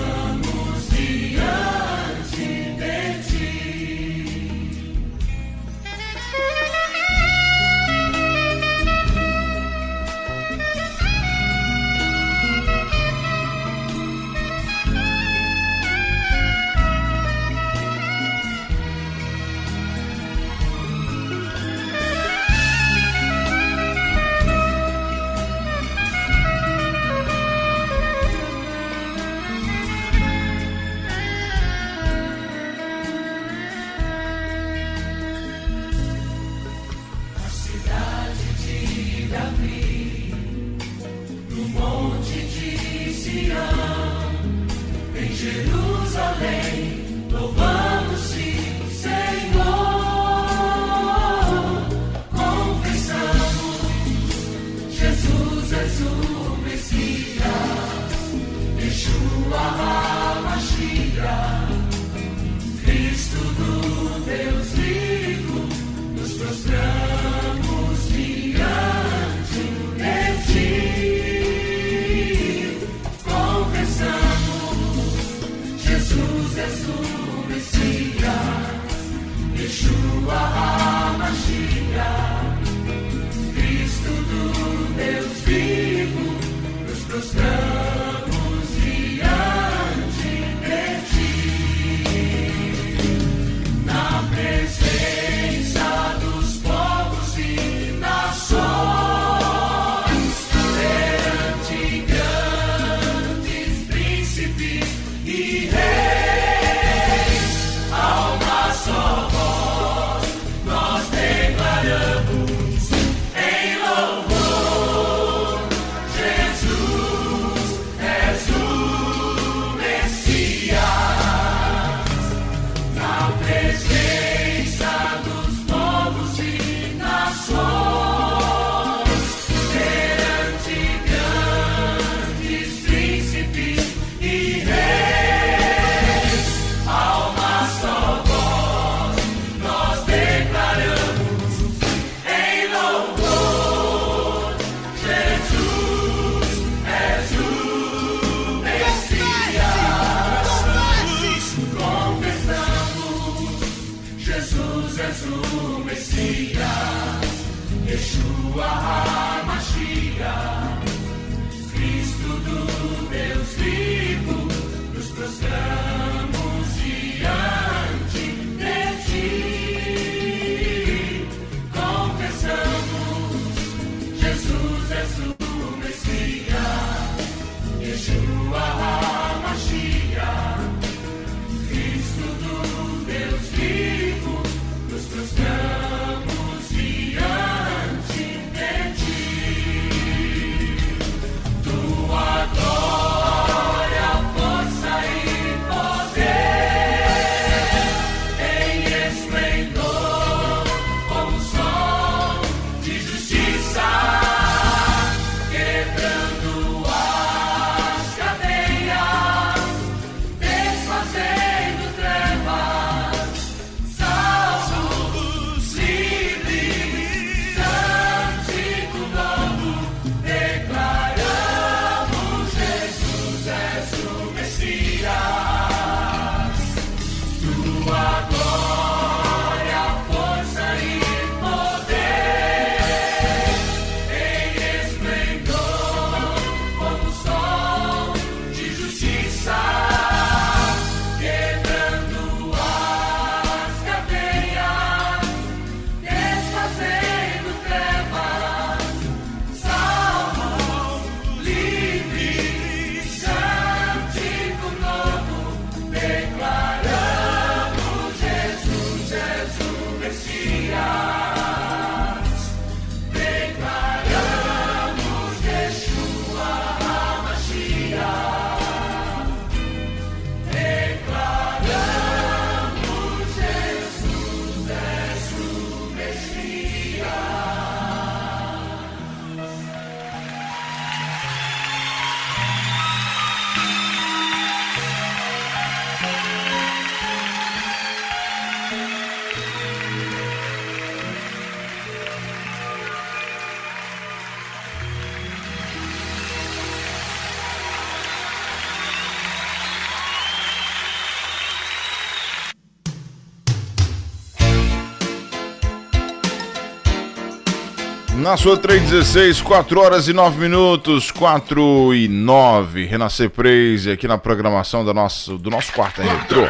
Sua 308.37 308.57
316, 308.57 309.41
4 309.41 309.79
horas 309.79 310.07
e 310.07 310.13
9 310.13 310.39
minutos, 310.39 311.11
4 311.11 311.93
e 311.93 312.07
9. 312.07 312.85
Renascer 312.85 313.29
Praise 313.29 313.91
aqui 313.91 314.07
na 314.07 314.17
programação 314.17 314.83
do 314.83 314.93
nosso, 314.93 315.37
do 315.37 315.49
nosso 315.49 315.71
Quarta 315.71 316.01
Retrô. 316.03 316.41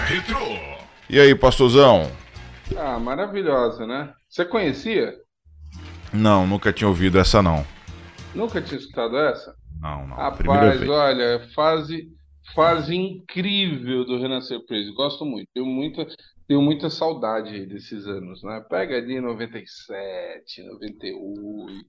E 1.10 1.20
aí, 1.20 1.36
pastorzão? 1.36 2.10
Ah, 2.76 2.98
maravilhosa, 3.00 3.86
né? 3.86 4.12
Você 4.30 4.46
conhecia? 4.46 5.14
Não, 6.12 6.48
nunca 6.48 6.74
tinha 6.74 6.88
ouvido 6.88 7.20
essa 7.20 7.42
não. 7.42 7.66
Nunca 8.34 8.62
tinha 8.62 8.80
escutado 8.80 9.18
essa? 9.18 9.54
Não, 9.80 10.08
não. 10.08 10.16
primeira 10.32 10.62
Rapaz, 10.66 10.80
vez. 10.80 10.90
olha, 10.92 11.48
fase, 11.54 12.08
fase 12.56 12.96
incrível 12.96 14.06
do 14.06 14.18
Renascer 14.18 14.60
Praise. 14.66 14.92
Gosto 14.96 15.26
muito. 15.26 15.48
Tenho 15.54 15.66
muita, 15.66 16.08
tenho 16.48 16.62
muita 16.62 16.90
saudade 16.90 17.50
aí 17.50 17.66
desses 17.66 18.06
anos, 18.06 18.44
né? 18.44 18.64
Pega 18.70 18.96
ali 18.98 19.20
97, 19.20 20.64
98. 20.64 21.86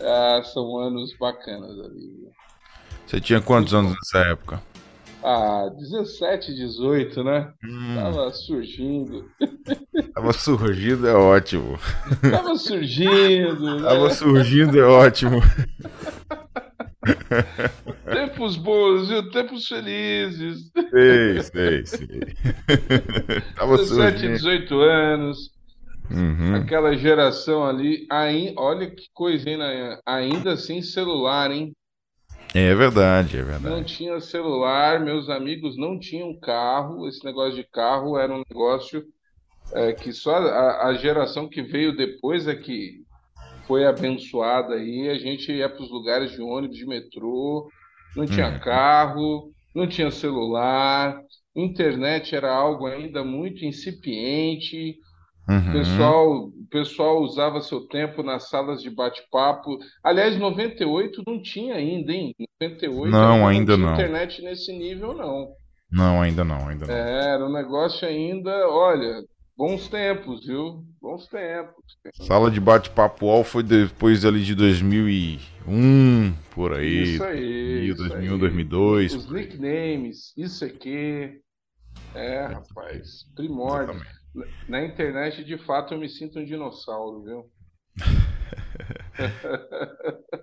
Ah, 0.00 0.42
são 0.44 0.78
anos 0.78 1.16
bacanas 1.18 1.78
ali. 1.80 2.28
Você 3.06 3.20
tinha 3.20 3.40
quantos 3.40 3.74
anos 3.74 3.92
nessa 3.92 4.30
época? 4.30 4.62
Ah, 5.22 5.70
17, 5.78 6.54
18, 6.54 7.24
né? 7.24 7.52
Hum. 7.64 7.94
Tava 7.94 8.32
surgindo. 8.32 9.30
Tava 10.14 10.32
surgindo, 10.32 11.08
é 11.08 11.14
ótimo. 11.14 11.78
Tava 12.30 12.54
surgindo. 12.56 13.80
né? 13.80 13.88
Tava 13.88 14.10
surgindo, 14.10 14.78
é 14.78 14.84
ótimo. 14.84 15.40
Tempos 18.04 18.56
bons, 18.56 19.08
viu? 19.08 19.30
Tempos 19.30 19.66
felizes. 19.66 20.70
Sei, 20.90 21.42
sei, 21.42 21.86
sei. 21.86 22.08
Tava 23.56 23.76
17, 23.76 24.18
surgindo. 24.18 24.32
18 24.34 24.80
anos. 24.80 25.50
Uhum. 26.10 26.54
Aquela 26.56 26.94
geração 26.96 27.64
ali. 27.64 28.06
Aí, 28.10 28.54
olha 28.56 28.90
que 28.90 29.04
coisa, 29.12 29.48
hein, 29.48 29.56
Nayan? 29.56 29.98
Ainda 30.06 30.56
sem 30.56 30.82
celular, 30.82 31.50
hein? 31.50 31.74
É 32.54 32.72
verdade, 32.74 33.38
é 33.38 33.42
verdade. 33.42 33.74
Não 33.74 33.82
tinha 33.82 34.20
celular, 34.20 35.00
meus 35.00 35.28
amigos 35.28 35.76
não 35.76 35.98
tinham 35.98 36.38
carro. 36.38 37.08
Esse 37.08 37.24
negócio 37.24 37.56
de 37.56 37.64
carro 37.64 38.16
era 38.16 38.32
um 38.32 38.42
negócio 38.48 39.04
é, 39.72 39.92
que 39.92 40.12
só 40.12 40.36
a, 40.36 40.88
a 40.88 40.94
geração 40.94 41.48
que 41.48 41.62
veio 41.62 41.96
depois 41.96 42.46
é 42.46 42.54
que 42.54 43.03
foi 43.66 43.86
abençoada 43.86 44.74
aí. 44.74 45.08
A 45.10 45.18
gente 45.18 45.52
ia 45.52 45.68
para 45.68 45.82
os 45.82 45.90
lugares 45.90 46.32
de 46.32 46.40
ônibus, 46.42 46.76
de 46.76 46.86
metrô, 46.86 47.68
não 48.16 48.26
tinha 48.28 48.50
Uhum. 48.50 48.58
carro, 48.60 49.50
não 49.74 49.86
tinha 49.88 50.10
celular, 50.10 51.20
internet 51.56 52.34
era 52.34 52.52
algo 52.54 52.86
ainda 52.86 53.24
muito 53.24 53.64
incipiente. 53.64 54.96
Uhum. 55.48 55.58
O 55.58 55.72
pessoal, 55.72 56.32
o 56.48 56.66
pessoal 56.70 57.20
usava 57.22 57.60
seu 57.60 57.86
tempo 57.88 58.22
nas 58.22 58.48
salas 58.48 58.82
de 58.82 58.90
bate-papo. 58.90 59.78
Aliás, 60.02 60.38
98 60.38 61.22
não 61.26 61.42
tinha 61.42 61.74
ainda, 61.74 62.12
hein? 62.12 62.34
98 62.60 63.20
Não, 63.20 63.46
ainda 63.46 63.74
tinha 63.74 63.86
não. 63.86 63.92
internet 63.92 64.42
nesse 64.42 64.72
nível, 64.72 65.14
não. 65.14 65.54
Não, 65.90 66.20
ainda 66.22 66.44
não, 66.44 66.68
ainda 66.68 66.86
não. 66.86 66.94
É, 66.94 67.34
Era 67.34 67.46
um 67.46 67.52
negócio 67.52 68.06
ainda, 68.08 68.50
olha, 68.68 69.22
bons 69.56 69.88
tempos, 69.88 70.46
viu? 70.46 70.84
Bons 71.00 71.26
tempos. 71.28 71.84
Sala 72.26 72.50
de 72.50 72.60
bate-papo 72.60 73.26
UOL 73.26 73.44
foi 73.44 73.62
depois 73.62 74.24
ali 74.24 74.42
de 74.42 74.54
2001, 74.54 76.34
por 76.54 76.72
aí. 76.74 77.14
Isso 77.14 77.24
aí. 77.24 77.88
isso 77.88 77.96
2001, 77.98 78.32
aí. 78.32 78.38
2002. 78.38 79.14
Os 79.14 79.30
nicknames, 79.30 80.32
isso 80.36 80.64
aqui. 80.64 81.40
É, 82.14 82.46
rapaz, 82.46 83.24
primórdio. 83.34 83.94
Na- 84.34 84.46
Na 84.68 84.84
internet, 84.84 85.44
de 85.44 85.56
fato, 85.58 85.94
eu 85.94 86.00
me 86.00 86.08
sinto 86.08 86.40
um 86.40 86.44
dinossauro, 86.44 87.22
viu? 87.22 87.44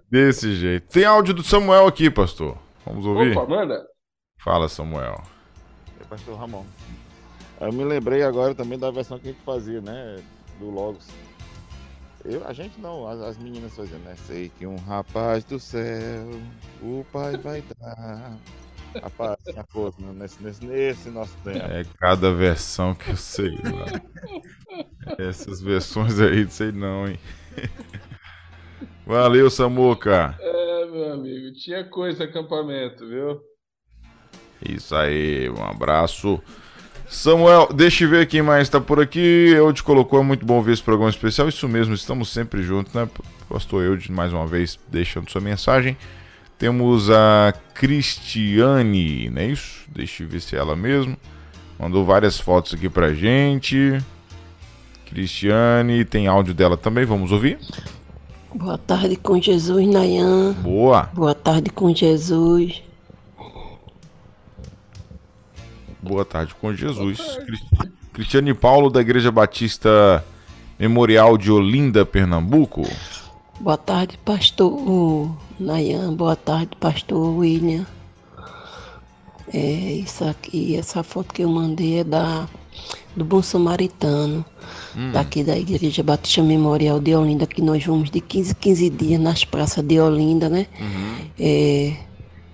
Desse 0.10 0.56
jeito. 0.56 0.88
Tem 0.92 1.04
áudio 1.06 1.34
do 1.34 1.44
Samuel 1.44 1.88
aqui, 1.88 2.10
pastor. 2.10 2.58
Vamos 2.86 3.06
ouvir? 3.06 3.36
Opa, 3.38 3.48
manda. 3.48 3.86
Fala, 4.42 4.68
Samuel. 4.70 5.22
É, 6.00 6.04
pastor 6.06 6.38
Ramon. 6.38 6.66
Eu 7.62 7.72
me 7.72 7.84
lembrei 7.84 8.24
agora 8.24 8.56
também 8.56 8.78
da 8.78 8.90
versão 8.90 9.20
que 9.20 9.30
a 9.30 9.32
gente 9.32 9.44
fazia, 9.44 9.80
né? 9.82 10.20
Do 10.60 10.72
Logos. 10.72 11.08
Eu, 12.26 12.46
a 12.48 12.54
gente 12.54 12.80
não, 12.82 13.08
as, 13.08 13.20
as 13.22 13.38
meninas 13.38 13.76
faziam, 13.76 14.00
né? 14.00 14.16
Sei 14.26 14.52
que 14.58 14.66
um 14.66 14.78
rapaz 14.78 15.44
do 15.44 15.60
céu, 15.60 16.28
o 16.82 17.06
pai 17.14 17.38
vai 17.38 17.64
dar. 17.80 18.36
Rapaz, 19.00 19.38
tinha 19.44 19.64
coisa 19.64 19.96
né? 20.00 20.12
nesse, 20.14 20.44
nesse, 20.44 20.66
nesse 20.66 21.10
nosso 21.10 21.36
tempo. 21.44 21.60
É 21.60 21.86
cada 22.00 22.34
versão 22.34 22.96
que 22.96 23.12
eu 23.12 23.16
sei 23.16 23.52
lá. 23.52 24.02
Essas 25.20 25.62
versões 25.62 26.20
aí, 26.20 26.44
não 26.44 26.52
sei 26.52 26.72
não, 26.72 27.08
hein? 27.08 27.20
Valeu, 29.06 29.50
Samuca. 29.52 30.36
É, 30.40 30.86
meu 30.88 31.14
amigo, 31.14 31.54
tinha 31.54 31.84
coisa 31.84 32.24
acampamento, 32.24 33.08
viu? 33.08 33.40
Isso 34.68 34.96
aí, 34.96 35.50
um 35.50 35.64
abraço. 35.64 36.42
Samuel, 37.12 37.68
deixa 37.74 38.06
eu 38.06 38.10
ver 38.10 38.26
quem 38.26 38.42
mais 38.42 38.70
tá 38.70 38.80
por 38.80 39.02
aqui. 39.02 39.20
Eu 39.54 39.72
te 39.74 39.84
colocou, 39.84 40.22
é 40.22 40.24
muito 40.24 40.46
bom 40.46 40.62
ver 40.62 40.72
esse 40.72 40.82
programa 40.82 41.10
especial. 41.10 41.50
Isso 41.50 41.68
mesmo, 41.68 41.94
estamos 41.94 42.30
sempre 42.30 42.64
juntos, 42.64 42.94
né? 42.94 43.08
Pastor 43.50 43.84
Eudes, 43.84 44.08
mais 44.08 44.32
uma 44.32 44.48
vez, 44.48 44.80
deixando 44.88 45.30
sua 45.30 45.42
mensagem. 45.42 45.98
Temos 46.58 47.10
a 47.12 47.54
Cristiane, 47.74 49.30
não 49.30 49.42
é 49.42 49.48
isso? 49.48 49.82
Deixa 49.94 50.24
eu 50.24 50.28
ver 50.30 50.40
se 50.40 50.56
é 50.56 50.60
ela 50.60 50.74
mesmo. 50.74 51.18
Mandou 51.78 52.06
várias 52.06 52.40
fotos 52.40 52.74
aqui 52.74 52.88
pra 52.88 53.14
gente. 53.14 54.02
Cristiane, 55.06 56.06
tem 56.06 56.28
áudio 56.28 56.54
dela 56.54 56.78
também, 56.78 57.04
vamos 57.04 57.34
ouvir? 57.34 57.60
Boa 58.56 58.78
tarde 58.78 59.18
com 59.18 59.40
Jesus, 59.40 59.86
Nayan. 59.86 60.54
Boa. 60.54 61.10
Boa 61.14 61.36
tarde 61.36 61.70
com 61.72 61.94
Jesus. 61.94 62.82
Boa 66.02 66.26
tarde 66.26 66.54
com 66.60 66.74
Jesus. 66.74 67.20
Cristi- 67.46 67.92
Cristiane 68.14 68.54
Paulo, 68.54 68.90
da 68.90 69.00
Igreja 69.02 69.32
Batista 69.32 70.24
Memorial 70.80 71.38
de 71.38 71.52
Olinda, 71.52 72.06
Pernambuco. 72.06 72.82
Boa 73.60 73.78
tarde, 73.78 74.18
pastor 74.26 75.30
Nayan. 75.60 76.14
Boa 76.14 76.36
tarde, 76.36 76.72
pastor 76.80 77.38
William. 77.38 77.86
É, 79.54 79.60
isso 79.60 80.24
aqui, 80.24 80.76
essa 80.76 81.04
foto 81.04 81.34
que 81.34 81.44
eu 81.44 81.50
mandei 81.50 82.00
é 82.00 82.04
da 82.04 82.48
do 83.16 83.26
Bom 83.26 83.42
Samaritano, 83.42 84.46
Hum. 84.96 85.12
daqui 85.12 85.44
da 85.44 85.58
Igreja 85.58 86.02
Batista 86.02 86.42
Memorial 86.42 86.98
de 87.02 87.14
Olinda, 87.14 87.46
que 87.46 87.62
nós 87.62 87.86
vamos 87.86 88.10
de 88.10 88.22
15 88.22 88.52
em 88.52 88.56
15 88.56 88.90
dias 88.90 89.20
nas 89.22 89.44
praças 89.44 89.84
de 89.84 90.00
Olinda, 90.00 90.48
né? 90.48 90.66
É, 91.38 91.94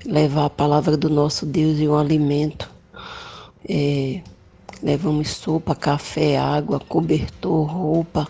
levar 0.03 0.45
a 0.45 0.49
palavra 0.49 0.97
do 0.97 1.09
nosso 1.11 1.45
Deus 1.45 1.79
e 1.79 1.87
o 1.87 1.95
alimento. 1.95 2.67
É, 3.69 4.21
levamos 4.81 5.29
sopa, 5.29 5.75
café, 5.75 6.37
água, 6.37 6.79
cobertor, 6.79 7.65
roupa. 7.65 8.27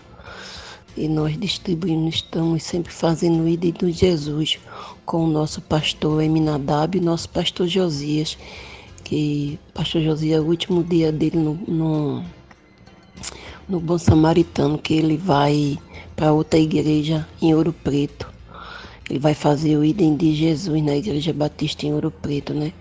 E 0.96 1.06
nós 1.06 1.38
distribuímos, 1.38 2.16
estamos 2.16 2.64
sempre 2.64 2.92
fazendo 2.92 3.44
o 3.44 3.48
ID 3.48 3.76
do 3.78 3.90
Jesus 3.90 4.58
com 5.06 5.24
o 5.24 5.30
nosso 5.30 5.60
pastor 5.60 6.22
Eminadab 6.22 6.98
e 6.98 7.00
nosso 7.00 7.28
pastor 7.28 7.68
Josias, 7.68 8.36
que 9.04 9.60
pastor 9.72 10.02
Josias 10.02 10.38
é 10.38 10.40
o 10.40 10.46
último 10.46 10.82
dia 10.82 11.12
dele 11.12 11.38
no, 11.38 11.54
no, 11.68 12.24
no 13.68 13.78
Bom 13.78 13.96
Samaritano, 13.96 14.76
que 14.76 14.94
ele 14.94 15.16
vai 15.16 15.78
para 16.16 16.32
outra 16.32 16.58
igreja 16.58 17.26
em 17.40 17.54
Ouro 17.54 17.72
Preto. 17.72 18.28
Ele 19.08 19.20
vai 19.20 19.34
fazer 19.34 19.76
o 19.76 19.84
idem 19.84 20.16
de 20.16 20.34
Jesus 20.34 20.82
na 20.82 20.96
Igreja 20.96 21.32
Batista 21.32 21.86
em 21.86 21.94
Ouro 21.94 22.10
Preto, 22.10 22.52
né? 22.52 22.72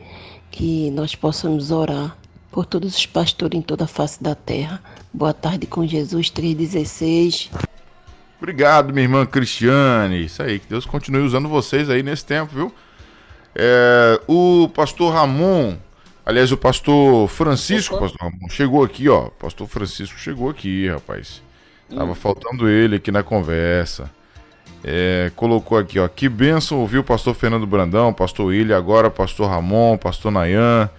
Que 0.49 0.89
nós 0.91 1.16
possamos 1.16 1.72
orar 1.72 2.18
por 2.52 2.66
todos 2.66 2.95
os 2.95 3.06
pastores 3.06 3.58
em 3.58 3.62
toda 3.62 3.84
a 3.86 3.88
face 3.88 4.22
da 4.22 4.36
terra. 4.36 4.82
Boa 5.14 5.34
tarde 5.34 5.68
com 5.68 5.86
Jesus 5.86 6.30
316. 6.30 7.50
Obrigado, 8.39 8.93
minha 8.93 9.04
irmã 9.04 9.26
Cristiane. 9.26 10.26
Isso 10.26 10.41
aí, 10.43 10.60
que 10.60 10.68
Deus 10.68 10.86
continue 10.86 11.22
usando 11.22 11.50
vocês 11.50 11.89
aí 11.89 12.04
nesse 12.04 12.26
tempo, 12.26 12.54
viu? 12.54 12.74
É, 13.56 14.22
o 14.28 14.70
pastor 14.74 15.14
Ramon, 15.14 15.76
aliás, 16.26 16.52
o 16.52 16.58
pastor 16.58 17.28
Francisco, 17.28 17.98
pastor 17.98 18.20
Ramon, 18.22 18.50
chegou 18.50 18.84
aqui, 18.84 19.10
ó. 19.10 19.30
Pastor 19.39 19.68
Francisco 19.68 20.20
chegou 20.20 20.50
aqui, 20.50 20.88
rapaz. 20.88 21.41
Tava 21.89 22.12
Hum. 22.12 22.16
faltando 22.16 22.70
ele 22.70 22.98
aqui 22.98 23.12
na 23.12 23.24
conversa. 23.24 24.12
É, 24.84 25.32
colocou 25.36 25.78
aqui, 25.78 25.98
ó. 26.00 26.08
Que 26.08 26.30
bênção 26.30 26.80
ouvir 26.80 27.00
o 27.00 27.04
pastor 27.04 27.34
Fernando 27.34 27.66
Brandão, 27.66 28.14
pastor 28.14 28.48
William, 28.48 28.78
agora 28.78 29.10
pastor 29.10 29.50
Ramon, 29.50 29.98
pastor 29.98 30.32
Nayan. 30.32 30.89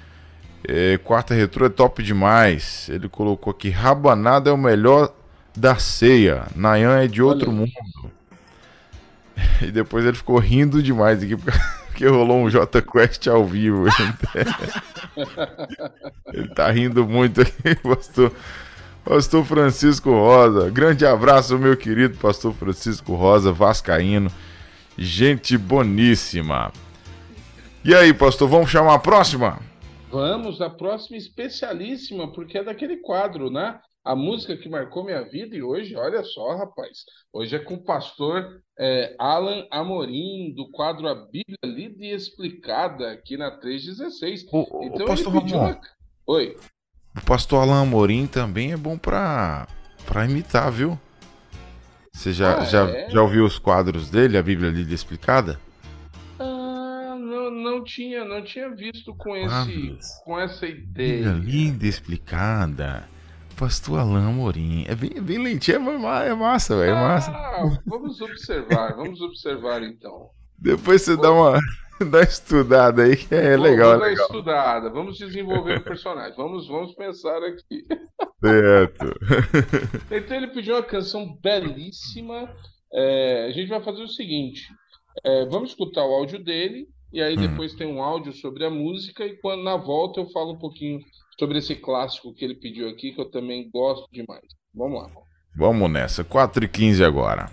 É, 0.66 0.98
quarta 0.98 1.34
retrô 1.34 1.66
é 1.66 1.68
top 1.68 2.02
demais. 2.02 2.88
Ele 2.88 3.08
colocou 3.08 3.50
aqui: 3.50 3.70
rabanada 3.70 4.50
é 4.50 4.52
o 4.52 4.58
melhor 4.58 5.12
da 5.56 5.76
ceia. 5.78 6.46
Nayan 6.54 6.98
é 7.02 7.06
de 7.06 7.22
outro 7.22 7.50
mundo. 7.52 7.72
E 9.62 9.70
depois 9.70 10.04
ele 10.04 10.16
ficou 10.16 10.36
rindo 10.38 10.82
demais 10.82 11.22
aqui 11.22 11.36
porque- 11.36 11.56
porque 11.86 12.06
rolou 12.08 12.38
um 12.44 12.50
J 12.50 12.82
Quest 12.82 13.28
ao 13.28 13.44
vivo. 13.44 13.84
ele 16.32 16.48
tá 16.48 16.70
rindo 16.70 17.06
muito 17.06 17.40
aqui, 17.42 17.74
pastor. 17.76 18.32
Pastor 19.04 19.44
Francisco 19.44 20.10
Rosa. 20.10 20.68
Grande 20.70 21.06
abraço, 21.06 21.56
meu 21.58 21.76
querido 21.76 22.16
Pastor 22.18 22.52
Francisco 22.52 23.14
Rosa, 23.14 23.52
Vascaíno. 23.52 24.30
Gente 24.96 25.56
boníssima. 25.56 26.72
E 27.84 27.94
aí, 27.94 28.12
pastor, 28.12 28.48
vamos 28.48 28.70
chamar 28.70 28.94
a 28.94 28.98
próxima? 28.98 29.58
Vamos, 30.10 30.60
a 30.60 30.70
próxima 30.70 31.16
especialíssima, 31.16 32.32
porque 32.32 32.58
é 32.58 32.64
daquele 32.64 32.96
quadro, 32.98 33.50
né? 33.50 33.78
A 34.04 34.16
música 34.16 34.56
que 34.56 34.68
marcou 34.68 35.04
minha 35.04 35.22
vida 35.22 35.54
e 35.54 35.62
hoje, 35.62 35.94
olha 35.94 36.24
só, 36.24 36.56
rapaz, 36.56 37.04
hoje 37.30 37.56
é 37.56 37.58
com 37.58 37.74
o 37.74 37.84
pastor 37.84 38.62
é, 38.78 39.14
Alan 39.18 39.66
Amorim, 39.70 40.54
do 40.54 40.70
quadro 40.70 41.06
A 41.08 41.14
Bíblia 41.14 41.58
Lida 41.62 42.04
e 42.06 42.14
Explicada, 42.14 43.10
aqui 43.12 43.36
na 43.36 43.50
316. 43.50 44.46
O, 44.50 44.80
então 44.82 45.04
o 45.04 45.08
pastor 45.08 45.34
Ramon, 45.34 45.58
uma... 45.58 45.80
Oi. 46.26 46.56
o 47.16 47.24
pastor 47.26 47.62
Alan 47.62 47.82
Amorim 47.82 48.26
também 48.26 48.72
é 48.72 48.76
bom 48.78 48.96
pra, 48.96 49.68
pra 50.06 50.24
imitar, 50.24 50.72
viu? 50.72 50.98
Você 52.14 52.32
já, 52.32 52.60
Ah, 52.60 52.64
já, 52.64 52.88
é? 52.88 53.10
já 53.10 53.20
ouviu 53.22 53.44
os 53.44 53.58
quadros 53.58 54.08
dele, 54.08 54.38
a 54.38 54.42
Bíblia 54.42 54.70
Lida 54.70 54.90
e 54.90 54.94
Explicada? 54.94 55.60
Ah, 57.48 57.50
não, 57.50 57.78
não 57.78 57.84
tinha, 57.84 58.24
não 58.24 58.42
tinha 58.42 58.68
visto 58.70 59.14
com 59.14 59.36
esse, 59.36 59.98
com 60.24 60.38
essa 60.38 60.66
ideia. 60.66 61.30
Linda 61.30 61.86
Explicada. 61.86 63.08
Pastor 63.58 63.98
Alan 63.98 64.28
Amorim. 64.28 64.84
É 64.86 64.94
bem, 64.94 65.10
é 65.16 65.20
bem 65.20 65.38
lentinho, 65.38 65.78
é, 65.90 66.28
é 66.28 66.34
massa, 66.34 66.76
velho, 66.76 66.92
é 66.92 66.94
massa. 66.94 67.32
Ah, 67.32 67.80
vamos 67.84 68.20
observar, 68.20 68.94
vamos 68.94 69.20
observar 69.20 69.82
então. 69.82 70.30
Depois 70.56 71.02
você 71.02 71.16
dá 71.16 71.32
uma, 71.32 71.58
dá 72.08 72.22
estudada 72.22 73.02
aí, 73.02 73.16
que 73.16 73.34
é 73.34 73.56
legal, 73.56 73.90
vou 73.90 74.00
dar 74.00 74.06
legal. 74.06 74.26
estudada, 74.26 74.90
vamos 74.90 75.18
desenvolver 75.18 75.78
o 75.78 75.84
personagem, 75.84 76.36
vamos, 76.36 76.68
vamos 76.68 76.94
pensar 76.94 77.42
aqui. 77.42 77.84
Certo. 78.40 79.06
Então 80.10 80.36
ele 80.36 80.48
pediu 80.48 80.76
uma 80.76 80.82
canção 80.82 81.36
belíssima. 81.42 82.54
É, 82.92 83.46
a 83.48 83.52
gente 83.52 83.68
vai 83.68 83.82
fazer 83.82 84.02
o 84.02 84.08
seguinte: 84.08 84.68
é, 85.24 85.46
vamos 85.46 85.70
escutar 85.70 86.04
o 86.04 86.14
áudio 86.14 86.42
dele, 86.42 86.88
e 87.12 87.22
aí 87.22 87.36
Hum. 87.36 87.40
depois 87.40 87.74
tem 87.74 87.86
um 87.86 88.02
áudio 88.02 88.32
sobre 88.32 88.64
a 88.64 88.70
música, 88.70 89.24
e 89.24 89.36
quando 89.36 89.62
na 89.62 89.76
volta 89.76 90.20
eu 90.20 90.28
falo 90.30 90.52
um 90.52 90.58
pouquinho 90.58 91.00
sobre 91.38 91.58
esse 91.58 91.74
clássico 91.74 92.34
que 92.34 92.44
ele 92.44 92.54
pediu 92.54 92.88
aqui, 92.88 93.12
que 93.12 93.20
eu 93.20 93.30
também 93.30 93.68
gosto 93.72 94.06
demais. 94.12 94.44
Vamos 94.74 95.02
lá. 95.02 95.10
Vamos 95.56 95.90
nessa, 95.90 96.22
4 96.24 96.64
e 96.64 96.68
15 96.68 97.04
agora. 97.04 97.50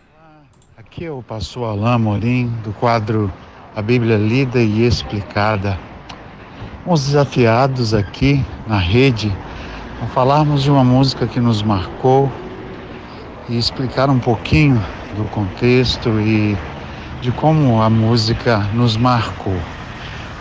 Aqui 0.78 1.06
é 1.06 1.12
o 1.12 1.24
pastor 1.24 1.70
Alain 1.70 2.00
Morim, 2.00 2.48
do 2.64 2.74
quadro 2.74 3.32
A 3.76 3.82
Bíblia 3.82 4.18
Lida 4.18 4.62
e 4.62 4.84
Explicada. 4.86 5.80
Fomos 6.84 7.06
desafiados 7.06 7.94
aqui 7.94 8.44
na 8.68 8.78
rede 8.78 9.32
a 10.02 10.08
falarmos 10.08 10.64
de 10.64 10.70
uma 10.70 10.84
música 10.84 11.26
que 11.26 11.40
nos 11.40 11.64
marcou 11.64 12.30
e 13.50 13.58
explicar 13.58 14.10
um 14.10 14.20
pouquinho 14.20 14.76
do 15.16 15.24
contexto 15.32 16.10
e 16.20 16.56
de 17.26 17.32
como 17.32 17.82
a 17.82 17.90
música 17.90 18.60
nos 18.72 18.96
marcou. 18.96 19.58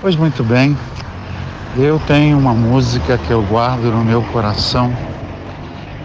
Pois 0.02 0.16
muito 0.16 0.44
bem, 0.44 0.76
eu 1.78 1.98
tenho 2.00 2.38
uma 2.38 2.52
música 2.52 3.16
que 3.16 3.30
eu 3.30 3.42
guardo 3.42 3.84
no 3.84 4.04
meu 4.04 4.22
coração 4.24 4.94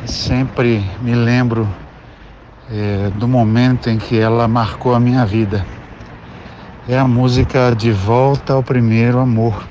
sempre 0.06 0.82
me 1.02 1.14
lembro 1.14 1.68
eh, 2.72 3.12
do 3.16 3.28
momento 3.28 3.90
em 3.90 3.98
que 3.98 4.18
ela 4.18 4.48
marcou 4.48 4.96
a 4.96 5.02
minha 5.02 5.26
vida. 5.26 5.66
É 6.88 6.98
a 6.98 7.06
música 7.06 7.76
De 7.76 7.92
Volta 7.92 8.54
ao 8.54 8.64
Primeiro 8.64 9.20
Amor. 9.20 9.68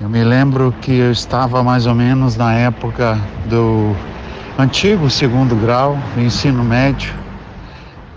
Eu 0.00 0.08
me 0.08 0.24
lembro 0.24 0.74
que 0.80 0.92
eu 0.92 1.12
estava 1.12 1.62
mais 1.62 1.86
ou 1.86 1.94
menos 1.94 2.34
na 2.34 2.54
época 2.54 3.18
do 3.44 3.94
antigo 4.58 5.10
segundo 5.10 5.54
grau, 5.54 5.98
do 6.14 6.22
ensino 6.22 6.64
médio, 6.64 7.21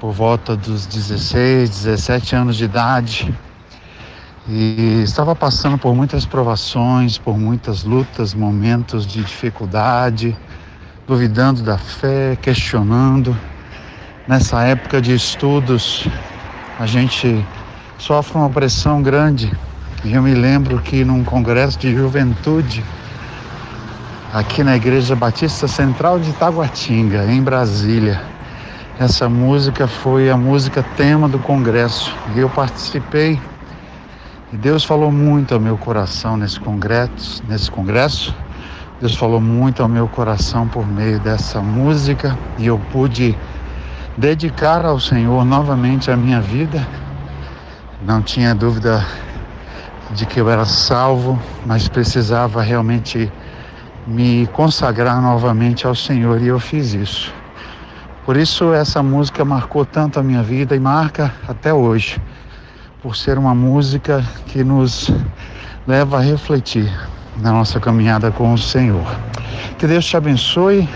por 0.06 0.14
volta 0.14 0.56
dos 0.56 0.86
16, 0.86 1.68
17 1.68 2.36
anos 2.36 2.58
de 2.58 2.66
idade. 2.66 3.34
E 4.47 5.01
estava 5.03 5.36
passando 5.36 5.80
por 5.80 5.95
muitas 5.95 6.28
provações, 6.28 7.18
por 7.18 7.39
muitas 7.39 7.84
lutas, 7.84 8.36
momentos 8.36 9.03
de 9.08 9.24
dificuldade, 9.24 10.38
duvidando 11.08 11.64
da 11.64 11.80
fé, 11.80 12.38
questionando. 12.39 13.36
Nessa 14.28 14.62
época 14.62 15.01
de 15.01 15.16
estudos, 15.16 16.08
a 16.80 16.86
gente 16.86 17.43
sofre 17.97 18.38
uma 18.38 18.49
pressão 18.51 19.01
grande. 19.01 19.51
E 20.03 20.14
eu 20.14 20.22
me 20.22 20.36
lembro 20.36 20.80
que 20.84 21.03
num 21.03 21.24
congresso 21.24 21.80
de 21.80 21.91
juventude, 21.95 22.86
aqui 24.32 24.64
na 24.64 24.76
Igreja 24.76 25.16
Batista 25.16 25.68
Central 25.68 26.20
de 26.20 26.32
Taguatinga, 26.34 27.26
em 27.26 27.41
Brasília, 27.41 28.35
essa 28.98 29.28
música 29.28 29.88
foi 29.88 30.30
a 30.30 30.38
música 30.38 30.82
tema 30.96 31.28
do 31.28 31.38
congresso. 31.39 32.16
E 32.34 32.39
eu 32.39 32.50
participei. 32.50 33.39
E 34.54 34.58
Deus 34.58 34.86
falou 34.86 35.12
muito 35.12 35.54
ao 35.54 35.60
meu 35.60 35.78
coração 35.78 36.38
nesse 36.38 36.58
congresso, 36.60 37.43
nesse 37.48 37.70
congresso. 37.70 38.34
Deus 39.02 39.14
falou 39.16 39.41
muito 39.41 39.84
ao 39.84 39.89
meu 39.89 40.08
coração 40.08 40.66
por 40.66 40.88
meio 40.88 41.20
dessa 41.20 41.60
música 41.60 42.38
e 42.58 42.68
eu 42.68 42.80
pude 42.93 43.38
dedicar 44.18 44.86
ao 44.86 44.98
Senhor 44.98 45.43
novamente 45.43 46.10
a 46.10 46.16
minha 46.16 46.39
vida. 46.39 46.88
Não 48.02 48.22
tinha 48.22 48.56
dúvida 48.56 49.06
de 50.12 50.26
que 50.26 50.39
eu 50.39 50.50
era 50.50 50.64
salvo, 50.64 51.38
mas 51.66 51.89
precisava 51.89 52.62
realmente 52.62 53.30
me 54.08 54.48
consagrar 54.54 55.22
novamente 55.22 55.86
ao 55.86 55.96
Senhor 55.96 56.41
e 56.41 56.48
eu 56.48 56.60
fiz 56.60 56.93
isso. 56.93 57.45
Por 58.26 58.36
isso 58.36 58.73
essa 58.73 59.03
música 59.03 59.45
marcou 59.45 59.86
tanto 59.86 60.19
a 60.19 60.23
minha 60.23 60.41
vida 60.41 60.76
e 60.76 60.80
marca 60.80 61.32
até 61.47 61.71
hoje, 61.71 62.19
por 63.01 63.15
ser 63.15 63.38
uma 63.38 63.53
música 63.53 64.26
que 64.47 64.63
nos 64.63 65.11
leva 65.86 66.17
a 66.17 66.21
refletir 66.21 66.91
na 67.39 67.51
nossa 67.51 67.80
caminhada 67.80 68.32
com 68.32 68.51
o 68.51 68.57
Senhor. 68.57 69.05
Que 69.78 69.86
Deus 69.86 70.03
te 70.05 70.17
abençoe. 70.17 70.89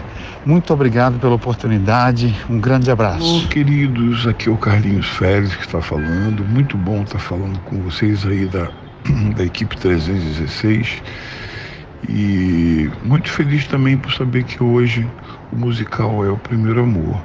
Muito 0.43 0.73
obrigado 0.73 1.19
pela 1.19 1.36
oportunidade. 1.36 2.36
Um 2.49 2.59
grande 2.59 2.89
abraço. 2.89 3.23
Alô, 3.23 3.47
queridos, 3.49 4.25
aqui 4.25 4.49
é 4.49 4.51
o 4.51 4.57
Carlinhos 4.57 5.05
Félix 5.05 5.55
que 5.55 5.65
está 5.67 5.82
falando. 5.82 6.43
Muito 6.45 6.75
bom 6.77 7.03
estar 7.03 7.19
falando 7.19 7.59
com 7.59 7.80
vocês 7.84 8.25
aí 8.25 8.47
da, 8.47 8.69
da 9.38 9.43
equipe 9.43 9.77
316. 9.77 11.03
E 12.07 12.89
muito 13.03 13.30
feliz 13.30 13.67
também 13.67 13.97
por 13.97 14.11
saber 14.13 14.45
que 14.45 14.63
hoje 14.63 15.07
o 15.52 15.56
musical 15.56 16.24
é 16.26 16.30
o 16.30 16.38
primeiro 16.38 16.84
amor. 16.84 17.20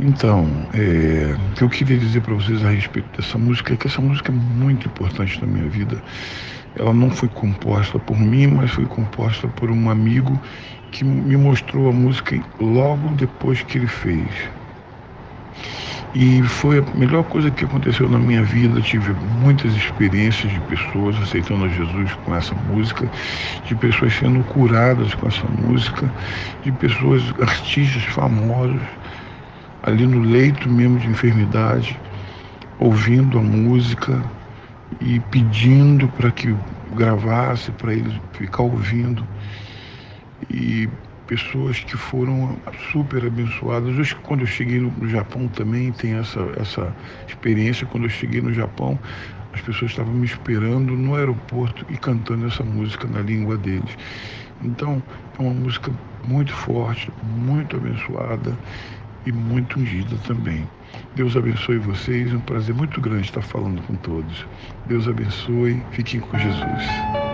Então, 0.00 0.46
é, 0.74 1.34
o 1.34 1.54
que 1.54 1.64
eu 1.64 1.68
queria 1.68 1.98
dizer 1.98 2.20
para 2.20 2.34
vocês 2.34 2.64
a 2.64 2.70
respeito 2.70 3.08
dessa 3.20 3.36
música 3.36 3.74
é 3.74 3.76
que 3.76 3.88
essa 3.88 4.00
música 4.00 4.30
é 4.30 4.34
muito 4.34 4.86
importante 4.86 5.40
na 5.40 5.46
minha 5.46 5.68
vida. 5.68 6.02
Ela 6.76 6.94
não 6.94 7.10
foi 7.10 7.28
composta 7.28 7.98
por 7.98 8.18
mim, 8.18 8.46
mas 8.46 8.70
foi 8.70 8.86
composta 8.86 9.48
por 9.48 9.70
um 9.70 9.90
amigo 9.90 10.40
que 10.92 11.04
me 11.04 11.36
mostrou 11.36 11.88
a 11.88 11.92
música 11.92 12.40
logo 12.60 13.08
depois 13.14 13.62
que 13.62 13.78
ele 13.78 13.88
fez. 13.88 14.50
E 16.14 16.42
foi 16.42 16.78
a 16.78 16.82
melhor 16.96 17.22
coisa 17.24 17.50
que 17.50 17.64
aconteceu 17.64 18.08
na 18.08 18.18
minha 18.18 18.42
vida. 18.42 18.80
Tive 18.80 19.12
muitas 19.12 19.74
experiências 19.74 20.50
de 20.52 20.60
pessoas 20.60 21.16
aceitando 21.20 21.64
a 21.64 21.68
Jesus 21.68 22.14
com 22.24 22.34
essa 22.34 22.54
música, 22.54 23.10
de 23.66 23.74
pessoas 23.74 24.14
sendo 24.14 24.42
curadas 24.44 25.14
com 25.14 25.28
essa 25.28 25.46
música, 25.46 26.12
de 26.62 26.72
pessoas, 26.72 27.22
artistas 27.40 28.04
famosos, 28.04 28.80
ali 29.82 30.06
no 30.06 30.20
leito 30.20 30.68
mesmo 30.68 30.98
de 30.98 31.08
enfermidade, 31.08 32.00
ouvindo 32.78 33.38
a 33.38 33.42
música 33.42 34.24
e 35.00 35.20
pedindo 35.20 36.08
para 36.08 36.30
que 36.32 36.56
gravasse, 36.94 37.70
para 37.72 37.92
eles 37.92 38.14
ficar 38.32 38.62
ouvindo. 38.62 39.26
E 40.50 40.88
pessoas 41.28 41.78
que 41.80 41.96
foram 41.96 42.58
super 42.90 43.24
abençoadas. 43.24 44.12
Quando 44.24 44.40
eu 44.40 44.46
cheguei 44.46 44.80
no 44.80 45.08
Japão 45.08 45.46
também 45.48 45.92
tem 45.92 46.14
essa, 46.14 46.40
essa 46.56 46.92
experiência. 47.28 47.86
Quando 47.86 48.04
eu 48.04 48.10
cheguei 48.10 48.40
no 48.40 48.52
Japão, 48.52 48.98
as 49.52 49.60
pessoas 49.60 49.92
estavam 49.92 50.12
me 50.12 50.26
esperando 50.26 50.96
no 50.96 51.14
aeroporto 51.14 51.86
e 51.90 51.96
cantando 51.96 52.46
essa 52.46 52.64
música 52.64 53.06
na 53.06 53.20
língua 53.20 53.56
deles. 53.56 53.96
Então, 54.62 55.00
é 55.38 55.42
uma 55.42 55.54
música 55.54 55.92
muito 56.26 56.52
forte, 56.52 57.12
muito 57.22 57.76
abençoada 57.76 58.56
e 59.26 59.30
muito 59.30 59.78
ungida 59.78 60.16
também. 60.26 60.66
Deus 61.14 61.36
abençoe 61.36 61.78
vocês, 61.78 62.32
é 62.32 62.36
um 62.36 62.40
prazer 62.40 62.74
muito 62.74 63.00
grande 63.00 63.26
estar 63.26 63.42
falando 63.42 63.82
com 63.82 63.94
todos. 63.96 64.46
Deus 64.86 65.06
abençoe, 65.06 65.82
fiquem 65.92 66.20
com 66.20 66.38
Jesus. 66.38 67.27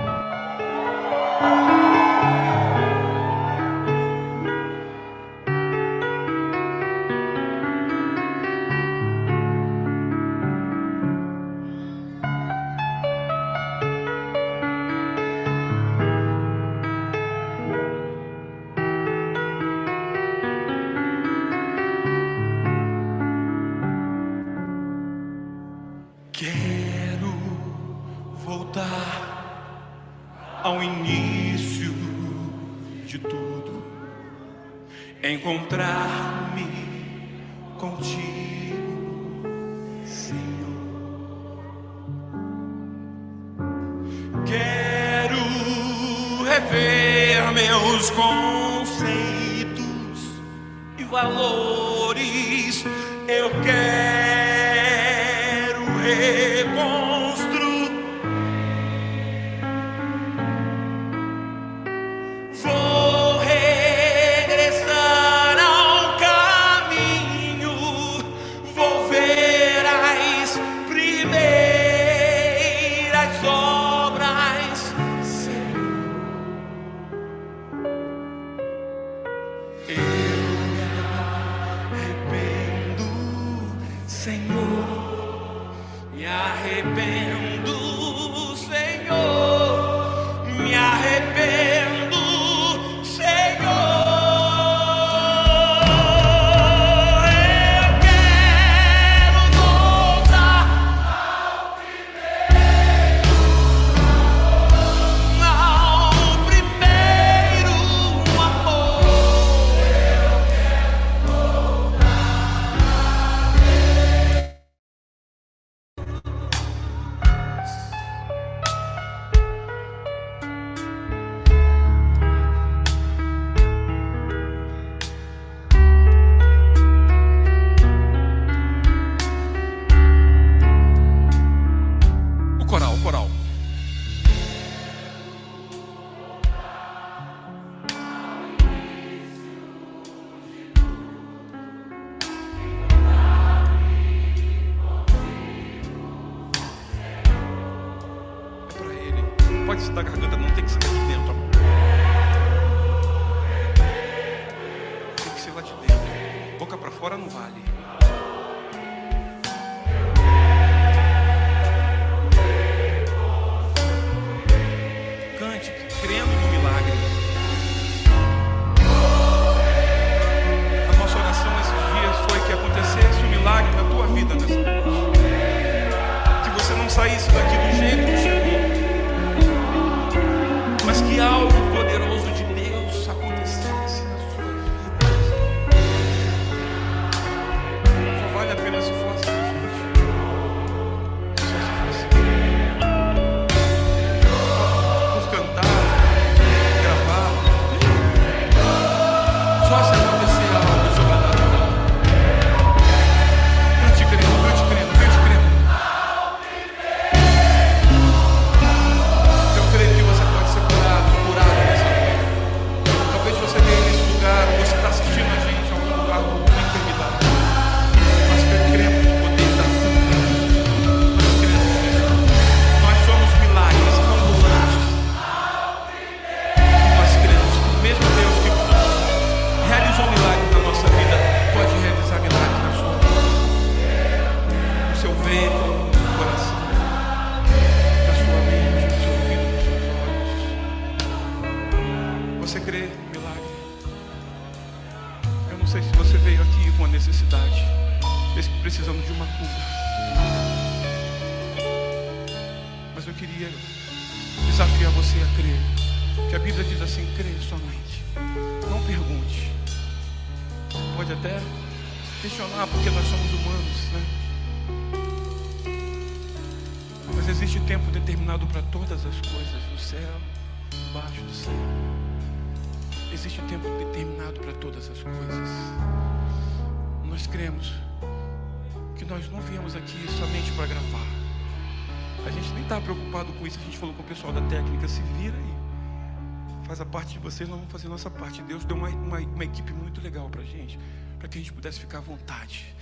Deus 288.46 288.64
deu 288.64 288.76
uma, 288.76 288.88
uma, 288.88 289.18
uma 289.18 289.44
equipe 289.44 289.72
muito 289.72 290.00
legal 290.02 290.28
para 290.28 290.42
gente, 290.42 290.78
para 291.18 291.28
que 291.28 291.38
a 291.38 291.40
gente 291.40 291.52
pudesse 291.52 291.80
ficar 291.80 291.98
à 291.98 292.00
vontade, 292.02 292.74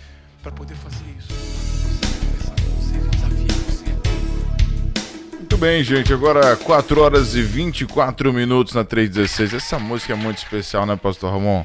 para 0.43 0.51
poder 0.51 0.75
fazer 0.75 1.05
isso. 1.19 1.33
Muito 5.39 5.57
bem, 5.57 5.85
gente. 5.85 6.13
Agora 6.13 6.57
4 6.57 7.01
horas 7.01 7.35
e 7.35 7.43
24 7.43 8.33
minutos 8.33 8.75
na 8.75 8.85
316. 8.85 9.55
Essa 9.55 9.79
música 9.79 10.13
é 10.13 10.17
muito 10.17 10.39
especial, 10.39 10.85
né, 10.87 10.97
Pastor 10.97 11.31
Ramon? 11.31 11.65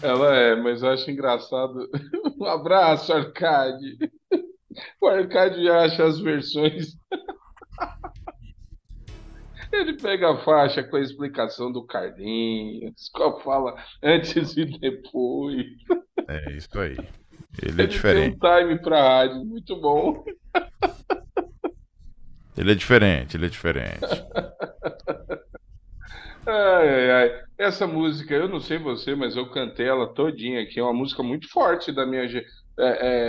Ela 0.00 0.34
é, 0.34 0.56
mas 0.56 0.82
eu 0.82 0.90
acho 0.90 1.10
engraçado. 1.10 1.88
um 2.40 2.46
abraço, 2.46 3.12
Arcade. 3.12 3.98
O 5.02 5.06
Arcade 5.06 5.68
acha 5.68 6.02
as 6.02 6.18
versões. 6.18 6.96
Ele 9.72 9.94
pega 9.94 10.30
a 10.32 10.44
faixa 10.44 10.82
com 10.82 10.96
a 10.96 11.00
explicação 11.00 11.72
do 11.72 11.86
Carlinhos, 11.86 13.08
com 13.12 13.22
a 13.22 13.40
fala 13.40 13.74
antes 14.02 14.56
e 14.56 14.66
depois. 14.66 15.66
É 16.28 16.52
isso 16.52 16.78
aí. 16.78 16.92
Ele, 16.92 17.02
é 17.02 17.68
Ele 17.68 17.82
é 17.82 17.86
diferente. 17.86 18.38
Tem 18.38 18.52
um 18.52 18.58
time 18.66 18.78
pra 18.82 19.02
rádio, 19.02 19.44
muito 19.44 19.80
bom. 19.80 20.24
Ele 22.56 22.72
é 22.72 22.74
diferente, 22.74 23.36
ele 23.36 23.46
é 23.46 23.48
diferente. 23.48 24.06
Ai, 26.44 26.88
ai, 26.88 27.10
ai. 27.10 27.42
Essa 27.56 27.86
música, 27.86 28.34
eu 28.34 28.48
não 28.48 28.60
sei 28.60 28.76
você, 28.76 29.14
mas 29.14 29.36
eu 29.36 29.48
cantei 29.50 29.86
ela 29.86 30.12
todinha 30.12 30.60
aqui. 30.60 30.80
É 30.80 30.82
uma 30.82 30.92
música 30.92 31.22
muito 31.22 31.48
forte 31.48 31.92
da 31.92 32.04
minha 32.04 32.24
é, 32.24 32.42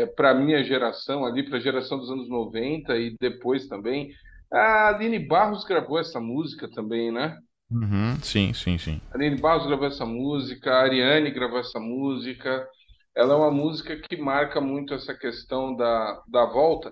é, 0.01 0.05
para 0.07 0.33
minha 0.33 0.63
geração 0.63 1.25
ali, 1.25 1.43
para 1.43 1.57
a 1.57 1.61
geração 1.61 1.99
dos 1.99 2.09
anos 2.09 2.27
90 2.27 2.97
e 2.97 3.15
depois 3.19 3.67
também. 3.67 4.11
A 4.54 4.89
Aline 4.89 5.20
Barros 5.20 5.64
gravou 5.66 5.99
essa 5.99 6.20
música 6.20 6.70
também, 6.70 7.12
né? 7.12 7.38
Uhum, 7.72 8.20
sim, 8.22 8.54
sim, 8.54 8.78
sim. 8.78 9.01
A 9.12 9.18
Aline 9.18 9.41
Barros 9.41 9.66
gravou 9.66 9.88
essa 9.88 10.06
música, 10.06 10.72
a 10.72 10.82
Ariane 10.82 11.32
gravou 11.32 11.60
essa 11.60 11.80
música. 11.80 12.68
Ela 13.16 13.34
é 13.34 13.38
uma 13.38 13.51
música 13.51 13.95
que 13.97 14.16
marca 14.16 14.62
muito 14.62 14.93
essa 14.93 15.14
questão 15.14 15.76
da, 15.76 16.22
da 16.28 16.45
volta. 16.45 16.91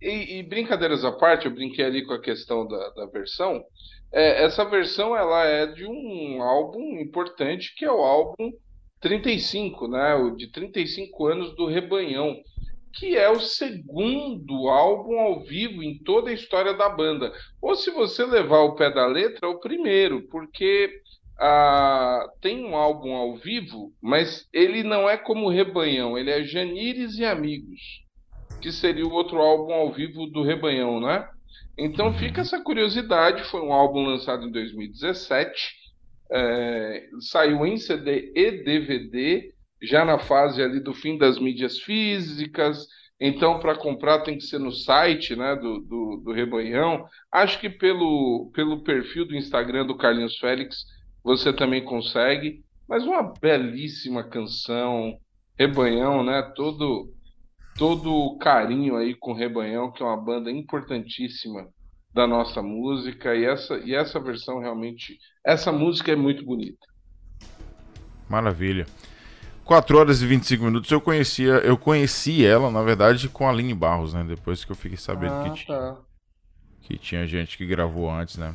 E, 0.00 0.38
e 0.38 0.42
brincadeiras 0.42 1.04
à 1.04 1.12
parte, 1.12 1.46
eu 1.46 1.54
brinquei 1.54 1.84
ali 1.84 2.04
com 2.04 2.14
a 2.14 2.20
questão 2.20 2.66
da, 2.66 2.90
da 2.90 3.06
versão. 3.06 3.62
É, 4.12 4.44
essa 4.44 4.64
versão 4.64 5.16
ela 5.16 5.44
é 5.44 5.66
de 5.66 5.86
um 5.86 6.42
álbum 6.42 6.98
importante, 7.00 7.74
que 7.76 7.84
é 7.84 7.92
o 7.92 8.02
álbum 8.02 8.50
35, 9.00 9.88
né? 9.88 10.14
O 10.14 10.34
de 10.34 10.50
35 10.50 11.26
anos 11.26 11.54
do 11.56 11.66
Rebanhão, 11.66 12.36
que 12.92 13.16
é 13.16 13.30
o 13.30 13.40
segundo 13.40 14.68
álbum 14.68 15.18
ao 15.18 15.40
vivo 15.40 15.82
em 15.82 15.98
toda 15.98 16.30
a 16.30 16.34
história 16.34 16.74
da 16.74 16.88
banda. 16.88 17.32
Ou 17.60 17.74
se 17.74 17.90
você 17.90 18.24
levar 18.24 18.60
o 18.60 18.74
pé 18.74 18.90
da 18.90 19.06
letra, 19.06 19.46
é 19.46 19.50
o 19.50 19.60
primeiro, 19.60 20.22
porque 20.28 20.90
ah, 21.38 22.28
tem 22.40 22.64
um 22.64 22.76
álbum 22.76 23.14
ao 23.14 23.36
vivo, 23.36 23.92
mas 24.00 24.48
ele 24.52 24.82
não 24.82 25.08
é 25.08 25.16
como 25.16 25.48
Rebanhão, 25.48 26.16
ele 26.16 26.30
é 26.30 26.44
Janires 26.44 27.18
e 27.18 27.24
Amigos, 27.24 27.80
que 28.60 28.70
seria 28.70 29.06
o 29.06 29.12
outro 29.12 29.38
álbum 29.38 29.72
ao 29.72 29.92
vivo 29.92 30.26
do 30.26 30.42
Rebanhão, 30.42 31.00
né? 31.00 31.28
Então 31.76 32.12
fica 32.14 32.42
essa 32.42 32.62
curiosidade, 32.62 33.44
foi 33.44 33.60
um 33.60 33.72
álbum 33.72 34.04
lançado 34.04 34.46
em 34.46 34.52
2017, 34.52 35.82
é, 36.30 37.08
saiu 37.20 37.66
em 37.66 37.76
CD 37.76 38.32
e 38.36 38.62
DVD, 38.62 39.52
já 39.82 40.04
na 40.04 40.18
fase 40.18 40.62
ali 40.62 40.80
do 40.80 40.94
fim 40.94 41.18
das 41.18 41.38
mídias 41.38 41.78
físicas. 41.78 42.86
Então, 43.20 43.60
para 43.60 43.76
comprar 43.76 44.20
tem 44.20 44.36
que 44.36 44.44
ser 44.44 44.58
no 44.58 44.72
site 44.72 45.36
né, 45.36 45.54
do, 45.56 45.80
do, 45.80 46.22
do 46.24 46.32
Rebanhão. 46.32 47.04
Acho 47.30 47.60
que 47.60 47.68
pelo, 47.68 48.50
pelo 48.54 48.82
perfil 48.82 49.26
do 49.26 49.36
Instagram 49.36 49.86
do 49.86 49.96
Carlinhos 49.96 50.38
Félix 50.38 50.84
você 51.22 51.52
também 51.52 51.84
consegue. 51.84 52.64
Mas 52.88 53.04
uma 53.04 53.22
belíssima 53.40 54.24
canção, 54.24 55.16
Rebanhão, 55.58 56.24
né? 56.24 56.42
Todo, 56.54 57.12
todo 57.76 58.36
carinho 58.38 58.96
aí 58.96 59.14
com 59.14 59.32
o 59.32 59.36
Rebanhão, 59.36 59.92
que 59.92 60.02
é 60.02 60.06
uma 60.06 60.16
banda 60.16 60.50
importantíssima 60.50 61.68
da 62.12 62.26
nossa 62.26 62.60
música. 62.60 63.34
E 63.34 63.44
essa, 63.44 63.78
e 63.78 63.94
essa 63.94 64.20
versão 64.20 64.58
realmente. 64.58 65.18
Essa 65.46 65.70
música 65.70 66.12
é 66.12 66.16
muito 66.16 66.44
bonita. 66.44 66.86
Maravilha. 68.28 68.86
4 69.64 69.98
horas 69.98 70.22
e 70.22 70.26
25 70.26 70.64
minutos. 70.64 70.90
Eu 70.90 71.00
conhecia, 71.00 71.52
eu 71.64 71.76
conheci 71.76 72.44
ela, 72.44 72.70
na 72.70 72.82
verdade, 72.82 73.28
com 73.28 73.46
a 73.46 73.50
Aline 73.50 73.74
Barros, 73.74 74.12
né? 74.14 74.24
Depois 74.26 74.64
que 74.64 74.72
eu 74.72 74.76
fiquei 74.76 74.98
sabendo 74.98 75.34
Ah, 75.34 75.42
que, 75.50 75.64
tinha, 75.64 75.78
tá. 75.78 75.96
que 76.82 76.98
tinha 76.98 77.26
gente 77.26 77.56
que 77.56 77.66
gravou 77.66 78.10
antes, 78.10 78.36
né? 78.36 78.54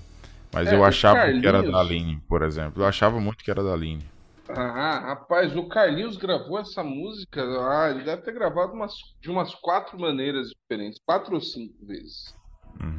Mas 0.54 0.68
É, 0.68 0.76
eu 0.76 0.84
achava 0.84 1.20
que 1.20 1.46
era 1.46 1.54
Carlinhos- 1.54 1.72
da 1.72 1.80
Aline, 1.80 2.22
por 2.28 2.42
exemplo. 2.42 2.82
Eu 2.84 2.88
achava 2.88 3.20
muito 3.20 3.44
que 3.44 3.52
era 3.52 3.64
da 3.64 3.74
Aline. 3.74 4.04
Ah, 4.50 5.00
rapaz, 5.08 5.54
o 5.58 5.68
Carlinhos 5.68 6.16
gravou 6.16 6.58
essa 6.58 6.82
música. 6.84 7.42
Ah, 7.70 7.90
ele 7.92 8.04
deve 8.06 8.22
ter 8.22 8.34
gravado 8.34 8.72
umas, 8.74 8.94
de 9.22 9.30
umas 9.30 9.54
quatro 9.56 10.00
maneiras 10.00 10.48
diferentes, 10.50 11.02
quatro 11.06 11.36
ou 11.36 11.42
cinco 11.42 11.86
vezes. 11.86 12.34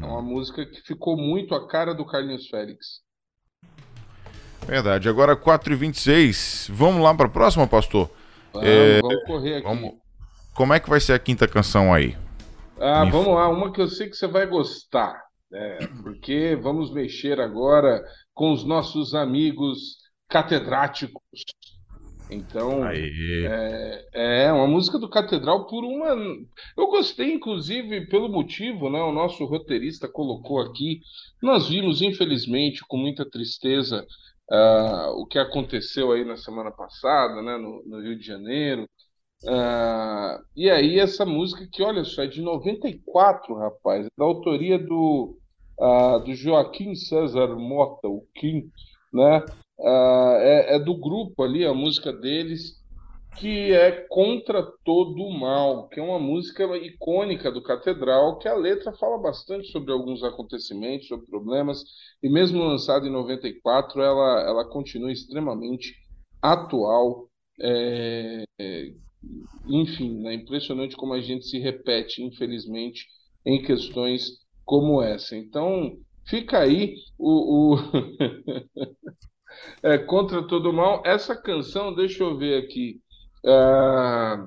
É 0.02 0.04
uma 0.04 0.20
música 0.20 0.66
que 0.66 0.80
ficou 0.82 1.16
muito 1.16 1.54
a 1.54 1.66
cara 1.68 1.94
do 1.94 2.04
Carlinhos 2.04 2.48
Félix. 2.48 3.00
Verdade. 4.68 5.08
Agora 5.08 5.34
4 5.34 5.72
e 5.72 5.76
26 5.76 6.68
Vamos 6.70 7.02
lá 7.02 7.14
para 7.14 7.26
a 7.26 7.30
próxima, 7.30 7.66
pastor? 7.66 8.10
Vamos, 8.52 8.68
É, 8.68 9.00
vamos 9.00 9.24
correr 9.24 9.54
aqui. 9.56 9.64
vamos- 9.66 9.92
Como 10.54 10.74
é 10.74 10.80
que 10.80 10.90
vai 10.90 11.00
ser 11.00 11.14
a 11.14 11.18
quinta 11.18 11.48
canção 11.48 11.92
aí? 11.94 12.16
Ah, 12.80 13.04
Me 13.04 13.10
vamos 13.10 13.34
lá, 13.34 13.48
uma 13.48 13.72
que 13.72 13.80
eu 13.80 13.88
sei 13.88 14.08
que 14.08 14.16
você 14.16 14.26
vai 14.26 14.46
gostar, 14.46 15.20
né? 15.50 15.78
Porque 16.02 16.56
vamos 16.60 16.92
mexer 16.92 17.40
agora 17.40 18.00
com 18.34 18.52
os 18.52 18.64
nossos 18.64 19.14
amigos 19.14 19.96
catedráticos. 20.28 21.22
Então, 22.30 22.84
é, 22.86 24.04
é 24.46 24.52
uma 24.52 24.66
música 24.66 24.98
do 24.98 25.08
Catedral 25.08 25.66
por 25.66 25.82
uma. 25.82 26.08
Eu 26.76 26.86
gostei, 26.88 27.32
inclusive, 27.32 28.06
pelo 28.08 28.28
motivo, 28.28 28.90
né? 28.90 29.00
O 29.00 29.12
nosso 29.12 29.44
roteirista 29.46 30.06
colocou 30.06 30.60
aqui. 30.60 31.00
Nós 31.42 31.68
vimos, 31.68 32.02
infelizmente, 32.02 32.82
com 32.86 32.98
muita 32.98 33.24
tristeza, 33.28 34.04
ah, 34.50 35.12
o 35.16 35.26
que 35.26 35.38
aconteceu 35.38 36.12
aí 36.12 36.24
na 36.24 36.36
semana 36.36 36.70
passada, 36.70 37.42
né? 37.42 37.56
No, 37.56 37.82
no 37.84 38.00
Rio 38.00 38.18
de 38.18 38.26
Janeiro. 38.26 38.88
Ah, 39.46 40.40
e 40.56 40.70
aí, 40.70 40.98
essa 40.98 41.24
música 41.24 41.68
que, 41.70 41.82
olha 41.82 42.04
só, 42.04 42.22
é 42.22 42.26
de 42.26 42.40
94, 42.42 43.54
rapaz, 43.54 44.06
é 44.06 44.08
da 44.16 44.24
autoria 44.24 44.78
do, 44.78 45.38
ah, 45.80 46.18
do 46.18 46.34
Joaquim 46.34 46.94
César 46.94 47.56
Mota, 47.56 48.08
o 48.08 48.26
Kim, 48.34 48.70
né? 49.12 49.44
É, 49.80 50.76
é 50.76 50.78
do 50.78 50.96
grupo 50.98 51.42
ali, 51.44 51.64
a 51.64 51.72
música 51.72 52.12
deles, 52.12 52.78
que 53.38 53.72
é 53.72 53.92
Contra 54.08 54.62
Todo 54.84 55.22
o 55.22 55.38
Mal, 55.38 55.88
que 55.88 56.00
é 56.00 56.02
uma 56.02 56.18
música 56.18 56.64
icônica 56.76 57.52
do 57.52 57.62
Catedral, 57.62 58.38
que 58.38 58.48
a 58.48 58.54
letra 58.54 58.92
fala 58.94 59.18
bastante 59.18 59.70
sobre 59.70 59.92
alguns 59.92 60.24
acontecimentos, 60.24 61.06
sobre 61.06 61.26
problemas, 61.26 61.84
e 62.22 62.28
mesmo 62.28 62.62
lançada 62.62 63.06
em 63.06 63.10
94, 63.10 64.00
ela, 64.00 64.40
ela 64.42 64.68
continua 64.68 65.12
extremamente 65.12 65.94
atual. 66.42 67.28
É, 67.60 68.44
é, 68.60 68.92
enfim, 69.66 70.26
é 70.26 70.34
impressionante 70.34 70.96
como 70.96 71.12
a 71.12 71.20
gente 71.20 71.46
se 71.46 71.58
repete, 71.58 72.22
infelizmente, 72.22 73.06
em 73.44 73.62
questões 73.62 74.30
como 74.64 75.02
essa. 75.02 75.36
Então, 75.36 75.96
fica 76.26 76.58
aí 76.58 76.94
o, 77.18 77.74
o... 77.74 77.78
é, 79.82 79.98
Contra 79.98 80.46
Todo 80.46 80.72
Mal. 80.72 81.02
Essa 81.04 81.36
canção, 81.36 81.94
deixa 81.94 82.22
eu 82.22 82.36
ver 82.36 82.64
aqui. 82.64 83.00
Ah, 83.46 84.46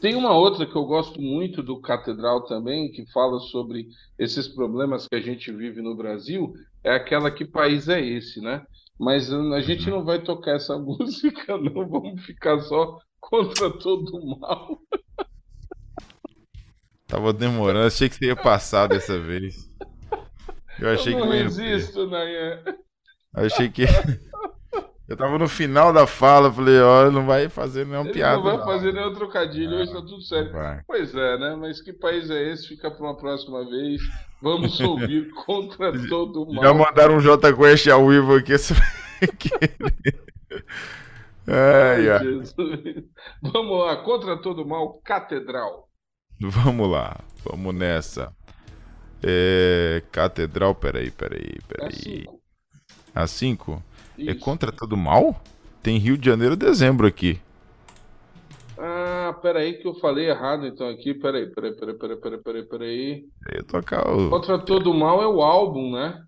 tem 0.00 0.14
uma 0.14 0.32
outra 0.32 0.66
que 0.66 0.76
eu 0.76 0.84
gosto 0.84 1.20
muito 1.20 1.62
do 1.62 1.80
Catedral 1.80 2.44
também, 2.46 2.90
que 2.92 3.10
fala 3.12 3.38
sobre 3.40 3.86
esses 4.18 4.46
problemas 4.48 5.06
que 5.08 5.14
a 5.16 5.20
gente 5.20 5.50
vive 5.52 5.80
no 5.82 5.96
Brasil, 5.96 6.52
é 6.84 6.94
aquela 6.94 7.30
Que 7.30 7.44
País 7.44 7.88
é 7.88 8.00
Esse, 8.00 8.40
né? 8.40 8.64
Mas 8.98 9.30
a 9.32 9.60
gente 9.60 9.90
não 9.90 10.04
vai 10.04 10.22
tocar 10.22 10.56
essa 10.56 10.76
música, 10.80 11.56
não, 11.58 11.88
vamos 11.88 12.24
ficar 12.24 12.58
só 12.60 12.98
contra 13.20 13.70
todo 13.70 14.16
o 14.16 14.38
mal. 14.40 14.80
Tava 17.06 17.32
demorando, 17.32 17.86
achei 17.86 18.08
que 18.08 18.16
você 18.16 18.26
ia 18.26 18.36
passar 18.36 18.88
dessa 18.88 19.18
vez. 19.20 19.70
Eu 20.80 20.90
achei 20.90 21.14
eu 21.14 21.18
que 21.18 21.24
não 21.24 21.32
eu 21.32 21.38
ia- 21.38 21.44
resisto, 21.44 22.06
Nayan. 22.08 22.62
Achei 23.34 23.68
que. 23.68 23.84
Eu 25.08 25.16
tava 25.16 25.38
no 25.38 25.48
final 25.48 25.92
da 25.92 26.04
fala, 26.06 26.52
falei, 26.52 26.80
ó, 26.80 27.08
não 27.12 27.24
vai 27.26 27.48
fazer 27.48 27.86
nenhuma 27.86 28.06
Ele 28.06 28.12
piada. 28.14 28.36
não 28.36 28.42
vai 28.42 28.56
não. 28.56 28.64
fazer 28.64 28.92
nenhum 28.92 29.14
trocadilho, 29.14 29.76
hoje 29.76 29.92
tá 29.92 30.00
tudo 30.00 30.20
certo. 30.22 30.52
vai. 30.52 30.82
Pois 30.86 31.14
é, 31.14 31.38
né? 31.38 31.56
Mas 31.56 31.80
que 31.80 31.92
país 31.92 32.28
é 32.28 32.50
esse? 32.52 32.66
Fica 32.66 32.90
para 32.90 33.04
uma 33.04 33.16
próxima 33.16 33.64
vez. 33.68 34.00
Vamos 34.42 34.78
ouvir 34.80 35.30
contra 35.46 35.92
todo 36.08 36.42
o 36.42 36.52
mal. 36.54 36.64
Já 36.64 36.74
mandaram 36.74 37.16
um 37.16 37.20
J 37.20 37.52
Quest 37.54 37.86
ao 37.88 38.08
vivo 38.08 38.34
aqui. 38.34 38.52
Ai, 41.46 42.10
ai. 42.10 42.24
Vamos 43.42 43.78
lá, 43.86 43.96
contra 44.02 44.36
todo 44.36 44.66
mal, 44.66 45.00
Catedral. 45.04 45.88
Vamos 46.40 46.90
lá, 46.90 47.16
vamos 47.44 47.74
nessa. 47.74 48.34
É, 49.22 50.02
Catedral, 50.10 50.74
peraí, 50.74 51.10
peraí, 51.12 51.58
peraí. 51.68 52.26
A 53.14 53.26
5? 53.26 53.82
É 54.18 54.32
Isso. 54.32 54.40
contra 54.40 54.72
todo 54.72 54.96
mal? 54.96 55.40
Tem 55.82 55.98
Rio 55.98 56.16
de 56.16 56.28
Janeiro 56.28 56.56
dezembro 56.56 57.06
aqui. 57.06 57.38
Ah, 58.78 59.34
peraí 59.40 59.74
que 59.74 59.86
eu 59.86 59.94
falei 59.94 60.28
errado 60.28 60.66
então 60.66 60.88
aqui. 60.88 61.14
Peraí, 61.14 61.46
peraí, 61.50 61.72
peraí, 61.74 61.94
peraí, 61.94 62.16
peraí, 62.16 62.38
peraí, 62.42 62.62
peraí. 62.64 63.24
Eu 63.52 63.64
tocar 63.64 64.06
o... 64.08 64.28
Contra 64.28 64.58
todo 64.58 64.90
o 64.90 64.94
mal 64.94 65.22
é 65.22 65.26
o 65.26 65.40
álbum, 65.42 65.92
né? 65.92 66.22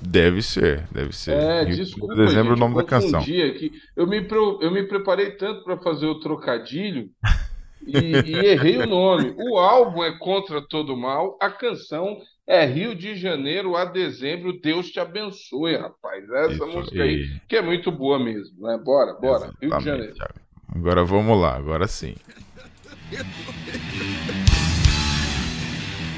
Deve 0.00 0.42
ser, 0.42 0.86
deve 0.92 1.12
ser. 1.12 1.32
É, 1.32 1.64
Rio 1.64 1.70
de 1.70 1.84
desculpa, 1.84 2.14
Dezembro 2.14 2.52
é 2.52 2.52
o 2.52 2.56
gente, 2.56 2.60
nome 2.60 2.74
eu 2.74 2.78
da 2.78 2.84
canção. 2.84 3.20
aqui. 3.20 3.72
Eu 3.96 4.06
me, 4.06 4.26
eu 4.60 4.70
me 4.70 4.84
preparei 4.84 5.32
tanto 5.32 5.64
para 5.64 5.76
fazer 5.78 6.06
o 6.06 6.20
trocadilho 6.20 7.10
e, 7.84 7.98
e 7.98 8.46
errei 8.46 8.78
o 8.78 8.86
nome. 8.86 9.34
O 9.36 9.58
álbum 9.58 10.04
é 10.04 10.16
Contra 10.18 10.62
Todo 10.62 10.96
Mal, 10.96 11.36
a 11.40 11.50
canção 11.50 12.18
é 12.48 12.64
Rio 12.64 12.94
de 12.94 13.14
Janeiro 13.14 13.76
a 13.76 13.84
dezembro. 13.84 14.58
Deus 14.58 14.90
te 14.90 14.98
abençoe, 14.98 15.76
rapaz. 15.76 16.28
Essa 16.30 16.52
Isso 16.54 16.66
música 16.66 17.02
aí, 17.02 17.10
aí. 17.10 17.40
que 17.46 17.56
é 17.56 17.62
muito 17.62 17.92
boa 17.92 18.18
mesmo, 18.18 18.66
né? 18.66 18.80
Bora, 18.82 19.12
bora. 19.12 19.44
Rio 19.44 19.54
de 19.60 19.66
Exatamente, 19.66 20.16
Janeiro. 20.16 20.34
Agora 20.74 21.04
vamos 21.04 21.38
lá, 21.38 21.56
agora 21.56 21.86
sim. 21.86 22.14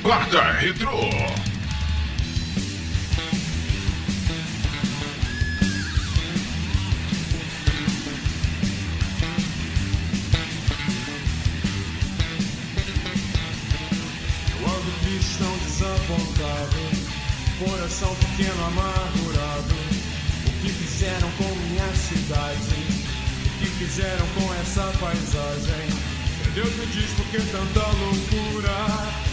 Quarta 0.03 0.41
Retrô. 0.53 0.91
Desapontado, 15.81 16.77
coração 17.59 18.15
pequeno 18.17 18.67
amargurado. 18.67 19.75
O 20.47 20.53
que 20.61 20.69
fizeram 20.69 21.31
com 21.39 21.49
minha 21.57 21.89
cidade? 21.97 22.77
O 23.47 23.59
que 23.59 23.67
fizeram 23.79 24.27
com 24.35 24.55
essa 24.61 24.83
paisagem? 25.01 25.89
Meu 26.45 26.53
Deus 26.53 26.77
me 26.77 26.87
diz 26.87 27.11
por 27.13 27.25
que 27.29 27.41
tanta 27.51 27.81
loucura, 27.97 28.77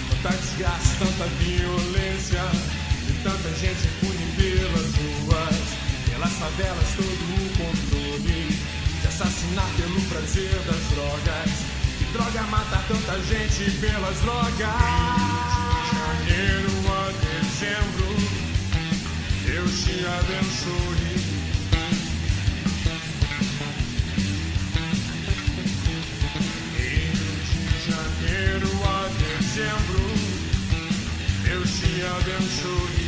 tanta 0.09 0.37
desgraça, 0.37 0.95
tanta 0.99 1.25
violência 1.43 2.43
e 3.09 3.23
tanta 3.23 3.49
gente 3.59 3.85
impune 3.85 4.31
pelas 4.37 4.95
ruas, 4.95 5.59
pelas 6.09 6.31
favelas, 6.31 6.87
todo 6.95 7.11
o 7.11 7.49
controle 7.57 8.57
de 9.01 9.07
assassinar 9.07 9.67
pelo 9.75 9.99
prazer 10.03 10.55
das 10.65 10.79
drogas. 10.95 11.51
Que 11.97 12.05
droga 12.13 12.41
mata 12.43 12.81
tanta 12.87 13.21
gente 13.23 13.69
pelas 13.81 14.17
drogas. 14.21 15.86
Janeiro 16.27 16.71
a 16.91 17.11
dezembro, 17.23 18.09
Deus 19.45 19.83
te 19.83 20.05
abençoe. 20.05 21.07
De 26.75 27.91
janeiro 27.91 28.69
a 28.83 29.07
dezembro, 29.07 30.05
Deus 31.45 31.69
te 31.79 31.91
abençoe. 32.03 33.07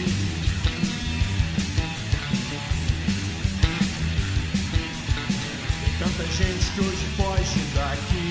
Tem 5.84 5.94
tanta 6.00 6.24
gente 6.24 6.66
que 6.74 6.82
hoje 6.82 7.06
foge 7.18 7.62
daqui. 7.76 8.28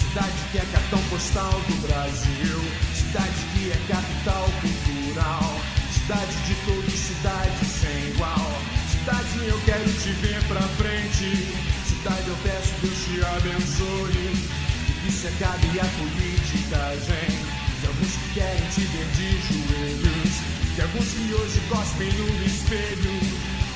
Cidade 0.00 0.40
que 0.50 0.58
é 0.58 0.64
cartão 0.72 1.02
postal 1.08 1.52
do 1.68 1.86
Brasil. 1.86 2.93
Cidade 3.14 3.46
que 3.54 3.70
é 3.70 3.78
capital 3.86 4.50
cultural. 4.60 5.60
Cidade 5.92 6.34
de 6.48 6.54
todos, 6.66 6.92
cidade 6.92 7.64
sem 7.64 8.08
igual. 8.08 8.50
Cidade 8.90 9.46
eu 9.46 9.60
quero 9.64 9.84
te 9.84 10.10
ver 10.18 10.42
pra 10.48 10.60
frente. 10.60 11.54
Cidade 11.86 12.26
eu 12.26 12.36
peço 12.42 12.74
Deus 12.82 12.98
te 13.04 13.24
abençoe. 13.24 14.34
E 14.88 14.92
que 15.06 15.12
se 15.12 15.28
acabe 15.28 15.78
a 15.78 15.86
politicagem. 15.96 17.38
De 17.80 17.86
alguns 17.86 18.14
que 18.16 18.34
querem 18.34 18.68
te 18.74 18.80
ver 18.80 19.06
de 19.14 19.30
joelhos. 19.46 20.34
De 20.74 20.82
alguns 20.82 21.06
que 21.06 21.34
hoje 21.34 21.60
cospem 21.68 22.10
no 22.14 22.44
espelho. 22.44 23.20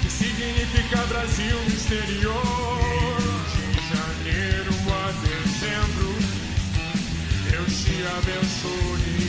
Que 0.02 0.10
significa 0.10 1.06
Brasil 1.06 1.56
no 1.62 1.74
exterior. 1.76 3.22
De 3.54 3.86
janeiro 3.86 4.74
a 4.90 5.12
dezembro, 5.22 6.18
Deus 7.48 7.84
te 7.84 8.02
abençoe. 8.18 9.27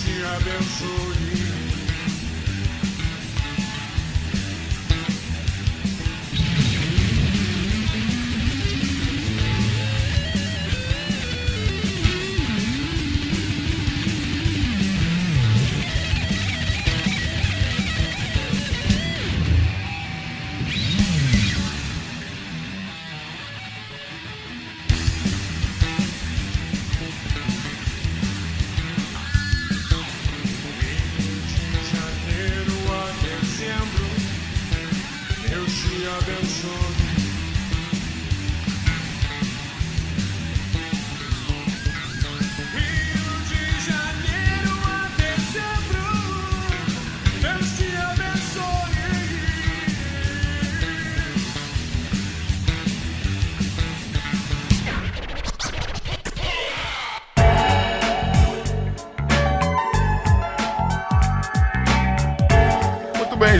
Te 0.00 0.24
abençoe. 0.24 1.61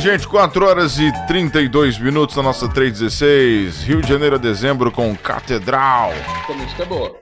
Gente. 0.02 0.26
4 0.26 0.66
horas 0.66 0.98
e 0.98 1.12
32 1.28 1.96
minutos 1.96 2.34
na 2.34 2.42
nossa 2.42 2.68
316. 2.68 3.84
Rio 3.84 4.02
de 4.02 4.08
Janeiro 4.08 4.34
a 4.34 4.38
dezembro 4.38 4.90
com 4.90 5.16
Catedral. 5.16 6.10
Essa 6.10 6.52
música 6.52 6.82
é 6.82 6.86
boa. 6.86 7.20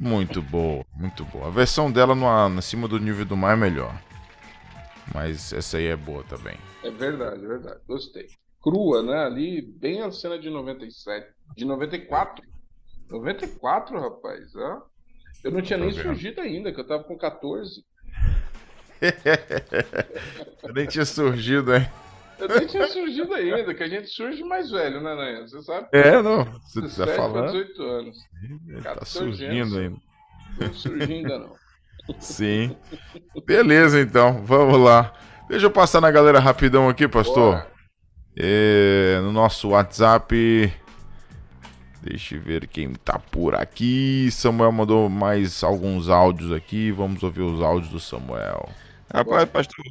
Muito 0.00 0.40
boa, 0.40 0.86
muito 0.96 1.22
boa. 1.26 1.48
A 1.48 1.50
versão 1.50 1.92
dela 1.92 2.14
no, 2.14 2.26
acima 2.58 2.88
do 2.88 2.98
nível 2.98 3.26
do 3.26 3.36
mar 3.36 3.52
é 3.52 3.60
melhor. 3.60 3.94
Mas 5.14 5.52
essa 5.52 5.76
aí 5.76 5.86
é 5.86 5.96
boa 5.96 6.24
também. 6.24 6.56
É 6.82 6.90
verdade, 6.90 7.44
é 7.44 7.48
verdade. 7.48 7.80
Gostei. 7.86 8.26
Crua, 8.62 9.02
né? 9.02 9.26
Ali, 9.26 9.60
bem 9.60 10.00
a 10.00 10.10
cena 10.10 10.38
de 10.38 10.48
97. 10.48 11.26
De 11.56 11.66
94. 11.66 12.42
94, 13.10 14.00
rapaz. 14.00 14.56
Ó. 14.56 14.82
Eu 15.44 15.50
não 15.50 15.60
tinha 15.60 15.78
nem 15.78 15.92
surgido 15.92 16.40
ainda, 16.40 16.72
que 16.72 16.80
eu 16.80 16.86
tava 16.86 17.04
com 17.04 17.18
14. 17.18 17.84
Eu 20.62 20.74
nem 20.74 20.86
tinha 20.86 21.04
surgido, 21.04 21.74
hein? 21.74 21.88
Eu 22.38 22.48
nem 22.48 22.66
tinha 22.66 22.86
surgido 22.86 23.34
ainda, 23.34 23.74
que 23.74 23.82
a 23.82 23.88
gente 23.88 24.08
surge 24.08 24.42
mais 24.44 24.70
velho, 24.70 25.00
né, 25.00 25.14
Nanha? 25.14 25.42
Você 25.42 25.60
sabe? 25.62 25.88
É, 25.92 26.22
não. 26.22 26.44
Você 26.44 26.80
tá 26.80 26.86
17 26.86 26.96
pra 26.96 27.16
falando. 27.16 27.46
18 27.46 27.82
anos. 27.82 28.16
Tá 28.82 28.94
14 28.94 29.10
surgindo 29.10 29.52
anos. 29.52 29.76
ainda. 29.76 29.96
Não 30.60 30.74
surgi 30.74 31.12
ainda 31.12 31.38
não. 31.38 31.54
Sim. 32.20 32.76
Beleza, 33.44 34.00
então. 34.00 34.42
Vamos 34.44 34.78
lá. 34.78 35.12
Deixa 35.48 35.66
eu 35.66 35.70
passar 35.70 36.00
na 36.00 36.10
galera 36.10 36.38
rapidão 36.38 36.88
aqui, 36.88 37.08
pastor. 37.08 37.66
É, 38.36 39.18
no 39.22 39.32
nosso 39.32 39.70
WhatsApp. 39.70 40.72
Deixa 42.00 42.36
eu 42.36 42.40
ver 42.40 42.66
quem 42.68 42.92
tá 42.94 43.18
por 43.18 43.54
aqui. 43.54 44.30
Samuel 44.30 44.70
mandou 44.70 45.08
mais 45.08 45.64
alguns 45.64 46.08
áudios 46.08 46.52
aqui. 46.52 46.92
Vamos 46.92 47.22
ouvir 47.22 47.42
os 47.42 47.60
áudios 47.60 47.90
do 47.90 47.98
Samuel. 47.98 48.68
Rapaz, 49.12 49.48
pastor. 49.48 49.84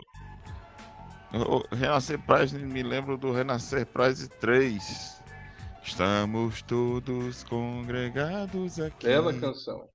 O 1.34 1.76
Renascer 1.76 2.20
Prize 2.20 2.58
me 2.58 2.84
lembro 2.84 3.18
do 3.18 3.32
Renascer 3.32 3.86
Prize 3.88 4.30
3. 4.30 5.22
Estamos 5.84 6.62
todos 6.62 7.44
congregados 7.44 8.80
aqui. 8.80 9.08
Bela 9.08 9.34
canção. 9.34 9.90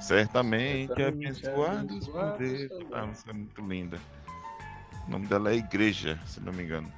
Certamente 0.00 0.88
Certamente 0.88 1.02
abençoados 1.02 2.08
por 2.08 2.38
Deus. 2.38 2.72
Ah, 2.92 3.10
é 3.28 3.32
muito 3.32 3.62
linda. 3.66 4.00
O 5.06 5.10
nome 5.10 5.26
dela 5.26 5.50
é 5.50 5.56
Igreja, 5.56 6.18
se 6.26 6.40
não 6.40 6.52
me 6.52 6.64
engano. 6.64 6.92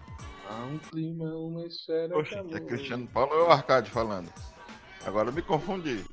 Há 0.48 0.65
um 0.65 0.78
clima, 0.78 1.24
uma 1.24 1.66
esfera. 1.66 2.09
Poxa, 2.09 2.44
é. 2.53 2.61
Cristiano 2.61 3.07
Paulo 3.09 3.32
ou 3.32 3.40
é 3.40 3.48
o 3.48 3.51
Arcade 3.51 3.90
falando? 3.90 4.32
Agora 5.05 5.28
eu 5.28 5.32
me 5.32 5.43
confundi. 5.43 6.05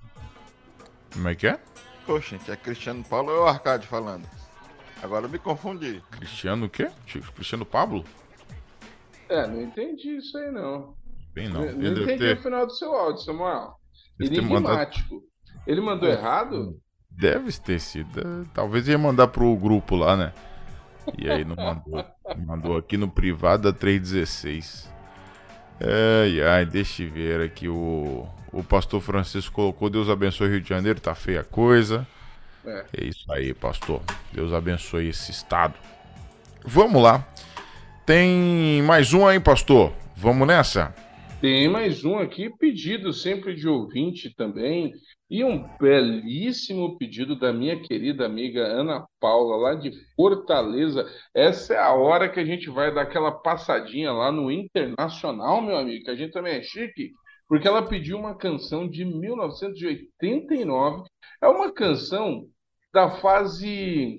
Como 1.14 1.28
é 1.28 1.36
que 1.36 1.48
é? 1.48 1.60
Poxa, 2.06 2.40
é 2.48 2.56
Cristiano 2.56 3.04
Paulo 3.04 3.32
ou 3.32 3.38
é 3.38 3.40
o 3.42 3.48
Arcade 3.48 3.88
falando? 3.88 4.28
Agora 5.04 5.26
eu 5.26 5.30
me 5.30 5.38
confundi. 5.40 6.02
Cristiano 6.12 6.66
o 6.66 6.70
quê? 6.70 6.90
Cristiano 7.36 7.66
Pablo? 7.66 8.04
É, 9.30 9.46
não 9.48 9.62
entendi 9.62 10.18
isso 10.18 10.38
aí 10.38 10.52
não. 10.52 10.96
Bem 11.34 11.50
não. 11.50 11.62
Não, 11.62 11.68
Ele 11.70 11.78
deve 11.90 12.02
entendi 12.04 12.20
ter- 12.20 12.38
o 12.38 12.42
final 12.44 12.66
do 12.66 12.74
seu 12.74 12.94
áudio, 12.94 13.22
Samuel. 13.24 13.74
Deve 14.18 14.36
ter 14.36 14.42
mandado- 14.42 14.68
Enigmático. 14.74 15.24
Ele 15.68 15.82
mandou 15.82 16.08
errado? 16.10 16.80
Deve 17.10 17.52
ter 17.60 17.80
sido. 17.80 18.20
eh, 18.20 18.48
Talvez 18.54 18.88
ia 18.88 18.98
mandar 18.98 19.28
pro 19.28 19.56
grupo 19.56 19.96
lá, 19.96 20.16
né? 20.16 20.34
E 21.18 21.30
aí 21.30 21.44
não 21.44 21.56
mandou. 21.56 22.06
mandou 22.48 22.78
aqui 22.78 22.96
no 22.98 23.10
privado 23.10 23.64
da 23.64 23.78
316. 23.78 24.92
Ai, 25.82 26.42
ai, 26.42 26.66
deixa 26.66 27.04
eu 27.04 27.12
ver 27.12 27.42
aqui. 27.42 27.68
O, 27.68 28.28
o 28.52 28.64
pastor 28.64 29.02
Francisco 29.02 29.54
colocou: 29.54 29.90
Deus 29.90 30.10
abençoe 30.10 30.48
o 30.48 30.52
Rio 30.52 30.62
de 30.62 30.70
Janeiro, 30.70 31.00
tá 31.02 31.14
feia 31.14 31.42
a 31.42 31.44
coisa. 31.44 32.08
É. 32.66 32.86
É 32.98 33.06
isso 33.06 33.32
aí, 33.32 33.54
pastor. 33.54 34.02
Deus 34.32 34.52
abençoe 34.54 35.10
esse 35.10 35.32
estado. 35.32 35.76
Vamos 36.66 37.02
lá. 37.02 37.28
Tem 38.06 38.82
mais 38.84 39.14
um 39.14 39.28
aí, 39.28 39.40
pastor. 39.40 39.92
Vamos 40.16 40.48
nessa? 40.48 40.96
Tem 41.42 41.68
mais 41.68 42.06
um 42.06 42.20
aqui, 42.20 42.50
pedido 42.58 43.12
sempre 43.12 43.54
de 43.54 43.68
ouvinte 43.68 44.34
também, 44.34 44.94
e 45.30 45.44
um 45.44 45.68
belíssimo 45.78 46.98
pedido 46.98 47.38
da 47.38 47.52
minha 47.52 47.82
querida 47.82 48.26
amiga 48.26 48.62
Ana 48.62 49.06
Paula, 49.20 49.58
lá 49.58 49.76
de 49.76 49.92
Fortaleza. 50.16 51.06
Essa 51.36 51.74
é 51.74 51.80
a 51.80 51.92
hora 51.92 52.30
que 52.30 52.40
a 52.40 52.46
gente 52.46 52.70
vai 52.70 52.94
dar 52.94 53.02
aquela 53.02 53.30
passadinha 53.30 54.14
lá 54.14 54.32
no 54.32 54.50
Internacional, 54.50 55.62
meu 55.62 55.76
amigo, 55.76 56.06
que 56.06 56.12
a 56.12 56.16
gente 56.16 56.32
também 56.32 56.56
é 56.56 56.62
chique, 56.62 57.12
porque 57.46 57.68
ela 57.68 57.86
pediu 57.86 58.18
uma 58.18 58.38
canção 58.38 58.88
de 58.88 59.04
1989. 59.04 61.04
É 61.42 61.48
uma 61.50 61.74
canção 61.74 62.48
da 62.94 63.10
fase 63.20 64.18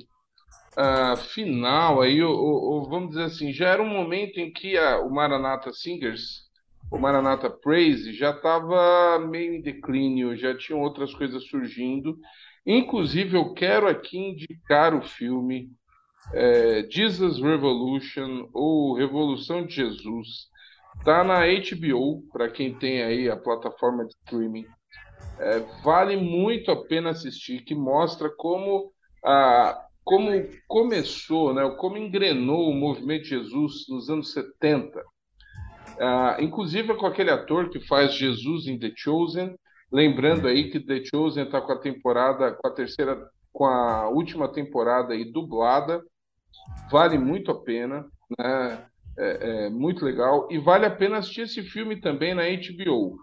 ah, 0.76 1.16
final, 1.18 2.02
aí, 2.02 2.22
ou, 2.22 2.34
ou- 2.36 2.88
vamos 2.90 3.10
dizer 3.10 3.24
assim, 3.24 3.52
já 3.52 3.68
era 3.68 3.82
um 3.82 3.88
momento 3.88 4.38
em 4.38 4.52
que 4.52 4.76
a- 4.78 5.00
o 5.00 5.10
Maranatha 5.10 5.72
Singers 5.72 6.44
o 6.90 6.98
Maranatha 6.98 7.50
Praise 7.50 8.12
já 8.14 8.30
estava 8.30 9.18
meio 9.18 9.54
em 9.54 9.62
declínio, 9.62 10.36
já 10.36 10.56
tinham 10.56 10.80
outras 10.80 11.12
coisas 11.14 11.44
surgindo. 11.48 12.16
Inclusive, 12.66 13.36
eu 13.36 13.52
quero 13.54 13.88
aqui 13.88 14.16
indicar 14.18 14.94
o 14.94 15.02
filme 15.02 15.70
é, 16.52 16.86
Jesus 16.90 17.38
Revolution 17.40 18.48
ou 18.52 18.94
Revolução 18.96 19.66
de 19.66 19.74
Jesus. 19.74 20.48
Está 20.98 21.24
na 21.24 21.40
HBO, 21.46 22.22
para 22.32 22.50
quem 22.50 22.76
tem 22.78 23.02
aí 23.02 23.28
a 23.30 23.36
plataforma 23.36 24.04
de 24.06 24.14
streaming. 24.24 24.66
É, 25.38 25.60
vale 25.82 26.16
muito 26.16 26.70
a 26.70 26.84
pena 26.84 27.10
assistir, 27.10 27.64
que 27.64 27.74
mostra 27.74 28.30
como, 28.36 28.92
a, 29.24 29.86
como 30.04 30.30
começou, 30.68 31.52
né, 31.52 31.68
como 31.78 31.98
engrenou 31.98 32.70
o 32.70 32.74
movimento 32.74 33.24
Jesus 33.24 33.86
nos 33.88 34.08
anos 34.08 34.32
70. 34.32 35.02
Ah, 36.00 36.36
inclusive 36.40 36.94
com 36.94 37.06
aquele 37.06 37.30
ator 37.30 37.70
que 37.70 37.80
faz 37.80 38.14
Jesus 38.14 38.66
em 38.66 38.78
The 38.78 38.92
Chosen. 38.96 39.54
Lembrando 39.92 40.48
aí 40.48 40.70
que 40.70 40.80
The 40.80 41.04
Chosen 41.04 41.44
está 41.44 41.60
com 41.60 41.72
a 41.72 41.78
temporada, 41.78 42.52
com 42.52 42.66
a 42.66 42.70
terceira, 42.70 43.16
com 43.52 43.64
a 43.64 44.08
última 44.08 44.48
temporada 44.48 45.14
aí 45.14 45.24
dublada. 45.24 46.02
Vale 46.90 47.18
muito 47.18 47.50
a 47.50 47.60
pena, 47.62 48.04
né? 48.38 48.86
É, 49.16 49.66
é 49.66 49.70
muito 49.70 50.04
legal. 50.04 50.48
E 50.50 50.58
vale 50.58 50.86
a 50.86 50.90
pena 50.90 51.18
assistir 51.18 51.42
esse 51.42 51.62
filme 51.62 52.00
também 52.00 52.34
na 52.34 52.42
HBO. 52.42 53.16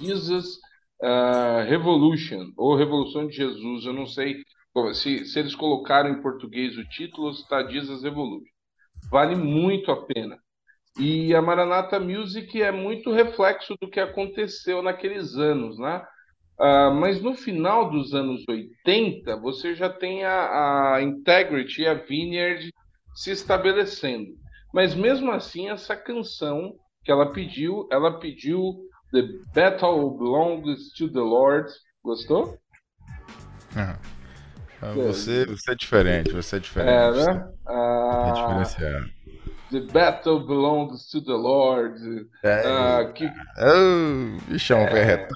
Jesus 0.00 0.58
ah, 1.02 1.64
Revolution, 1.68 2.52
ou 2.56 2.76
Revolução 2.76 3.26
de 3.26 3.36
Jesus. 3.36 3.84
Eu 3.84 3.92
não 3.92 4.06
sei 4.06 4.42
se, 4.94 5.26
se 5.26 5.38
eles 5.38 5.54
colocaram 5.54 6.10
em 6.10 6.22
português 6.22 6.76
o 6.78 6.88
título 6.88 7.26
ou 7.28 7.34
se 7.34 7.42
está 7.42 7.66
Jesus 7.68 8.02
Revolution. 8.02 8.52
Vale 9.10 9.34
muito 9.34 9.90
a 9.90 10.06
pena. 10.06 10.38
E 10.98 11.34
a 11.34 11.42
Maranatha 11.42 11.98
Music 11.98 12.60
é 12.62 12.70
muito 12.70 13.12
reflexo 13.12 13.74
do 13.80 13.88
que 13.88 13.98
aconteceu 13.98 14.82
naqueles 14.82 15.36
anos, 15.36 15.78
né? 15.78 16.04
Ah, 16.58 16.90
mas 16.90 17.20
no 17.20 17.34
final 17.34 17.90
dos 17.90 18.14
anos 18.14 18.44
80, 18.48 19.36
você 19.36 19.74
já 19.74 19.88
tem 19.88 20.24
a, 20.24 20.94
a 20.94 21.02
Integrity 21.02 21.82
e 21.82 21.86
a 21.86 21.94
Vineyard 21.94 22.70
se 23.14 23.30
estabelecendo. 23.30 24.30
Mas 24.72 24.94
mesmo 24.94 25.30
assim, 25.32 25.68
essa 25.68 25.96
canção 25.96 26.74
que 27.04 27.10
ela 27.10 27.32
pediu, 27.32 27.88
ela 27.90 28.18
pediu 28.18 28.74
The 29.12 29.22
Battle 29.54 30.10
Belongs 30.18 30.92
to 30.96 31.08
the 31.10 31.20
Lord. 31.20 31.70
Gostou? 32.04 32.58
Ah, 33.76 33.96
Você, 34.96 35.46
você 35.46 35.72
é 35.72 35.74
diferente, 35.74 36.32
você 36.32 36.56
é 36.56 36.58
diferente. 36.58 36.90
É, 36.92 37.10
né? 37.34 37.48
É 37.68 37.72
Ah, 37.72 38.32
diferenciado. 38.34 39.06
the 39.70 39.80
Battle 39.92 40.46
Belongs 40.46 41.08
to 41.10 41.24
the 41.24 41.32
Lord. 41.32 42.26
É. 42.42 42.62
Ah, 42.66 43.12
que 43.14 43.24
Oh, 43.26 44.50
bichão 44.50 44.78
É. 44.80 45.28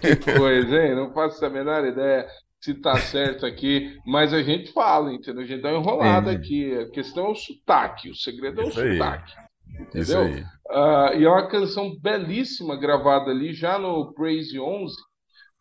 Que 0.00 0.16
coisa, 0.16 0.76
hein? 0.82 0.96
Não 0.96 1.12
faço 1.12 1.44
a 1.44 1.50
menor 1.50 1.84
ideia 1.86 2.26
se 2.60 2.74
tá 2.74 2.96
certo 2.96 3.46
aqui, 3.46 3.96
mas 4.04 4.32
a 4.34 4.42
gente 4.42 4.72
fala, 4.72 5.12
entendeu? 5.12 5.42
A 5.44 5.46
gente 5.46 5.62
dá 5.62 5.68
uma 5.70 5.78
enrolada 5.78 6.30
Sim. 6.32 6.36
aqui. 6.36 6.78
A 6.78 6.90
questão 6.90 7.26
é 7.26 7.30
o 7.30 7.34
sotaque, 7.36 8.10
o 8.10 8.14
segredo 8.16 8.60
é 8.62 8.64
o 8.64 8.68
Isso 8.68 8.80
aí. 8.80 8.98
Sotaque. 9.76 9.98
Isso 9.98 10.18
Entendeu? 10.18 10.20
aí. 10.20 10.44
Ah, 10.70 11.12
e 11.14 11.24
é 11.24 11.28
uma 11.28 11.48
canção 11.48 11.96
belíssima 12.00 12.76
gravada 12.76 13.30
ali 13.30 13.52
já 13.52 13.78
no 13.78 14.12
Praise 14.14 14.58
11. 14.58 14.96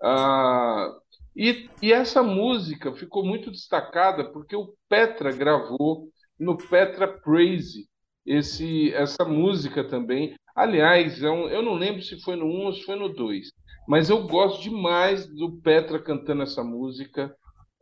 Ah, 0.03 0.91
e, 1.35 1.69
e 1.81 1.93
essa 1.93 2.23
música 2.23 2.93
ficou 2.95 3.25
muito 3.25 3.51
destacada 3.51 4.31
porque 4.31 4.55
o 4.55 4.73
Petra 4.89 5.31
gravou 5.31 6.09
no 6.39 6.57
Petra 6.57 7.07
Praise 7.07 7.87
esse, 8.25 8.93
essa 8.93 9.25
música 9.25 9.83
também. 9.87 10.35
Aliás, 10.55 11.21
é 11.23 11.29
um- 11.29 11.49
eu 11.49 11.61
não 11.61 11.73
lembro 11.75 12.01
se 12.01 12.21
foi 12.21 12.35
no 12.35 12.45
1 12.45 12.65
ou 12.67 12.73
se 12.73 12.83
foi 12.83 12.95
no 12.97 13.09
2, 13.13 13.49
mas 13.87 14.09
eu 14.09 14.27
gosto 14.27 14.63
demais 14.63 15.27
do 15.27 15.57
Petra 15.61 16.01
cantando 16.01 16.43
essa 16.43 16.63
música. 16.63 17.35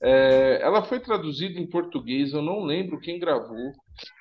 É, 0.03 0.59
ela 0.61 0.83
foi 0.83 0.99
traduzida 0.99 1.57
em 1.57 1.65
português, 1.65 2.33
eu 2.33 2.41
não 2.41 2.63
lembro 2.63 2.99
quem 2.99 3.17
gravou, 3.17 3.71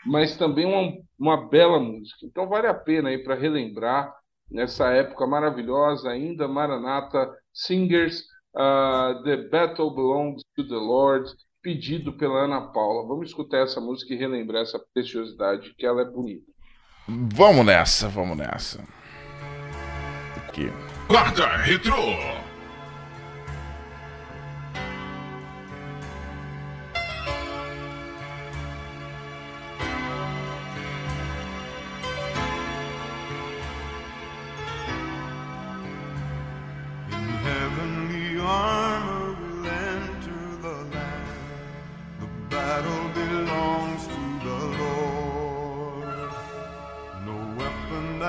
mas 0.07 0.37
também 0.37 0.65
uma, 0.65 0.97
uma 1.19 1.49
bela 1.49 1.81
música. 1.81 2.25
Então 2.25 2.49
vale 2.49 2.69
a 2.69 2.75
pena 2.75 3.09
aí 3.09 3.19
para 3.19 3.35
relembrar 3.35 4.15
nessa 4.49 4.91
época 4.91 5.27
maravilhosa 5.27 6.11
ainda, 6.11 6.47
Maranatha 6.47 7.29
Singers, 7.53 8.23
ah, 8.55 9.21
The 9.25 9.49
Battle 9.49 9.93
Belongs 9.93 10.45
to 10.55 10.69
the 10.69 10.75
Lord, 10.75 11.29
pedido 11.61 12.13
pela 12.13 12.45
Ana 12.45 12.61
Paula. 12.61 13.09
Vamos 13.09 13.31
escutar 13.31 13.59
essa 13.59 13.81
música 13.81 14.15
e 14.15 14.17
relembrar 14.17 14.63
essa 14.63 14.81
preciosidade, 14.95 15.75
que 15.77 15.85
ela 15.85 16.03
é 16.03 16.05
bonita. 16.05 16.47
Vamos 17.09 17.67
nessa, 17.67 18.09
vamos 18.09 18.37
nessa. 18.37 18.85
Aqui. 20.37 20.71
Quarta 21.09 21.57
Retrô. 21.57 22.52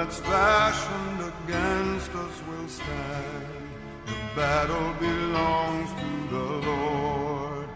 That's 0.04 0.20
fashioned 0.20 1.34
against 1.34 2.14
us 2.14 2.42
will 2.50 2.68
stand. 2.68 3.48
The 4.06 4.12
battle 4.36 4.94
belongs 5.00 5.90
to 6.02 6.36
the 6.36 6.48
Lord. 6.68 7.70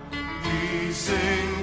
We 0.44 0.92
sing 0.92 1.57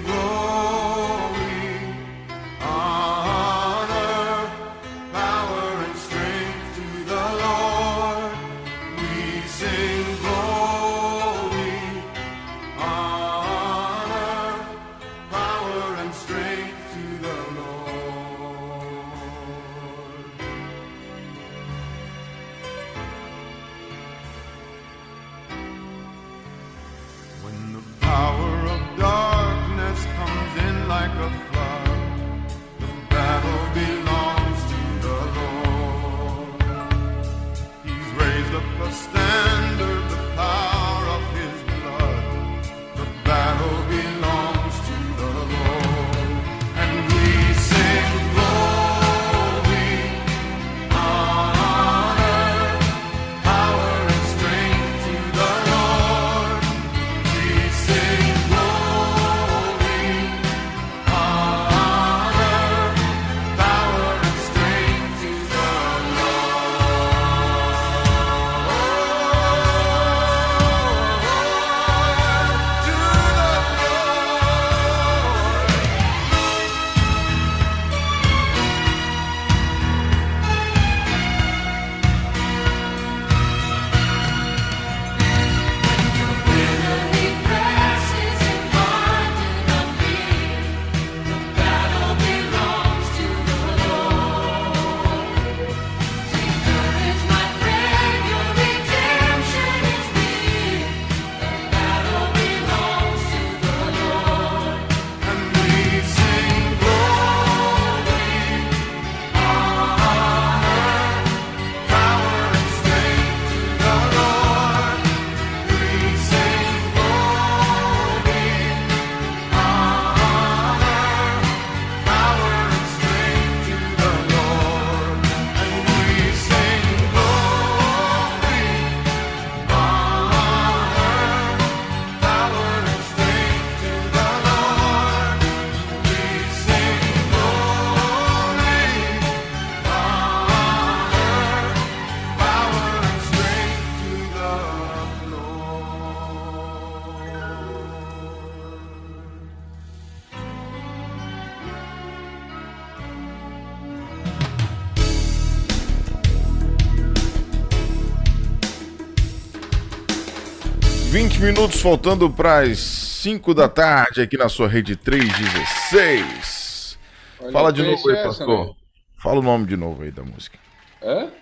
20 161.35 161.41
minutos 161.43 161.81
faltando 161.81 162.31
para 162.31 162.61
as 162.61 162.79
5 162.79 163.53
da 163.55 163.69
tarde 163.69 164.21
aqui 164.21 164.37
na 164.37 164.49
sua 164.49 164.69
rede 164.69 164.95
316. 164.97 166.97
Olha, 167.41 167.51
Fala 167.53 167.73
de 167.73 167.83
novo 167.83 168.09
aí, 168.09 168.23
pastor. 168.23 168.67
né? 168.67 168.73
Fala 169.21 169.41
o 169.41 169.43
nome 169.43 169.67
de 169.67 169.77
novo 169.77 170.03
aí 170.05 170.13
da 170.13 170.23
música. 170.23 170.57
Hã? 171.03 171.33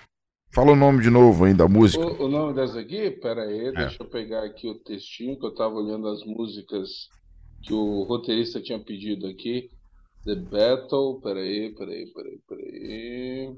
Fala 0.54 0.72
o 0.72 0.76
nome 0.76 1.02
de 1.02 1.10
novo 1.10 1.44
aí 1.44 1.52
da 1.52 1.68
música. 1.68 2.02
O, 2.04 2.24
o 2.24 2.28
nome 2.28 2.54
dessa 2.54 2.80
aqui? 2.80 3.10
Pera 3.10 3.42
aí, 3.42 3.66
É. 3.68 3.72
deixa 3.72 4.02
eu 4.02 4.06
pegar 4.06 4.44
aqui 4.44 4.66
o 4.68 4.78
textinho 4.78 5.38
que 5.38 5.44
eu 5.44 5.54
tava 5.54 5.74
olhando 5.74 6.08
as 6.08 6.24
músicas 6.24 7.08
que 7.62 7.74
o 7.74 8.04
roteirista 8.04 8.62
tinha 8.62 8.78
pedido 8.78 9.26
aqui. 9.26 9.68
The 10.24 10.36
Battle, 10.36 11.20
peraí, 11.22 11.74
peraí, 11.74 12.06
peraí, 12.12 12.38
peraí. 12.48 13.52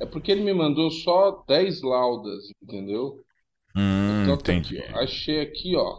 É 0.00 0.06
porque 0.06 0.32
ele 0.32 0.42
me 0.42 0.52
mandou 0.54 0.90
só 0.90 1.44
10 1.46 1.82
laudas, 1.82 2.44
entendeu? 2.62 3.20
Hum, 3.76 4.22
Então 4.24 4.36
tá 4.36 4.52
entendi. 4.52 4.78
aqui, 4.78 4.92
ó. 4.94 5.00
Achei 5.00 5.40
aqui, 5.40 5.76
ó. 5.76 5.98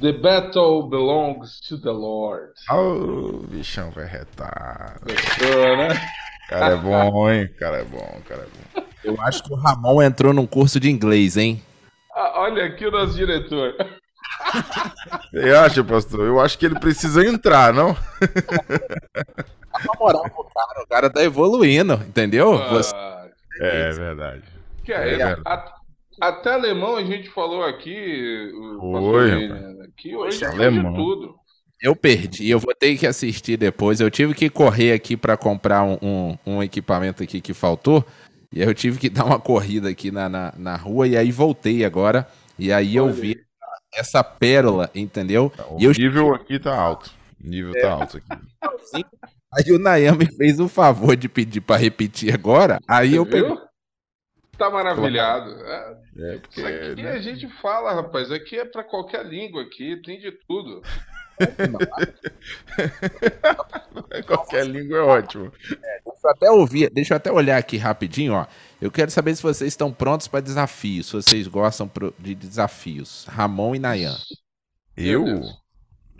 The 0.00 0.12
battle 0.12 0.88
belongs 0.88 1.60
to 1.68 1.78
the 1.78 1.90
Lord. 1.90 2.52
Ô, 2.70 3.38
bichão 3.48 3.90
vai 3.90 4.06
retar. 4.06 4.98
Gostou, 5.02 5.76
né? 5.76 5.88
Cara 6.48 6.74
é 6.74 6.76
bom, 6.76 7.30
hein? 7.30 7.48
Cara 7.58 7.76
é 7.78 7.84
bom, 7.84 8.20
cara 8.28 8.42
é 8.42 8.46
bom. 8.80 8.82
Eu 9.04 9.20
acho 9.22 9.40
que 9.44 9.52
o 9.52 9.56
Ramon 9.56 10.02
entrou 10.02 10.32
num 10.32 10.46
curso 10.46 10.80
de 10.80 10.90
inglês, 10.90 11.36
hein? 11.36 11.62
Ah, 12.12 12.40
olha 12.40 12.64
aqui 12.64 12.84
o 12.86 12.90
nosso 12.90 13.14
diretor. 13.14 13.72
Você 15.32 15.50
acha, 15.52 15.84
pastor? 15.84 16.26
Eu 16.26 16.40
acho 16.40 16.58
que 16.58 16.66
ele 16.66 16.78
precisa 16.80 17.24
entrar, 17.24 17.72
não? 17.72 17.96
Na 19.84 19.92
moral, 19.98 20.24
o 20.36 20.44
cara, 20.44 20.82
o 20.82 20.86
cara 20.88 21.10
tá 21.10 21.22
evoluindo, 21.22 21.94
entendeu? 22.06 22.58
Você- 22.70 22.94
É 23.60 23.90
verdade. 23.92 24.42
Que 24.84 24.92
É 24.92 24.96
é, 24.96 25.04
verdade. 25.16 25.42
a- 25.44 25.74
até 26.20 26.52
alemão 26.54 26.96
a 26.96 27.04
gente 27.04 27.28
falou 27.30 27.62
aqui. 27.64 28.50
o 28.54 28.92
rapaz. 28.92 29.32
William, 29.32 29.76
Aqui 29.84 30.16
hoje 30.16 30.44
é 30.44 30.48
alemão. 30.48 30.94
tudo. 30.94 31.34
Eu 31.82 31.96
perdi, 31.96 32.48
eu 32.50 32.58
vou 32.58 32.74
ter 32.74 32.96
que 32.98 33.06
assistir 33.06 33.56
depois. 33.56 34.00
Eu 34.00 34.10
tive 34.10 34.34
que 34.34 34.50
correr 34.50 34.92
aqui 34.92 35.16
pra 35.16 35.36
comprar 35.36 35.82
um, 35.82 35.96
um- 36.02 36.38
um 36.46 36.62
equipamento 36.62 37.22
aqui 37.22 37.40
que 37.40 37.54
faltou. 37.54 38.04
E 38.52 38.60
aí 38.62 38.68
eu 38.68 38.74
tive 38.74 38.98
que 38.98 39.08
dar 39.10 39.24
uma 39.24 39.38
corrida 39.40 39.88
aqui 39.88 40.10
na, 40.10 40.28
na, 40.28 40.52
na 40.56 40.76
rua 40.76 41.08
e 41.08 41.16
aí 41.16 41.30
voltei 41.32 41.84
agora. 41.84 42.26
E 42.58 42.70
aí 42.72 42.96
eu 42.96 43.08
vi 43.10 43.40
essa 43.94 44.22
pérola, 44.22 44.90
entendeu? 44.94 45.50
O 45.70 45.80
E 45.80 45.84
eu 45.84 45.92
nível 45.92 46.34
aqui 46.34 46.58
tá 46.58 46.76
alto. 46.76 47.10
O 47.42 47.48
nível 47.48 47.72
tá 47.72 47.92
alto 47.92 48.18
aqui. 48.18 49.04
Aí 49.52 49.72
o 49.72 49.78
me 50.16 50.26
fez 50.36 50.60
o 50.60 50.68
favor 50.68 51.16
de 51.16 51.28
pedir 51.28 51.60
pra 51.60 51.76
repetir 51.76 52.32
agora. 52.32 52.78
Aí 52.86 53.14
eu 53.16 53.24
peguei. 53.26 53.56
Tá 54.60 54.70
maravilhado. 54.70 55.50
É, 55.64 55.96
É, 56.18 56.38
porque. 56.38 56.60
Isso 56.60 56.92
aqui 56.92 57.02
né? 57.02 57.12
a 57.12 57.18
gente 57.20 57.48
fala, 57.62 57.94
rapaz. 57.94 58.30
Aqui 58.30 58.58
é 58.58 58.64
pra 58.66 58.84
qualquer 58.84 59.24
língua 59.24 59.62
aqui, 59.62 59.96
tem 60.04 60.20
de 60.20 60.30
tudo. 60.46 60.82
Qualquer 64.26 64.66
língua 64.66 64.98
é 64.98 65.00
ótimo. 65.00 65.50
Deixa 65.62 66.20
eu 66.24 66.30
até 66.30 66.50
ouvir, 66.50 66.90
deixa 66.90 67.14
eu 67.14 67.16
até 67.16 67.32
olhar 67.32 67.56
aqui 67.56 67.76
rapidinho, 67.78 68.34
ó. 68.34 68.46
Eu 68.80 68.90
quero 68.90 69.10
saber 69.10 69.34
se 69.34 69.42
vocês 69.42 69.68
estão 69.72 69.90
prontos 69.92 70.28
para 70.28 70.40
desafios, 70.40 71.06
se 71.06 71.12
vocês 71.14 71.46
gostam 71.46 71.88
pro- 71.88 72.14
de 72.18 72.34
desafios. 72.34 73.24
Ramon 73.28 73.74
e 73.74 73.78
Nayan. 73.78 74.16
Eu? 74.96 75.24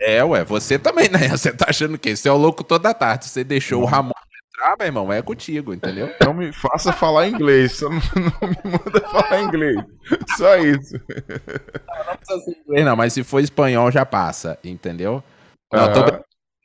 É, 0.00 0.24
ué, 0.24 0.42
você 0.44 0.78
também, 0.78 1.08
Nayan. 1.10 1.36
Você 1.36 1.52
tá 1.52 1.66
achando 1.68 1.98
que 1.98 2.16
Você 2.16 2.28
é 2.28 2.32
o 2.32 2.36
louco 2.38 2.64
toda 2.64 2.94
tarde. 2.94 3.26
Você 3.26 3.44
deixou 3.44 3.82
o 3.82 3.86
Ramon 3.86 4.12
entrar, 4.60 4.76
meu 4.78 4.86
irmão, 4.86 5.12
é 5.12 5.22
contigo, 5.22 5.72
entendeu? 5.74 6.10
Não 6.24 6.34
me 6.34 6.52
faça 6.52 6.92
falar 6.92 7.28
inglês, 7.28 7.72
só 7.78 7.88
não, 7.88 7.96
não 8.40 8.48
me 8.48 8.56
manda 8.64 9.00
falar 9.08 9.40
inglês. 9.42 9.76
Só 10.36 10.56
isso. 10.58 10.94
Não 12.06 12.16
precisa 12.16 12.40
ser 12.44 12.58
inglês, 12.66 12.84
não, 12.86 12.96
mas 12.96 13.12
se 13.12 13.22
for 13.24 13.40
espanhol 13.40 13.90
já 13.90 14.04
passa, 14.04 14.58
entendeu? 14.62 15.22
Não, 15.72 15.92
tô 15.92 16.00
Ah. 16.00 16.04
brin- 16.04 16.20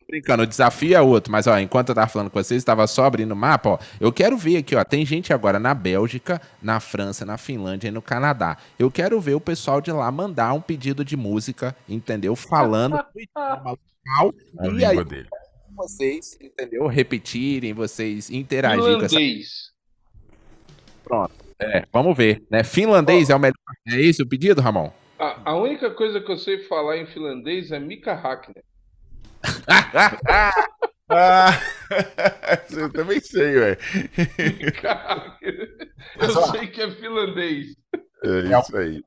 brincando, 0.09 0.43
o 0.43 0.47
desafio 0.47 0.95
é 0.95 1.01
outro, 1.01 1.31
mas 1.31 1.47
ó, 1.47 1.57
enquanto 1.57 1.89
eu 1.89 1.95
tava 1.95 2.07
falando 2.07 2.30
com 2.30 2.38
vocês, 2.41 2.59
estava 2.61 2.85
só 2.88 3.05
abrindo 3.05 3.31
o 3.31 3.35
mapa, 3.35 3.69
ó. 3.69 3.80
Eu 3.99 4.11
quero 4.11 4.38
ver 4.38 4.57
aqui, 4.57 4.76
ó, 4.76 4.84
tem 4.84 5.05
gente 5.05 5.34
agora 5.34 5.57
na 5.59 5.73
Bélgica, 5.73 6.41
na 6.61 6.80
França, 6.80 7.26
na 7.26 7.38
Finlândia 7.38 7.88
e 7.88 7.91
no 7.91 8.01
Canadá. 8.01 8.57
Eu 8.77 8.91
quero 8.91 9.19
ver 9.19 9.34
o 9.35 9.41
pessoal 9.41 9.81
de 9.81 9.91
lá 9.91 10.11
mandar 10.11 10.53
um 10.53 10.61
pedido 10.61 11.03
de 11.05 11.15
música, 11.17 11.76
entendeu? 11.89 12.35
Falando 12.35 12.93
no 13.15 13.22
idioma 13.22 13.72
local. 13.72 14.34
A 14.59 14.67
e 14.67 14.85
aí, 14.85 14.89
língua 14.91 15.05
dele. 15.05 15.27
Vocês, 15.76 16.38
entendeu? 16.41 16.88
Repetirem, 16.88 17.73
vocês 17.73 18.30
interagirem 18.30 18.99
com 18.99 19.06
essa. 19.06 19.15
Pronto. 21.03 21.34
É, 21.60 21.85
vamos 21.91 22.18
ver, 22.18 22.43
né? 22.49 22.64
Finlandês 22.64 23.30
é 23.30 23.35
o 23.35 23.39
melhor. 23.39 23.56
É 23.88 24.02
esse 24.02 24.22
o 24.22 24.27
pedido, 24.27 24.61
Ramon? 24.61 24.91
A, 25.18 25.52
a 25.52 25.56
única 25.56 25.91
coisa 25.91 26.19
que 26.19 26.31
eu 26.31 26.38
sei 26.38 26.60
falar 26.64 26.97
em 26.97 27.06
finlandês 27.06 27.72
é 27.72 27.80
Mika 27.80 28.14
Hakkinen. 28.14 28.64
Ah, 31.07 31.52
eu 32.72 32.91
também 32.91 33.19
sei, 33.19 33.53
velho. 33.53 33.77
Eu 36.19 36.30
sei 36.52 36.68
que 36.68 36.81
é 36.81 36.91
finlandês. 36.91 37.76
É 38.23 38.60
isso 38.60 38.76
aí. 38.76 39.03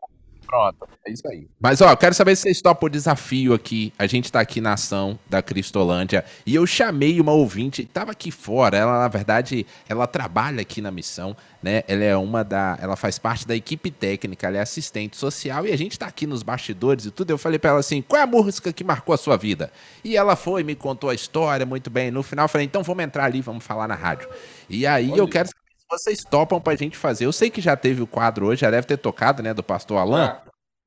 Pronto, 0.48 0.88
é 1.06 1.12
isso 1.12 1.28
aí. 1.28 1.46
Mas 1.60 1.82
ó, 1.82 1.90
eu 1.90 1.96
quero 1.96 2.14
saber 2.14 2.34
se 2.34 2.42
vocês 2.42 2.62
topam 2.62 2.86
o 2.86 2.90
desafio 2.90 3.52
aqui. 3.52 3.92
A 3.98 4.06
gente 4.06 4.32
tá 4.32 4.40
aqui 4.40 4.62
na 4.62 4.72
ação 4.72 5.18
da 5.28 5.42
Cristolândia 5.42 6.24
e 6.46 6.54
eu 6.54 6.66
chamei 6.66 7.20
uma 7.20 7.32
ouvinte, 7.32 7.84
tava 7.84 8.12
aqui 8.12 8.30
fora. 8.30 8.78
Ela, 8.78 8.98
na 9.00 9.08
verdade, 9.08 9.66
ela 9.86 10.06
trabalha 10.06 10.62
aqui 10.62 10.80
na 10.80 10.90
missão, 10.90 11.36
né? 11.62 11.82
Ela 11.86 12.02
é 12.02 12.16
uma 12.16 12.42
da. 12.42 12.78
Ela 12.80 12.96
faz 12.96 13.18
parte 13.18 13.46
da 13.46 13.54
equipe 13.54 13.90
técnica, 13.90 14.46
ela 14.46 14.56
é 14.56 14.60
assistente 14.60 15.18
social 15.18 15.66
e 15.66 15.72
a 15.72 15.76
gente 15.76 15.98
tá 15.98 16.06
aqui 16.06 16.26
nos 16.26 16.42
bastidores 16.42 17.04
e 17.04 17.10
tudo. 17.10 17.30
Eu 17.30 17.36
falei 17.36 17.58
pra 17.58 17.72
ela 17.72 17.80
assim: 17.80 18.00
qual 18.00 18.18
é 18.18 18.22
a 18.22 18.26
música 18.26 18.72
que 18.72 18.82
marcou 18.82 19.14
a 19.14 19.18
sua 19.18 19.36
vida? 19.36 19.70
E 20.02 20.16
ela 20.16 20.34
foi, 20.34 20.64
me 20.64 20.74
contou 20.74 21.10
a 21.10 21.14
história 21.14 21.66
muito 21.66 21.90
bem. 21.90 22.10
No 22.10 22.22
final, 22.22 22.44
eu 22.44 22.48
falei: 22.48 22.66
então 22.66 22.82
vamos 22.82 23.04
entrar 23.04 23.24
ali, 23.24 23.42
vamos 23.42 23.62
falar 23.62 23.86
na 23.86 23.94
rádio. 23.94 24.30
E 24.66 24.86
aí 24.86 25.10
eu 25.14 25.28
quero 25.28 25.48
saber 25.48 25.67
vocês 25.90 26.24
topam 26.24 26.60
pra 26.60 26.76
gente 26.76 26.96
fazer. 26.96 27.26
Eu 27.26 27.32
sei 27.32 27.50
que 27.50 27.60
já 27.60 27.76
teve 27.76 28.02
o 28.02 28.06
quadro 28.06 28.46
hoje, 28.46 28.60
já 28.62 28.70
deve 28.70 28.86
ter 28.86 28.96
tocado, 28.96 29.42
né, 29.42 29.54
do 29.54 29.62
pastor 29.62 29.98
Alain. 29.98 30.28
Ah, 30.28 30.42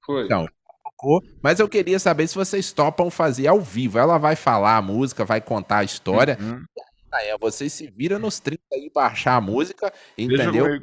foi. 0.05 0.25
Então, 0.25 0.47
mas 1.41 1.59
eu 1.59 1.67
queria 1.67 1.99
saber 1.99 2.27
se 2.27 2.35
vocês 2.35 2.71
topam 2.71 3.09
fazer 3.09 3.47
ao 3.47 3.59
vivo. 3.59 3.97
Ela 3.97 4.17
vai 4.17 4.35
falar 4.35 4.77
a 4.77 4.81
música, 4.81 5.25
vai 5.25 5.41
contar 5.41 5.79
a 5.79 5.83
história. 5.83 6.37
Uhum. 6.39 6.63
Aí 7.11 7.35
vocês 7.39 7.73
se 7.73 7.89
viram 7.89 8.19
nos 8.19 8.39
30 8.39 8.61
aí 8.73 8.89
pra 8.89 9.07
achar 9.07 9.35
a 9.35 9.41
música, 9.41 9.91
entendeu? 10.17 10.81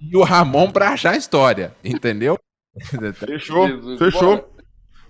E 0.00 0.16
o 0.16 0.24
Ramon 0.24 0.70
pra 0.70 0.90
achar 0.90 1.12
a 1.12 1.16
história, 1.16 1.76
entendeu? 1.84 2.38
Fechou, 3.14 3.98
fechou. 3.98 4.36
bora. 4.36 4.48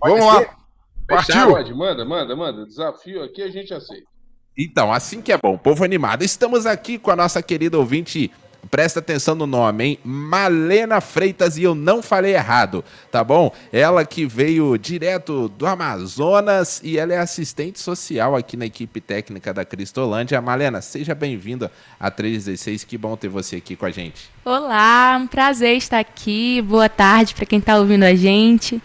Vamos 0.03 0.25
lá. 0.25 0.57
Partiu. 1.07 1.47
Pode, 1.49 1.73
manda, 1.73 2.03
manda, 2.03 2.35
manda. 2.35 2.65
Desafio 2.65 3.23
aqui 3.23 3.41
a 3.41 3.49
gente 3.49 3.73
aceita. 3.73 4.10
Então, 4.57 4.91
assim 4.91 5.21
que 5.21 5.31
é 5.31 5.37
bom, 5.37 5.57
povo 5.57 5.83
animado. 5.83 6.23
Estamos 6.23 6.65
aqui 6.65 6.97
com 6.97 7.09
a 7.09 7.15
nossa 7.15 7.41
querida 7.41 7.77
ouvinte. 7.77 8.29
Presta 8.69 8.99
atenção 8.99 9.33
no 9.33 9.47
nome, 9.47 9.83
hein? 9.83 9.99
Malena 10.03 11.01
Freitas, 11.01 11.57
e 11.57 11.63
eu 11.63 11.73
não 11.73 12.01
falei 12.03 12.35
errado, 12.35 12.85
tá 13.09 13.23
bom? 13.23 13.51
Ela 13.73 14.05
que 14.05 14.23
veio 14.23 14.77
direto 14.77 15.49
do 15.49 15.65
Amazonas 15.65 16.79
e 16.83 16.99
ela 16.99 17.11
é 17.11 17.17
assistente 17.17 17.79
social 17.79 18.35
aqui 18.35 18.55
na 18.55 18.67
equipe 18.67 19.01
técnica 19.01 19.51
da 19.51 19.65
Cristolândia. 19.65 20.39
Malena, 20.39 20.79
seja 20.79 21.15
bem-vinda 21.15 21.71
a 21.99 22.11
316, 22.11 22.83
que 22.83 22.99
bom 22.99 23.17
ter 23.17 23.29
você 23.29 23.55
aqui 23.55 23.75
com 23.75 23.87
a 23.87 23.91
gente. 23.91 24.29
Olá, 24.45 25.17
um 25.19 25.25
prazer 25.25 25.75
estar 25.75 25.99
aqui. 25.99 26.61
Boa 26.61 26.87
tarde 26.87 27.33
para 27.33 27.47
quem 27.47 27.57
está 27.57 27.77
ouvindo 27.77 28.03
a 28.03 28.13
gente. 28.13 28.79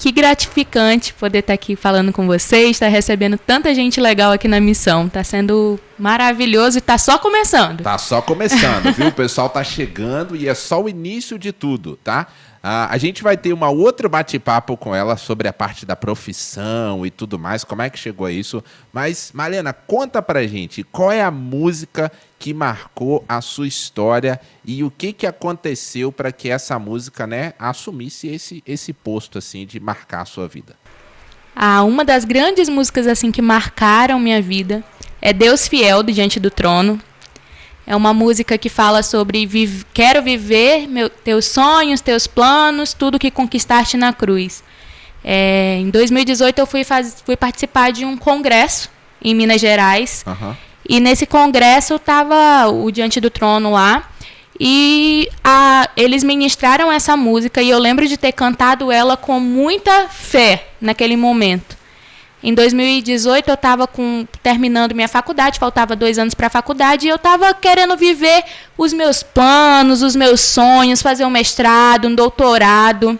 Que 0.00 0.10
gratificante 0.10 1.12
poder 1.12 1.40
estar 1.40 1.52
aqui 1.52 1.76
falando 1.76 2.10
com 2.10 2.26
vocês, 2.26 2.70
estar 2.70 2.88
recebendo 2.88 3.36
tanta 3.36 3.74
gente 3.74 4.00
legal 4.00 4.32
aqui 4.32 4.48
na 4.48 4.58
missão. 4.58 5.08
Está 5.08 5.22
sendo 5.22 5.78
maravilhoso 5.98 6.78
e 6.78 6.80
está 6.80 6.96
só 6.96 7.18
começando. 7.18 7.82
Tá 7.82 7.98
só 7.98 8.22
começando, 8.22 8.94
viu? 8.96 9.08
O 9.08 9.12
pessoal 9.12 9.50
tá 9.50 9.62
chegando 9.62 10.34
e 10.34 10.48
é 10.48 10.54
só 10.54 10.82
o 10.82 10.88
início 10.88 11.38
de 11.38 11.52
tudo, 11.52 11.98
tá? 12.02 12.28
Ah, 12.62 12.88
a 12.90 12.98
gente 12.98 13.22
vai 13.22 13.38
ter 13.38 13.54
uma 13.54 13.70
outro 13.70 14.06
bate-papo 14.08 14.76
com 14.76 14.94
ela 14.94 15.16
sobre 15.16 15.48
a 15.48 15.52
parte 15.52 15.86
da 15.86 15.96
profissão 15.96 17.06
e 17.06 17.10
tudo 17.10 17.38
mais, 17.38 17.64
como 17.64 17.80
é 17.80 17.88
que 17.88 17.98
chegou 17.98 18.26
a 18.26 18.32
isso. 18.32 18.62
Mas, 18.92 19.30
Malena, 19.32 19.72
conta 19.72 20.20
pra 20.20 20.46
gente 20.46 20.82
qual 20.82 21.10
é 21.10 21.22
a 21.22 21.30
música 21.30 22.12
que 22.38 22.52
marcou 22.52 23.24
a 23.26 23.40
sua 23.40 23.66
história 23.66 24.38
e 24.64 24.84
o 24.84 24.90
que 24.90 25.12
que 25.12 25.26
aconteceu 25.26 26.12
para 26.12 26.30
que 26.30 26.50
essa 26.50 26.78
música, 26.78 27.26
né, 27.26 27.54
assumisse 27.58 28.28
esse, 28.28 28.62
esse 28.66 28.92
posto, 28.92 29.38
assim, 29.38 29.64
de 29.64 29.80
marcar 29.80 30.22
a 30.22 30.26
sua 30.26 30.46
vida. 30.46 30.76
Ah, 31.56 31.82
uma 31.82 32.04
das 32.04 32.24
grandes 32.24 32.68
músicas 32.68 33.06
assim 33.06 33.30
que 33.32 33.42
marcaram 33.42 34.20
minha 34.20 34.40
vida 34.40 34.84
é 35.20 35.32
Deus 35.32 35.66
Fiel 35.66 36.02
do 36.02 36.12
Diante 36.12 36.38
do 36.38 36.50
Trono. 36.50 37.00
É 37.90 37.96
uma 37.96 38.14
música 38.14 38.56
que 38.56 38.68
fala 38.68 39.02
sobre 39.02 39.48
quero 39.92 40.22
viver 40.22 40.86
meu- 40.86 41.10
teus 41.10 41.46
sonhos, 41.46 42.00
teus 42.00 42.24
planos, 42.24 42.92
tudo 42.94 43.18
que 43.18 43.32
conquistaste 43.32 43.96
na 43.96 44.12
cruz. 44.12 44.62
É, 45.24 45.76
em 45.80 45.90
2018 45.90 46.56
eu 46.60 46.66
fui, 46.66 46.84
faz- 46.84 47.16
fui 47.26 47.36
participar 47.36 47.90
de 47.90 48.04
um 48.04 48.16
congresso 48.16 48.88
em 49.20 49.34
Minas 49.34 49.60
Gerais 49.60 50.22
Aham. 50.24 50.56
e 50.88 51.00
nesse 51.00 51.26
congresso 51.26 51.96
estava 51.96 52.68
o 52.70 52.92
Diante 52.92 53.20
do 53.20 53.28
Trono 53.28 53.72
lá 53.72 54.08
E 54.58 55.28
a, 55.42 55.88
eles 55.96 56.22
ministraram 56.22 56.92
essa 56.92 57.16
música 57.16 57.60
e 57.60 57.70
eu 57.70 57.78
lembro 57.78 58.06
de 58.06 58.16
ter 58.16 58.30
cantado 58.32 58.92
ela 58.92 59.16
com 59.16 59.40
muita 59.40 60.06
fé 60.08 60.68
naquele 60.80 61.16
momento. 61.16 61.76
Em 62.42 62.54
2018 62.54 63.48
eu 63.48 63.54
estava 63.54 63.88
terminando 64.42 64.94
minha 64.94 65.08
faculdade, 65.08 65.58
faltava 65.58 65.94
dois 65.94 66.18
anos 66.18 66.34
para 66.34 66.46
a 66.46 66.50
faculdade, 66.50 67.06
e 67.06 67.10
eu 67.10 67.16
estava 67.16 67.52
querendo 67.52 67.96
viver 67.96 68.44
os 68.78 68.92
meus 68.94 69.22
planos, 69.22 70.02
os 70.02 70.16
meus 70.16 70.40
sonhos, 70.40 71.02
fazer 71.02 71.24
um 71.26 71.30
mestrado, 71.30 72.08
um 72.08 72.14
doutorado. 72.14 73.18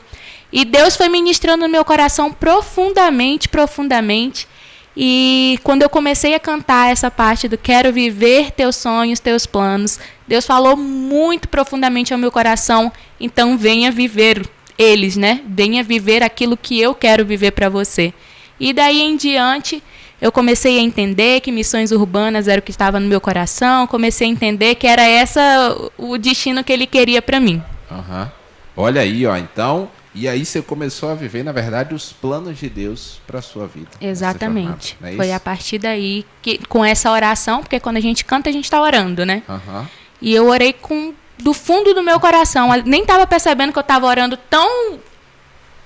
E 0.53 0.65
Deus 0.65 0.97
foi 0.97 1.09
ministrando 1.09 1.65
no 1.65 1.69
meu 1.69 1.85
coração 1.85 2.33
profundamente, 2.33 3.49
profundamente. 3.49 4.49
E 4.97 5.59
quando 5.63 5.83
eu 5.83 5.91
comecei 5.91 6.35
a 6.35 6.41
cantar 6.41 6.91
essa 6.91 7.11
parte 7.11 7.47
do 7.47 7.57
quero 7.57 7.93
viver 7.93 8.51
teus 8.51 8.75
sonhos, 8.75 9.21
teus 9.21 9.47
planos, 9.47 10.01
Deus 10.27 10.47
falou 10.47 10.77
muito 10.77 11.47
profundamente 11.49 12.13
ao 12.13 12.19
meu 12.19 12.33
coração, 12.33 12.91
então 13.21 13.57
venha 13.57 13.93
viver 13.93 14.49
eles, 14.79 15.17
né? 15.17 15.43
Venha 15.47 15.83
viver 15.83 16.23
aquilo 16.23 16.57
que 16.57 16.81
eu 16.81 16.95
quero 16.95 17.25
viver 17.25 17.53
para 17.53 17.69
você. 17.69 18.13
E 18.61 18.73
daí 18.73 19.01
em 19.01 19.17
diante, 19.17 19.83
eu 20.21 20.31
comecei 20.31 20.79
a 20.79 20.83
entender 20.83 21.41
que 21.41 21.51
missões 21.51 21.91
urbanas 21.91 22.47
era 22.47 22.61
o 22.61 22.63
que 22.63 22.71
estava 22.71 23.01
no 23.01 23.09
meu 23.09 23.21
coração, 23.21 23.87
comecei 23.87 24.29
a 24.29 24.31
entender 24.31 24.75
que 24.75 24.87
era 24.87 25.03
essa 25.03 25.91
o 25.97 26.19
destino 26.19 26.63
que 26.63 26.73
ele 26.73 26.87
queria 26.87 27.23
para 27.23 27.41
mim. 27.41 27.63
Aham. 27.91 28.31
Olha 28.77 29.01
aí, 29.01 29.27
ó, 29.27 29.37
então, 29.37 29.91
e 30.15 30.29
aí 30.29 30.45
você 30.45 30.61
começou 30.61 31.11
a 31.11 31.15
viver, 31.15 31.45
na 31.45 31.53
verdade, 31.53 31.95
os 31.95 32.13
planos 32.13 32.59
de 32.59 32.69
Deus 32.69 33.21
para 33.27 33.41
sua 33.41 33.67
vida. 33.67 33.91
Exatamente. 34.01 34.97
é 35.03 35.17
Foi 35.17 35.33
a 35.33 35.41
partir 35.41 35.79
daí 35.79 36.27
que 36.43 36.59
com 36.67 36.85
essa 36.85 37.11
oração, 37.11 37.61
porque 37.61 37.79
quando 37.81 37.97
a 37.97 38.01
gente 38.01 38.25
canta, 38.25 38.51
a 38.51 38.53
gente 38.53 38.65
está 38.65 38.81
orando, 38.81 39.25
né? 39.25 39.43
Aham. 39.49 39.89
E 40.21 40.35
eu 40.35 40.47
orei 40.47 40.73
com 40.73 41.15
do 41.39 41.55
fundo 41.55 41.95
do 41.95 42.03
meu 42.03 42.21
coração. 42.21 42.75
Eu 42.75 42.83
nem 42.85 43.03
estava 43.03 43.27
percebendo 43.27 43.73
que 43.73 43.79
eu 43.79 43.83
estava 43.83 44.07
orando 44.07 44.37
tão 44.37 44.99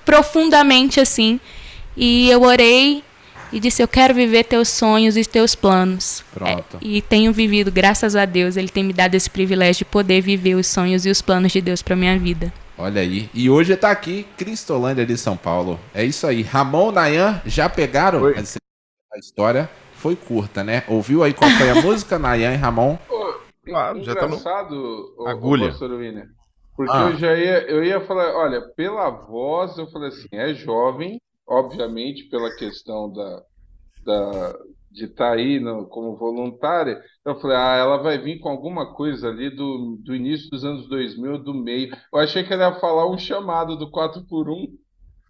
profundamente 0.03 0.99
assim. 0.99 1.39
E 1.95 2.29
eu 2.29 2.41
orei 2.43 3.03
e 3.51 3.59
disse: 3.59 3.81
Eu 3.81 3.87
quero 3.87 4.13
viver 4.13 4.43
teus 4.45 4.69
sonhos 4.69 5.15
e 5.17 5.23
teus 5.23 5.55
planos. 5.55 6.23
Pronto. 6.33 6.77
É, 6.77 6.79
e 6.81 7.01
tenho 7.01 7.31
vivido, 7.31 7.71
graças 7.71 8.15
a 8.15 8.25
Deus, 8.25 8.57
Ele 8.57 8.69
tem 8.69 8.83
me 8.83 8.93
dado 8.93 9.15
esse 9.15 9.29
privilégio 9.29 9.79
de 9.79 9.85
poder 9.85 10.21
viver 10.21 10.55
os 10.55 10.67
sonhos 10.67 11.05
e 11.05 11.09
os 11.09 11.21
planos 11.21 11.51
de 11.51 11.61
Deus 11.61 11.81
para 11.81 11.95
minha 11.95 12.17
vida. 12.19 12.51
Olha 12.77 12.99
aí. 13.01 13.29
E 13.33 13.49
hoje 13.49 13.75
tá 13.77 13.89
aqui, 13.89 14.27
Cristolândia 14.37 15.05
de 15.05 15.17
São 15.17 15.37
Paulo. 15.37 15.79
É 15.93 16.03
isso 16.03 16.27
aí. 16.27 16.41
Ramon, 16.41 16.91
Nayan, 16.91 17.41
já 17.45 17.69
pegaram 17.69 18.27
essa- 18.29 18.59
a 19.13 19.17
história? 19.17 19.69
Foi 19.93 20.15
curta, 20.15 20.61
né? 20.63 20.83
Ouviu 20.87 21.23
aí 21.23 21.33
qual 21.33 21.49
foi 21.51 21.69
a 21.69 21.75
música, 21.81 22.19
Nayan 22.19 22.53
e 22.53 22.57
Ramon? 22.57 22.97
Claro, 23.65 24.03
já 24.03 24.13
tá 24.13 24.27
no- 24.27 24.35
Agulha. 25.27 25.69
pastor 25.69 25.91
William, 25.91 26.25
porque 26.75 26.91
Ah. 26.93 27.09
eu 27.11 27.17
já 27.17 27.33
ia, 27.35 27.61
eu 27.71 27.83
ia 27.83 28.01
falar, 28.01 28.35
olha, 28.35 28.61
pela 28.75 29.09
voz, 29.09 29.77
eu 29.77 29.87
falei 29.89 30.09
assim, 30.09 30.27
é 30.33 30.53
jovem, 30.53 31.17
obviamente, 31.47 32.25
pela 32.29 32.55
questão 32.55 33.11
da, 33.11 33.43
da 34.05 34.53
de 34.91 35.05
estar 35.05 35.33
aí 35.33 35.59
no- 35.59 35.87
como 35.87 36.15
voluntária, 36.15 37.01
eu 37.25 37.35
falei, 37.39 37.57
ah, 37.57 37.75
ela 37.77 37.97
vai 37.97 38.17
vir 38.17 38.39
com 38.39 38.49
alguma 38.49 38.93
coisa 38.93 39.27
ali 39.29 39.49
do, 39.49 39.97
do 40.03 40.15
início 40.15 40.49
dos 40.49 40.63
anos 40.63 40.87
2000, 40.87 41.37
do 41.39 41.53
meio. 41.53 41.91
Eu 42.13 42.19
achei 42.19 42.43
que 42.43 42.53
ela 42.53 42.69
ia 42.69 42.79
falar 42.79 43.09
um 43.11 43.17
chamado 43.17 43.75
do 43.77 43.91
4x1, 43.91 44.69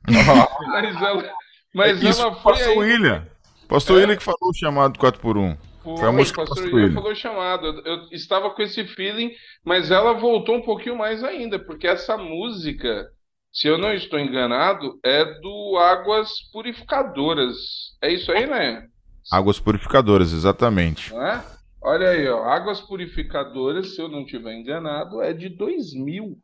mas 0.68 1.02
ela, 1.02 1.34
mas 1.74 2.04
É 2.04 2.10
ela 2.10 2.36
foi 2.36 2.54
Pastor 2.54 2.70
aí. 2.70 2.78
William. 2.78 3.28
Pastor 3.68 3.98
William 3.98 4.16
que 4.18 4.24
falou 4.24 4.50
o 4.52 4.54
chamado 4.54 5.00
4x1. 5.00 5.58
Foi 5.96 6.08
a 6.10 6.12
música 6.12 6.42
do 6.42 6.46
pastor 6.48 6.56
Pastor 6.56 6.74
William 6.74 6.90
William. 6.90 6.94
falou 6.94 7.16
chamado. 7.16 7.68
Eu, 7.68 7.84
eu 7.86 8.08
estava 8.12 8.50
com 8.52 8.62
esse 8.62 8.86
feeling, 8.88 9.32
mas 9.64 9.92
ela 9.92 10.14
voltou 10.14 10.56
um 10.56 10.62
pouquinho 10.62 10.98
mais 10.98 11.24
ainda, 11.24 11.60
porque 11.60 11.88
essa 11.88 12.18
música, 12.18 13.10
se 13.56 13.68
eu 13.70 13.78
não 13.78 13.94
estou 13.94 14.20
enganado, 14.20 15.00
é 15.04 15.24
do 15.40 15.78
Águas 15.78 16.30
Purificadoras. 16.52 17.56
É 18.02 18.12
isso 18.12 18.30
aí, 18.32 18.46
né? 18.46 18.86
Águas 19.32 19.60
purificadoras, 19.60 20.34
exatamente. 20.34 21.12
Não 21.14 21.26
é? 21.26 21.42
Olha 21.82 22.10
aí, 22.10 22.28
ó. 22.28 22.44
Águas 22.44 22.82
Purificadoras, 22.82 23.96
se 23.96 24.02
eu 24.02 24.10
não 24.10 24.22
estiver 24.24 24.54
enganado, 24.54 25.22
é 25.22 25.32
de 25.34 25.50
2000. 25.50 26.38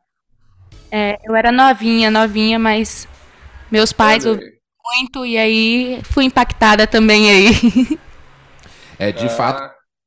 É, 0.90 1.16
eu 1.24 1.36
era 1.36 1.52
novinha, 1.52 2.10
novinha, 2.10 2.58
mas 2.58 3.06
meus 3.70 3.92
pais 3.92 4.24
ouviram 4.24 4.50
muito 4.84 5.24
e 5.26 5.36
aí 5.38 6.00
fui 6.04 6.24
impactada 6.24 6.86
também 6.86 7.30
aí. 7.30 7.98
É, 8.98 9.12
de 9.12 9.26
Ah. 9.26 9.30
fato, 9.30 9.62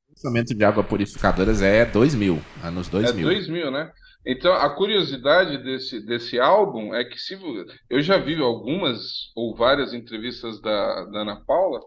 o 0.10 0.12
lançamento 0.12 0.56
de 0.56 0.64
água 0.66 0.84
purificadoras 0.84 1.62
é 1.62 1.86
2000, 1.86 2.42
anos 2.64 2.88
2000. 2.88 3.30
É 3.30 3.34
2000, 3.36 3.72
né? 3.72 3.92
Então, 4.26 4.54
a 4.54 4.70
curiosidade 4.70 5.58
desse, 5.60 6.04
desse 6.04 6.40
álbum 6.40 6.96
é 6.96 7.06
que 7.06 7.20
se 7.20 7.38
eu 7.90 8.02
já 8.02 8.18
vi 8.18 8.42
algumas 8.42 9.32
ou 9.36 9.56
várias 9.56 9.94
entrevistas 9.94 10.60
da, 10.60 11.06
da 11.06 11.20
Ana 11.20 11.44
Paula, 11.46 11.80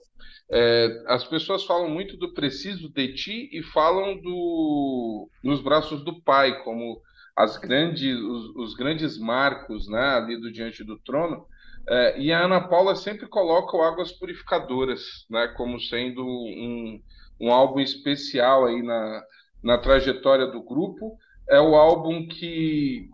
é, 0.51 1.05
as 1.09 1.24
pessoas 1.24 1.65
falam 1.65 1.90
muito 1.90 2.16
do 2.16 2.32
Preciso 2.32 2.89
de 2.90 3.12
Ti 3.12 3.51
e 3.52 3.62
falam 3.62 4.16
do 4.16 5.28
Nos 5.43 5.60
Braços 5.60 6.05
do 6.05 6.23
Pai, 6.23 6.62
como 6.62 7.02
as 7.36 7.56
grandes, 7.56 8.16
os, 8.16 8.56
os 8.56 8.74
grandes 8.74 9.19
marcos, 9.19 9.89
né, 9.89 10.01
ali 10.01 10.40
do 10.40 10.51
Diante 10.51 10.82
do 10.82 10.98
Trono. 10.98 11.44
É, 11.89 12.20
e 12.20 12.32
a 12.32 12.44
Ana 12.44 12.60
Paula 12.60 12.94
sempre 12.94 13.27
coloca 13.27 13.77
o 13.77 13.82
Águas 13.82 14.12
Purificadoras, 14.12 15.27
né, 15.28 15.48
como 15.56 15.81
sendo 15.81 16.24
um, 16.24 17.01
um 17.40 17.52
álbum 17.52 17.81
especial 17.81 18.65
aí 18.65 18.82
na, 18.82 19.23
na 19.62 19.78
trajetória 19.78 20.47
do 20.47 20.62
grupo. 20.62 21.19
É 21.51 21.61
o 21.61 21.75
álbum 21.75 22.27
que 22.27 23.09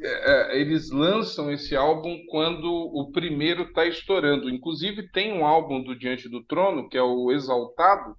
é, 0.00 0.52
é, 0.56 0.60
eles 0.60 0.90
lançam 0.90 1.50
esse 1.50 1.76
álbum 1.76 2.18
quando 2.28 2.66
o 2.66 3.10
primeiro 3.12 3.62
está 3.62 3.86
estourando. 3.86 4.50
Inclusive 4.50 5.10
tem 5.10 5.32
um 5.32 5.46
álbum 5.46 5.82
do 5.82 5.96
Diante 5.96 6.28
do 6.28 6.42
Trono, 6.44 6.88
que 6.88 6.98
é 6.98 7.02
o 7.02 7.30
Exaltado, 7.30 8.16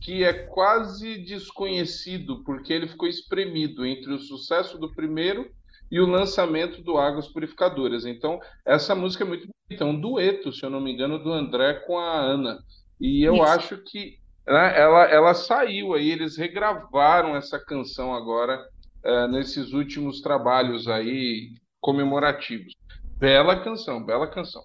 que 0.00 0.22
é 0.22 0.32
quase 0.32 1.18
desconhecido, 1.18 2.44
porque 2.44 2.72
ele 2.72 2.86
ficou 2.86 3.08
espremido 3.08 3.86
entre 3.86 4.12
o 4.12 4.18
sucesso 4.18 4.78
do 4.78 4.92
primeiro 4.94 5.50
e 5.90 5.98
o 5.98 6.06
lançamento 6.06 6.82
do 6.82 6.98
Águas 6.98 7.28
Purificadoras. 7.28 8.04
Então, 8.04 8.38
essa 8.66 8.94
música 8.94 9.24
é 9.24 9.26
muito 9.26 9.48
bonita, 9.48 9.84
é 9.84 9.86
um 9.86 9.98
dueto, 9.98 10.52
se 10.52 10.64
eu 10.64 10.70
não 10.70 10.80
me 10.80 10.92
engano, 10.92 11.18
do 11.18 11.32
André 11.32 11.74
com 11.86 11.98
a 11.98 12.20
Ana. 12.20 12.58
E 13.00 13.22
eu 13.22 13.34
Isso. 13.34 13.44
acho 13.44 13.78
que 13.78 14.18
né, 14.46 14.78
ela, 14.78 15.04
ela 15.04 15.34
saiu 15.34 15.94
aí, 15.94 16.10
eles 16.10 16.36
regravaram 16.36 17.34
essa 17.34 17.58
canção 17.58 18.12
agora 18.14 18.62
eh, 19.04 19.28
nesses 19.28 19.72
últimos 19.72 20.20
trabalhos 20.20 20.88
aí 20.88 21.52
comemorativos. 21.80 22.72
Bela 23.18 23.62
canção, 23.62 24.04
bela 24.04 24.26
canção. 24.30 24.62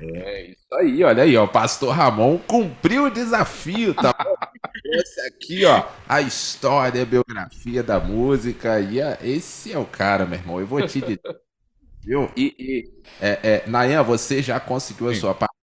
É 0.00 0.50
isso 0.50 0.74
aí, 0.74 1.02
olha 1.04 1.22
aí, 1.22 1.36
ó. 1.36 1.44
O 1.44 1.48
pastor 1.48 1.94
Ramon 1.94 2.38
cumpriu 2.38 3.04
o 3.04 3.10
desafio, 3.10 3.94
tá 3.94 4.12
bom? 4.12 4.34
Esse 4.84 5.20
aqui, 5.22 5.64
ó, 5.64 5.84
a 6.08 6.20
história, 6.20 7.02
a 7.02 7.06
biografia 7.06 7.82
da 7.82 7.98
música. 8.00 8.80
E 8.80 9.00
a- 9.02 9.18
esse 9.22 9.72
é 9.72 9.78
o 9.78 9.84
cara, 9.84 10.24
meu 10.24 10.38
irmão. 10.38 10.60
Eu 10.60 10.66
vou 10.66 10.80
te 10.86 11.00
dizer. 11.00 11.20
Viu? 12.04 12.30
E, 12.36 12.54
e 12.58 12.90
é, 13.20 13.62
é, 13.64 13.68
Nayan, 13.68 14.02
você 14.02 14.40
já 14.42 14.58
conseguiu 14.60 15.08
a 15.10 15.14
sua 15.14 15.34
parte. 15.34 15.54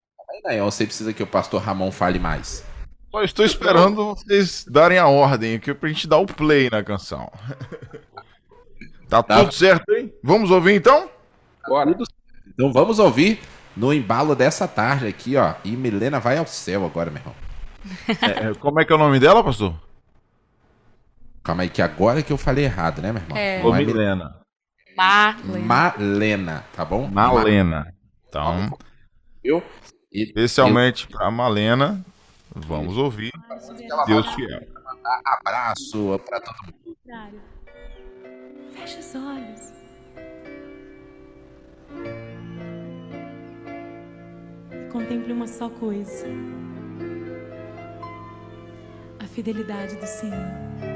Nayan, 0.44 0.66
você 0.66 0.86
precisa 0.86 1.14
que 1.14 1.24
o 1.24 1.28
pastor 1.28 1.62
Ramon 1.62 1.92
fale 1.92 2.20
mais. 2.20 2.64
Só 3.16 3.24
estou 3.24 3.46
esperando 3.46 3.96
vocês 4.14 4.66
darem 4.70 4.98
a 4.98 5.08
ordem 5.08 5.56
aqui 5.56 5.74
pra 5.74 5.88
gente 5.88 6.06
dar 6.06 6.18
o 6.18 6.26
play 6.26 6.70
na 6.70 6.84
canção. 6.84 7.32
Tá, 9.08 9.22
tudo 9.22 9.54
certo, 9.54 9.94
hein? 9.94 10.12
Vamos 10.24 10.50
ouvir 10.50 10.74
então? 10.74 11.08
Bora. 11.68 11.96
Então 12.48 12.74
vamos 12.74 12.98
ouvir 12.98 13.40
no 13.78 13.94
embalo 13.94 14.36
dessa 14.36 14.68
tarde 14.68 15.06
aqui, 15.06 15.38
ó. 15.38 15.54
E 15.64 15.78
Milena 15.78 16.20
vai 16.20 16.40
ao 16.40 16.48
céu 16.48 16.84
agora, 16.84 17.12
meu 17.12 17.22
irmão. 17.22 17.36
É, 18.20 18.50
é, 18.50 18.54
como 18.56 18.82
é 18.82 18.84
que 18.84 18.92
é 18.92 18.96
o 18.96 18.98
nome 18.98 19.20
dela, 19.20 19.44
pastor? 19.44 19.76
Calma 21.44 21.62
aí, 21.62 21.70
que 21.70 21.84
agora 21.84 22.24
que 22.24 22.34
eu 22.34 22.38
falei 22.38 22.66
errado, 22.66 23.00
né, 23.00 23.12
meu 23.12 23.22
irmão? 23.22 23.38
É. 23.38 23.64
Ô, 23.64 23.76
é 23.76 23.86
Milena. 23.86 24.40
Marlene. 24.98 25.66
Malena, 25.66 26.66
tá 26.76 26.84
bom? 26.84 27.08
Malena. 27.08 27.94
Então, 28.28 28.76
Eu? 29.44 29.64
especialmente 30.12 31.08
pra 31.08 31.30
Malena, 31.30 32.04
vamos 32.56 32.98
ouvir 32.98 33.32
Deus 34.08 34.28
fiel. 34.34 34.62
Abraço 35.26 36.20
pra 36.26 36.40
todo 36.42 36.56
mundo. 36.66 36.98
Fecha 38.72 39.00
os 39.00 39.16
olhos. 39.16 39.74
E 44.72 44.90
contemple 44.92 45.34
uma 45.34 45.48
só 45.48 45.70
coisa: 45.70 46.28
a 49.20 49.28
fidelidade 49.28 49.96
do 49.96 50.08
Senhor. 50.08 50.95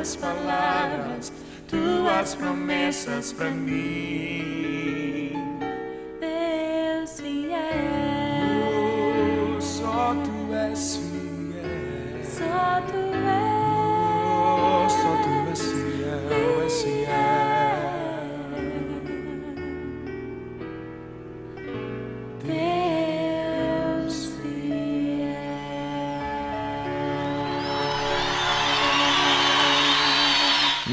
Tuas 0.00 0.16
palavras, 0.16 1.32
tuas 1.68 2.34
promessas 2.34 3.32
para 3.32 3.50
mim. 3.50 4.89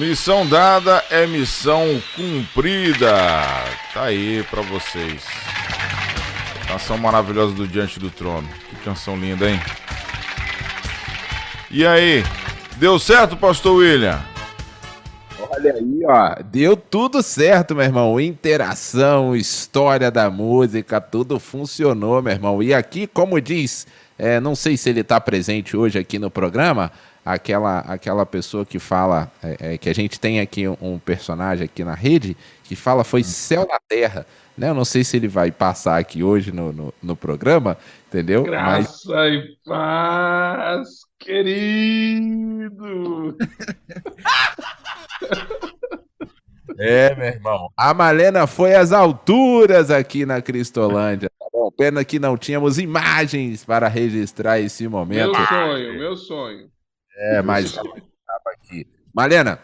Missão 0.08 0.48
dada 0.48 1.04
é 1.10 1.28
missão 1.28 2.02
cumprida. 2.16 3.12
Tá 3.94 4.04
aí 4.04 4.42
pra 4.50 4.62
vocês. 4.62 5.26
Canção 6.66 6.98
maravilhosa 6.98 7.54
do 7.54 7.68
Diante 7.68 8.00
do 8.00 8.10
Trono. 8.10 8.48
Que 8.70 8.78
canção 8.78 9.18
linda, 9.18 9.50
hein? 9.50 9.60
E 11.70 11.86
aí? 11.86 12.24
Deu 12.78 12.98
certo, 12.98 13.36
Pastor 13.36 13.76
William? 13.76 14.18
Olha 15.50 15.74
aí, 15.74 16.00
ó. 16.06 16.42
Deu 16.42 16.78
tudo 16.78 17.22
certo, 17.22 17.76
meu 17.76 17.84
irmão. 17.84 18.18
Interação, 18.18 19.36
história 19.36 20.10
da 20.10 20.30
música, 20.30 21.02
tudo 21.02 21.38
funcionou, 21.38 22.22
meu 22.22 22.32
irmão. 22.32 22.64
E 22.64 22.74
aqui, 22.74 23.08
como 23.08 23.42
diz, 23.42 23.86
é, 24.18 24.40
não 24.40 24.56
sei 24.56 24.78
se 24.78 24.90
ele 24.90 25.02
está 25.02 25.20
presente 25.20 25.76
hoje 25.76 26.00
aqui 26.00 26.18
no 26.18 26.32
programa, 26.32 26.94
aquela, 27.28 27.80
aquela 27.80 28.26
pessoa 28.26 28.66
que 28.66 28.80
fala, 28.80 29.32
é, 29.44 29.74
é, 29.74 29.78
que 29.78 29.90
a 29.90 29.94
gente 29.94 30.20
tem 30.20 30.40
aqui 30.40 30.68
um, 30.68 30.78
um 30.82 31.00
personagem 31.00 31.66
aqui 31.66 31.84
na 31.84 31.94
rede, 31.94 32.38
que 32.64 32.76
fala 32.76 33.04
foi 33.04 33.24
céu 33.24 33.68
na 33.70 33.80
terra. 33.88 34.26
Né? 34.58 34.70
Eu 34.70 34.74
não 34.74 34.86
sei 34.86 35.04
se 35.04 35.18
ele 35.18 35.28
vai 35.28 35.52
passar 35.52 35.98
aqui 35.98 36.24
hoje 36.24 36.52
no, 36.52 36.72
no, 36.72 36.94
no 37.04 37.16
programa, 37.16 37.78
entendeu? 38.08 38.46
Mas 38.48 39.04
Graça 39.04 39.28
e 39.28 39.58
paz, 39.66 40.88
querido. 41.20 43.36
É, 46.80 47.16
meu 47.16 47.26
irmão. 47.26 47.72
A 47.76 47.92
Malena 47.92 48.46
foi 48.46 48.76
às 48.76 48.92
alturas 48.92 49.90
aqui 49.90 50.28
na 50.28 50.44
Cristolândia. 50.44 51.28
Tá 51.40 51.48
bom? 51.52 51.72
Pena 51.72 52.06
que 52.06 52.20
não 52.20 52.38
tínhamos 52.38 52.78
imagens 52.78 53.66
para 53.66 53.88
registrar 53.88 54.60
esse 54.60 54.88
momento. 54.88 55.32
Meu 55.32 55.48
sonho, 55.48 55.94
meu 55.98 56.16
sonho. 56.16 56.70
É, 57.18 57.42
mas 57.42 57.72
tava 57.72 57.90
aqui. 58.54 58.86
Malena, 59.14 59.60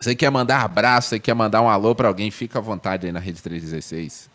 você 0.00 0.14
quer 0.14 0.30
mandar 0.30 0.62
abraço, 0.62 1.10
você 1.10 1.20
quer 1.20 1.34
mandar 1.34 1.60
um 1.60 1.68
alô 1.68 1.94
pra 1.94 2.08
alguém, 2.08 2.30
fica 2.30 2.58
à 2.58 2.62
vontade 2.62 3.06
aí 3.06 3.12
na 3.12 3.20
Rede 3.20 3.42
316. 3.42 4.30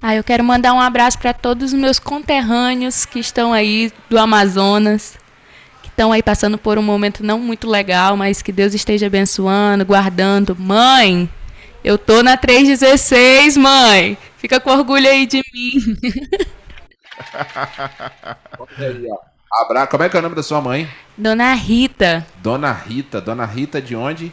Ah, 0.00 0.16
eu 0.16 0.24
quero 0.24 0.42
mandar 0.42 0.72
um 0.72 0.80
abraço 0.80 1.18
para 1.18 1.32
todos 1.32 1.72
os 1.72 1.78
meus 1.78 1.98
conterrâneos 1.98 3.04
que 3.04 3.20
estão 3.20 3.52
aí 3.52 3.92
do 4.10 4.18
Amazonas, 4.18 5.16
que 5.82 5.88
estão 5.88 6.10
aí 6.10 6.22
passando 6.22 6.58
por 6.58 6.76
um 6.76 6.82
momento 6.82 7.22
não 7.22 7.38
muito 7.38 7.68
legal, 7.68 8.16
mas 8.16 8.42
que 8.42 8.50
Deus 8.50 8.74
esteja 8.74 9.06
abençoando, 9.06 9.84
guardando. 9.84 10.56
Mãe, 10.58 11.30
eu 11.84 11.96
tô 11.96 12.22
na 12.22 12.36
316, 12.36 13.56
mãe. 13.56 14.18
Fica 14.38 14.58
com 14.58 14.70
orgulho 14.70 15.08
aí 15.08 15.24
de 15.24 15.40
mim. 15.54 15.96
Abra... 19.52 19.86
Como 19.86 20.02
é 20.02 20.08
que 20.08 20.16
é 20.16 20.18
o 20.18 20.22
nome 20.22 20.34
da 20.34 20.42
sua 20.42 20.60
mãe? 20.60 20.88
Dona 21.16 21.52
Rita. 21.54 22.26
Dona 22.42 22.72
Rita. 22.72 23.20
Dona 23.20 23.44
Rita 23.44 23.80
de 23.82 23.94
onde? 23.94 24.32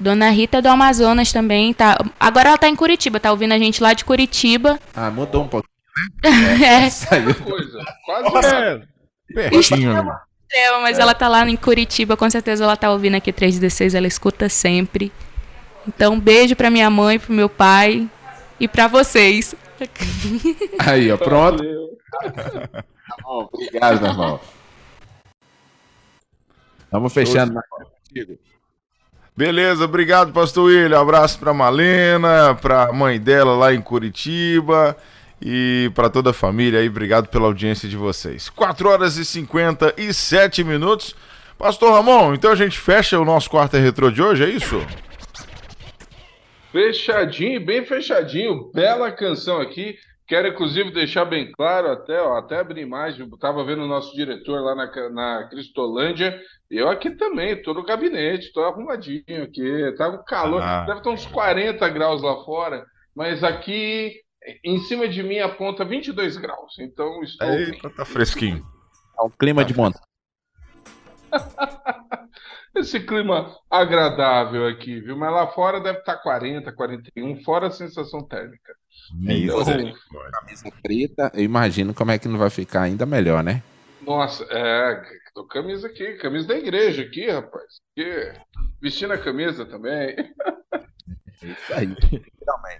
Dona 0.00 0.30
Rita 0.30 0.60
do 0.62 0.68
Amazonas 0.68 1.32
também 1.32 1.72
tá. 1.72 1.96
Agora 2.18 2.48
ela 2.48 2.58
tá 2.58 2.68
em 2.68 2.74
Curitiba, 2.76 3.20
tá 3.20 3.30
ouvindo 3.30 3.52
a 3.52 3.58
gente 3.58 3.82
lá 3.82 3.92
de 3.92 4.04
Curitiba. 4.04 4.78
Ah, 4.94 5.10
mudou 5.10 5.42
um 5.44 5.48
pouquinho. 5.48 5.72
É. 6.64 6.90
Saiu. 6.90 7.32
Coisa, 7.36 7.78
quase 8.04 8.46
É, 8.56 8.80
pertinho. 9.32 9.96
amigo. 9.96 10.10
É, 10.52 10.70
mas 10.80 10.98
É. 10.98 11.02
ela 11.02 11.14
tá 11.14 11.28
lá 11.28 11.48
em 11.48 11.56
Curitiba, 11.56 12.16
com 12.16 12.28
certeza 12.28 12.64
ela 12.64 12.76
tá 12.76 12.90
ouvindo 12.90 13.14
aqui 13.16 13.32
316, 13.32 13.94
ela 13.94 14.06
escuta 14.06 14.48
sempre. 14.48 15.12
Então, 15.86 16.14
um 16.14 16.20
beijo 16.20 16.56
pra 16.56 16.70
minha 16.70 16.90
mãe, 16.90 17.18
pro 17.18 17.32
meu 17.32 17.48
pai 17.48 18.08
e 18.58 18.66
pra 18.66 18.88
vocês. 18.88 19.54
Aí, 20.80 21.12
ó, 21.12 21.16
pronto. 21.16 21.62
Tá 23.08 23.16
bom, 23.22 23.48
obrigado, 23.52 24.00
meu 24.00 24.10
irmão. 24.10 24.40
Vamos 26.90 27.12
fechando. 27.12 27.60
contigo. 27.68 28.38
Beleza, 29.36 29.84
obrigado, 29.84 30.32
Pastor 30.32 30.66
William. 30.66 31.00
Abraço 31.00 31.38
pra 31.40 31.52
Malena, 31.52 32.54
pra 32.54 32.92
mãe 32.92 33.18
dela 33.18 33.56
lá 33.56 33.74
em 33.74 33.82
Curitiba 33.82 34.96
e 35.42 35.90
pra 35.92 36.08
toda 36.08 36.30
a 36.30 36.32
família 36.32 36.78
aí. 36.78 36.88
Obrigado 36.88 37.26
pela 37.28 37.46
audiência 37.46 37.88
de 37.88 37.96
vocês. 37.96 38.48
4 38.48 38.88
horas 38.88 39.16
e 39.16 39.24
57 39.24 40.62
minutos. 40.62 41.16
Pastor 41.58 41.92
Ramon, 41.92 42.34
então 42.34 42.52
a 42.52 42.54
gente 42.54 42.78
fecha 42.78 43.18
o 43.18 43.24
nosso 43.24 43.50
quarto 43.50 43.76
retrô 43.76 44.10
de 44.10 44.22
hoje, 44.22 44.44
é 44.44 44.48
isso? 44.48 44.80
Fechadinho, 46.70 47.64
bem 47.64 47.84
fechadinho. 47.84 48.70
Bela 48.72 49.10
canção 49.10 49.60
aqui. 49.60 49.96
Quero, 50.26 50.48
inclusive, 50.48 50.90
deixar 50.90 51.26
bem 51.26 51.52
claro, 51.52 51.90
até, 51.90 52.20
ó, 52.20 52.38
até 52.38 52.58
abrir 52.58 52.80
imagem. 52.80 53.26
Estava 53.26 53.62
vendo 53.62 53.82
o 53.82 53.88
nosso 53.88 54.14
diretor 54.14 54.62
lá 54.62 54.74
na, 54.74 55.10
na 55.10 55.48
Cristolândia. 55.48 56.40
Eu 56.70 56.88
aqui 56.88 57.10
também, 57.10 57.62
tô 57.62 57.74
no 57.74 57.84
gabinete, 57.84 58.52
tô 58.52 58.64
arrumadinho 58.64 59.42
aqui. 59.42 59.94
Tá 59.98 60.10
com 60.10 60.24
calor. 60.24 60.62
Ah. 60.62 60.84
Deve 60.86 60.98
estar 60.98 61.10
uns 61.10 61.26
40 61.26 61.86
graus 61.90 62.22
lá 62.22 62.42
fora. 62.42 62.86
Mas 63.14 63.44
aqui, 63.44 64.14
em 64.64 64.78
cima 64.80 65.06
de 65.06 65.22
mim, 65.22 65.40
aponta 65.40 65.84
22 65.84 66.38
graus. 66.38 66.78
Então, 66.78 67.22
estou. 67.22 67.48
Eita, 67.48 67.90
tá 67.90 68.04
fresquinho. 68.06 68.64
É 69.18 69.22
um 69.22 69.30
clima 69.30 69.62
de 69.62 69.76
montanha. 69.76 70.02
Esse 72.74 72.98
clima 72.98 73.56
agradável 73.70 74.66
aqui, 74.66 75.00
viu? 75.00 75.16
Mas 75.16 75.32
lá 75.32 75.46
fora 75.48 75.80
deve 75.80 76.00
estar 76.00 76.16
40, 76.16 76.72
41, 76.72 77.42
fora 77.44 77.68
a 77.68 77.70
sensação 77.70 78.26
térmica. 78.26 78.74
É 79.26 80.30
Camisa 80.30 80.72
preta, 80.82 81.32
eu 81.34 81.42
imagino 81.42 81.94
como 81.94 82.10
é 82.10 82.18
que 82.18 82.28
não 82.28 82.38
vai 82.38 82.50
ficar 82.50 82.82
ainda 82.82 83.06
melhor, 83.06 83.42
né? 83.42 83.62
Nossa, 84.00 84.44
é, 84.50 85.02
tô 85.34 85.46
camisa 85.46 85.86
aqui, 85.86 86.14
camisa 86.14 86.48
da 86.48 86.56
igreja 86.56 87.02
aqui, 87.02 87.30
rapaz. 87.30 87.80
Aqui, 87.92 88.32
vestindo 88.80 89.12
a 89.12 89.18
camisa 89.18 89.64
também. 89.64 90.14
Isso 91.42 91.74
aí, 91.74 91.94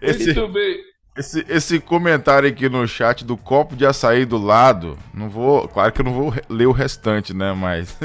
Esse, 0.00 0.34
Muito 0.34 0.52
bem. 0.52 0.82
esse, 1.16 1.44
esse 1.48 1.80
comentário 1.80 2.48
aqui 2.48 2.68
no 2.68 2.86
chat 2.86 3.24
do 3.24 3.36
copo 3.36 3.74
de 3.76 3.86
açaí 3.86 4.24
do 4.24 4.38
lado, 4.38 4.98
não 5.12 5.28
vou. 5.28 5.68
Claro 5.68 5.92
que 5.92 6.00
eu 6.00 6.04
não 6.04 6.12
vou 6.12 6.32
ler 6.48 6.66
o 6.66 6.72
restante, 6.72 7.34
né? 7.34 7.52
Mas. 7.52 7.96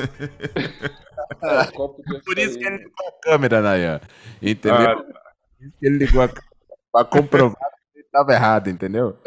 Por 2.26 2.40
isso 2.40 2.58
que 2.58 2.66
ele 2.66 2.78
ligou 2.78 3.08
a 3.08 3.22
câmera, 3.22 3.62
Nayan. 3.62 4.02
Entendeu? 4.42 4.90
Ah. 4.92 4.96
Por 4.96 5.66
isso 5.66 5.74
que 5.80 5.86
ele 5.86 5.98
ligou 5.98 6.22
a 6.22 6.28
câmera. 6.28 6.50
Pra 6.92 7.06
comprovar 7.06 7.70
estava 8.10 8.34
errado, 8.34 8.70
entendeu? 8.70 9.18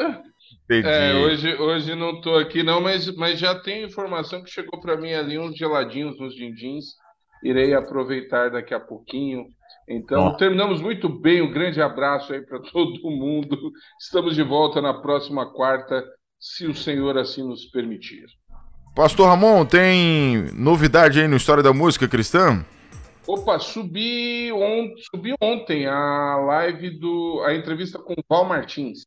Entendi. 0.64 0.88
É, 0.88 1.14
hoje, 1.14 1.54
hoje 1.54 1.94
não 1.94 2.20
tô 2.20 2.36
aqui 2.36 2.62
não, 2.62 2.80
mas, 2.80 3.14
mas 3.16 3.38
já 3.38 3.54
tem 3.60 3.84
informação 3.84 4.42
que 4.42 4.50
chegou 4.50 4.80
para 4.80 4.96
mim 4.96 5.12
ali 5.12 5.38
uns 5.38 5.56
geladinhos, 5.56 6.18
uns 6.20 6.34
dindins. 6.34 6.84
Irei 7.42 7.74
aproveitar 7.74 8.50
daqui 8.50 8.72
a 8.72 8.80
pouquinho. 8.80 9.46
Então, 9.88 10.26
Ó. 10.26 10.34
terminamos 10.34 10.80
muito 10.80 11.08
bem. 11.08 11.42
Um 11.42 11.50
grande 11.50 11.82
abraço 11.82 12.32
aí 12.32 12.40
para 12.40 12.60
todo 12.72 13.10
mundo. 13.10 13.58
Estamos 14.00 14.34
de 14.34 14.42
volta 14.42 14.80
na 14.80 14.94
próxima 14.94 15.52
quarta, 15.52 16.04
se 16.38 16.66
o 16.66 16.74
Senhor 16.74 17.18
assim 17.18 17.46
nos 17.46 17.64
permitir. 17.66 18.24
Pastor 18.94 19.26
Ramon, 19.26 19.64
tem 19.64 20.50
novidade 20.54 21.20
aí 21.20 21.26
no 21.26 21.36
História 21.36 21.62
da 21.62 21.72
Música 21.72 22.06
Cristã? 22.06 22.64
Opa, 23.32 23.58
subi, 23.58 24.52
on, 24.52 24.92
subi 25.10 25.32
ontem 25.40 25.86
a 25.86 26.36
live 26.36 26.90
do 26.90 27.42
a 27.46 27.54
entrevista 27.54 27.98
com 27.98 28.12
o 28.12 28.24
Val 28.28 28.44
Martins. 28.44 29.06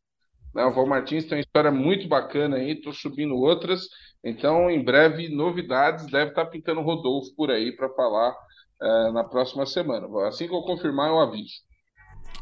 Né, 0.52 0.66
o 0.66 0.74
Val 0.74 0.88
Martins 0.88 1.26
tem 1.26 1.38
uma 1.38 1.42
história 1.42 1.70
muito 1.70 2.08
bacana 2.08 2.56
aí, 2.56 2.82
tô 2.82 2.92
subindo 2.92 3.36
outras. 3.36 3.84
Então, 4.24 4.68
em 4.68 4.84
breve, 4.84 5.30
novidades. 5.30 6.08
Deve 6.08 6.32
estar 6.32 6.48
pintando 6.48 6.82
o 6.82 6.84
Rodolfo 6.84 7.36
por 7.36 7.52
aí 7.52 7.72
para 7.78 7.88
falar 7.90 8.36
eh, 8.82 9.12
na 9.12 9.24
próxima 9.24 9.64
semana. 9.68 10.08
Assim 10.28 10.48
que 10.48 10.56
eu 10.56 10.64
confirmar, 10.64 11.10
eu 11.10 11.20
aviso. 11.20 11.54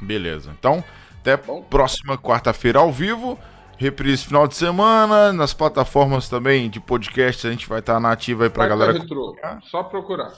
Beleza. 0.02 0.56
Então, 0.58 0.82
até 1.20 1.36
próxima 1.36 2.18
quarta-feira 2.18 2.80
ao 2.80 2.94
vivo. 2.94 3.38
Reprise 3.78 4.24
final 4.24 4.48
de 4.48 4.56
semana. 4.56 5.34
Nas 5.34 5.54
plataformas 5.54 6.30
também 6.30 6.70
de 6.70 6.80
podcast 6.80 7.46
a 7.46 7.52
gente 7.52 7.68
vai 7.68 7.80
estar 7.80 8.00
na 8.00 8.14
ativa 8.14 8.46
aí 8.46 8.50
pra 8.50 8.68
Quarta 8.68 8.78
galera. 8.78 9.00
Retrô, 9.00 9.36
só 9.70 9.84
procurar. 9.84 10.32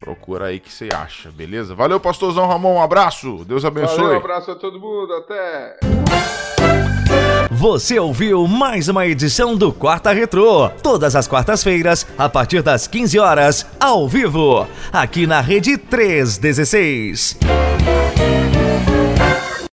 Procura 0.00 0.46
aí 0.46 0.58
que 0.58 0.72
você 0.72 0.88
acha, 0.94 1.30
beleza? 1.30 1.74
Valeu, 1.74 2.00
pastorzão 2.00 2.48
Ramon. 2.48 2.76
Um 2.76 2.82
abraço. 2.82 3.44
Deus 3.44 3.66
abençoe. 3.66 3.98
Valeu, 3.98 4.14
um 4.14 4.16
abraço 4.16 4.50
a 4.50 4.54
todo 4.54 4.80
mundo. 4.80 5.12
Até. 5.12 5.76
Você 7.50 7.98
ouviu 7.98 8.48
mais 8.48 8.88
uma 8.88 9.06
edição 9.06 9.54
do 9.54 9.70
Quarta 9.70 10.10
Retrô. 10.12 10.70
Todas 10.82 11.14
as 11.14 11.28
quartas-feiras, 11.28 12.06
a 12.16 12.30
partir 12.30 12.62
das 12.62 12.86
15 12.86 13.18
horas, 13.18 13.66
ao 13.78 14.08
vivo, 14.08 14.66
aqui 14.90 15.26
na 15.26 15.42
Rede 15.42 15.76
316. 15.76 17.36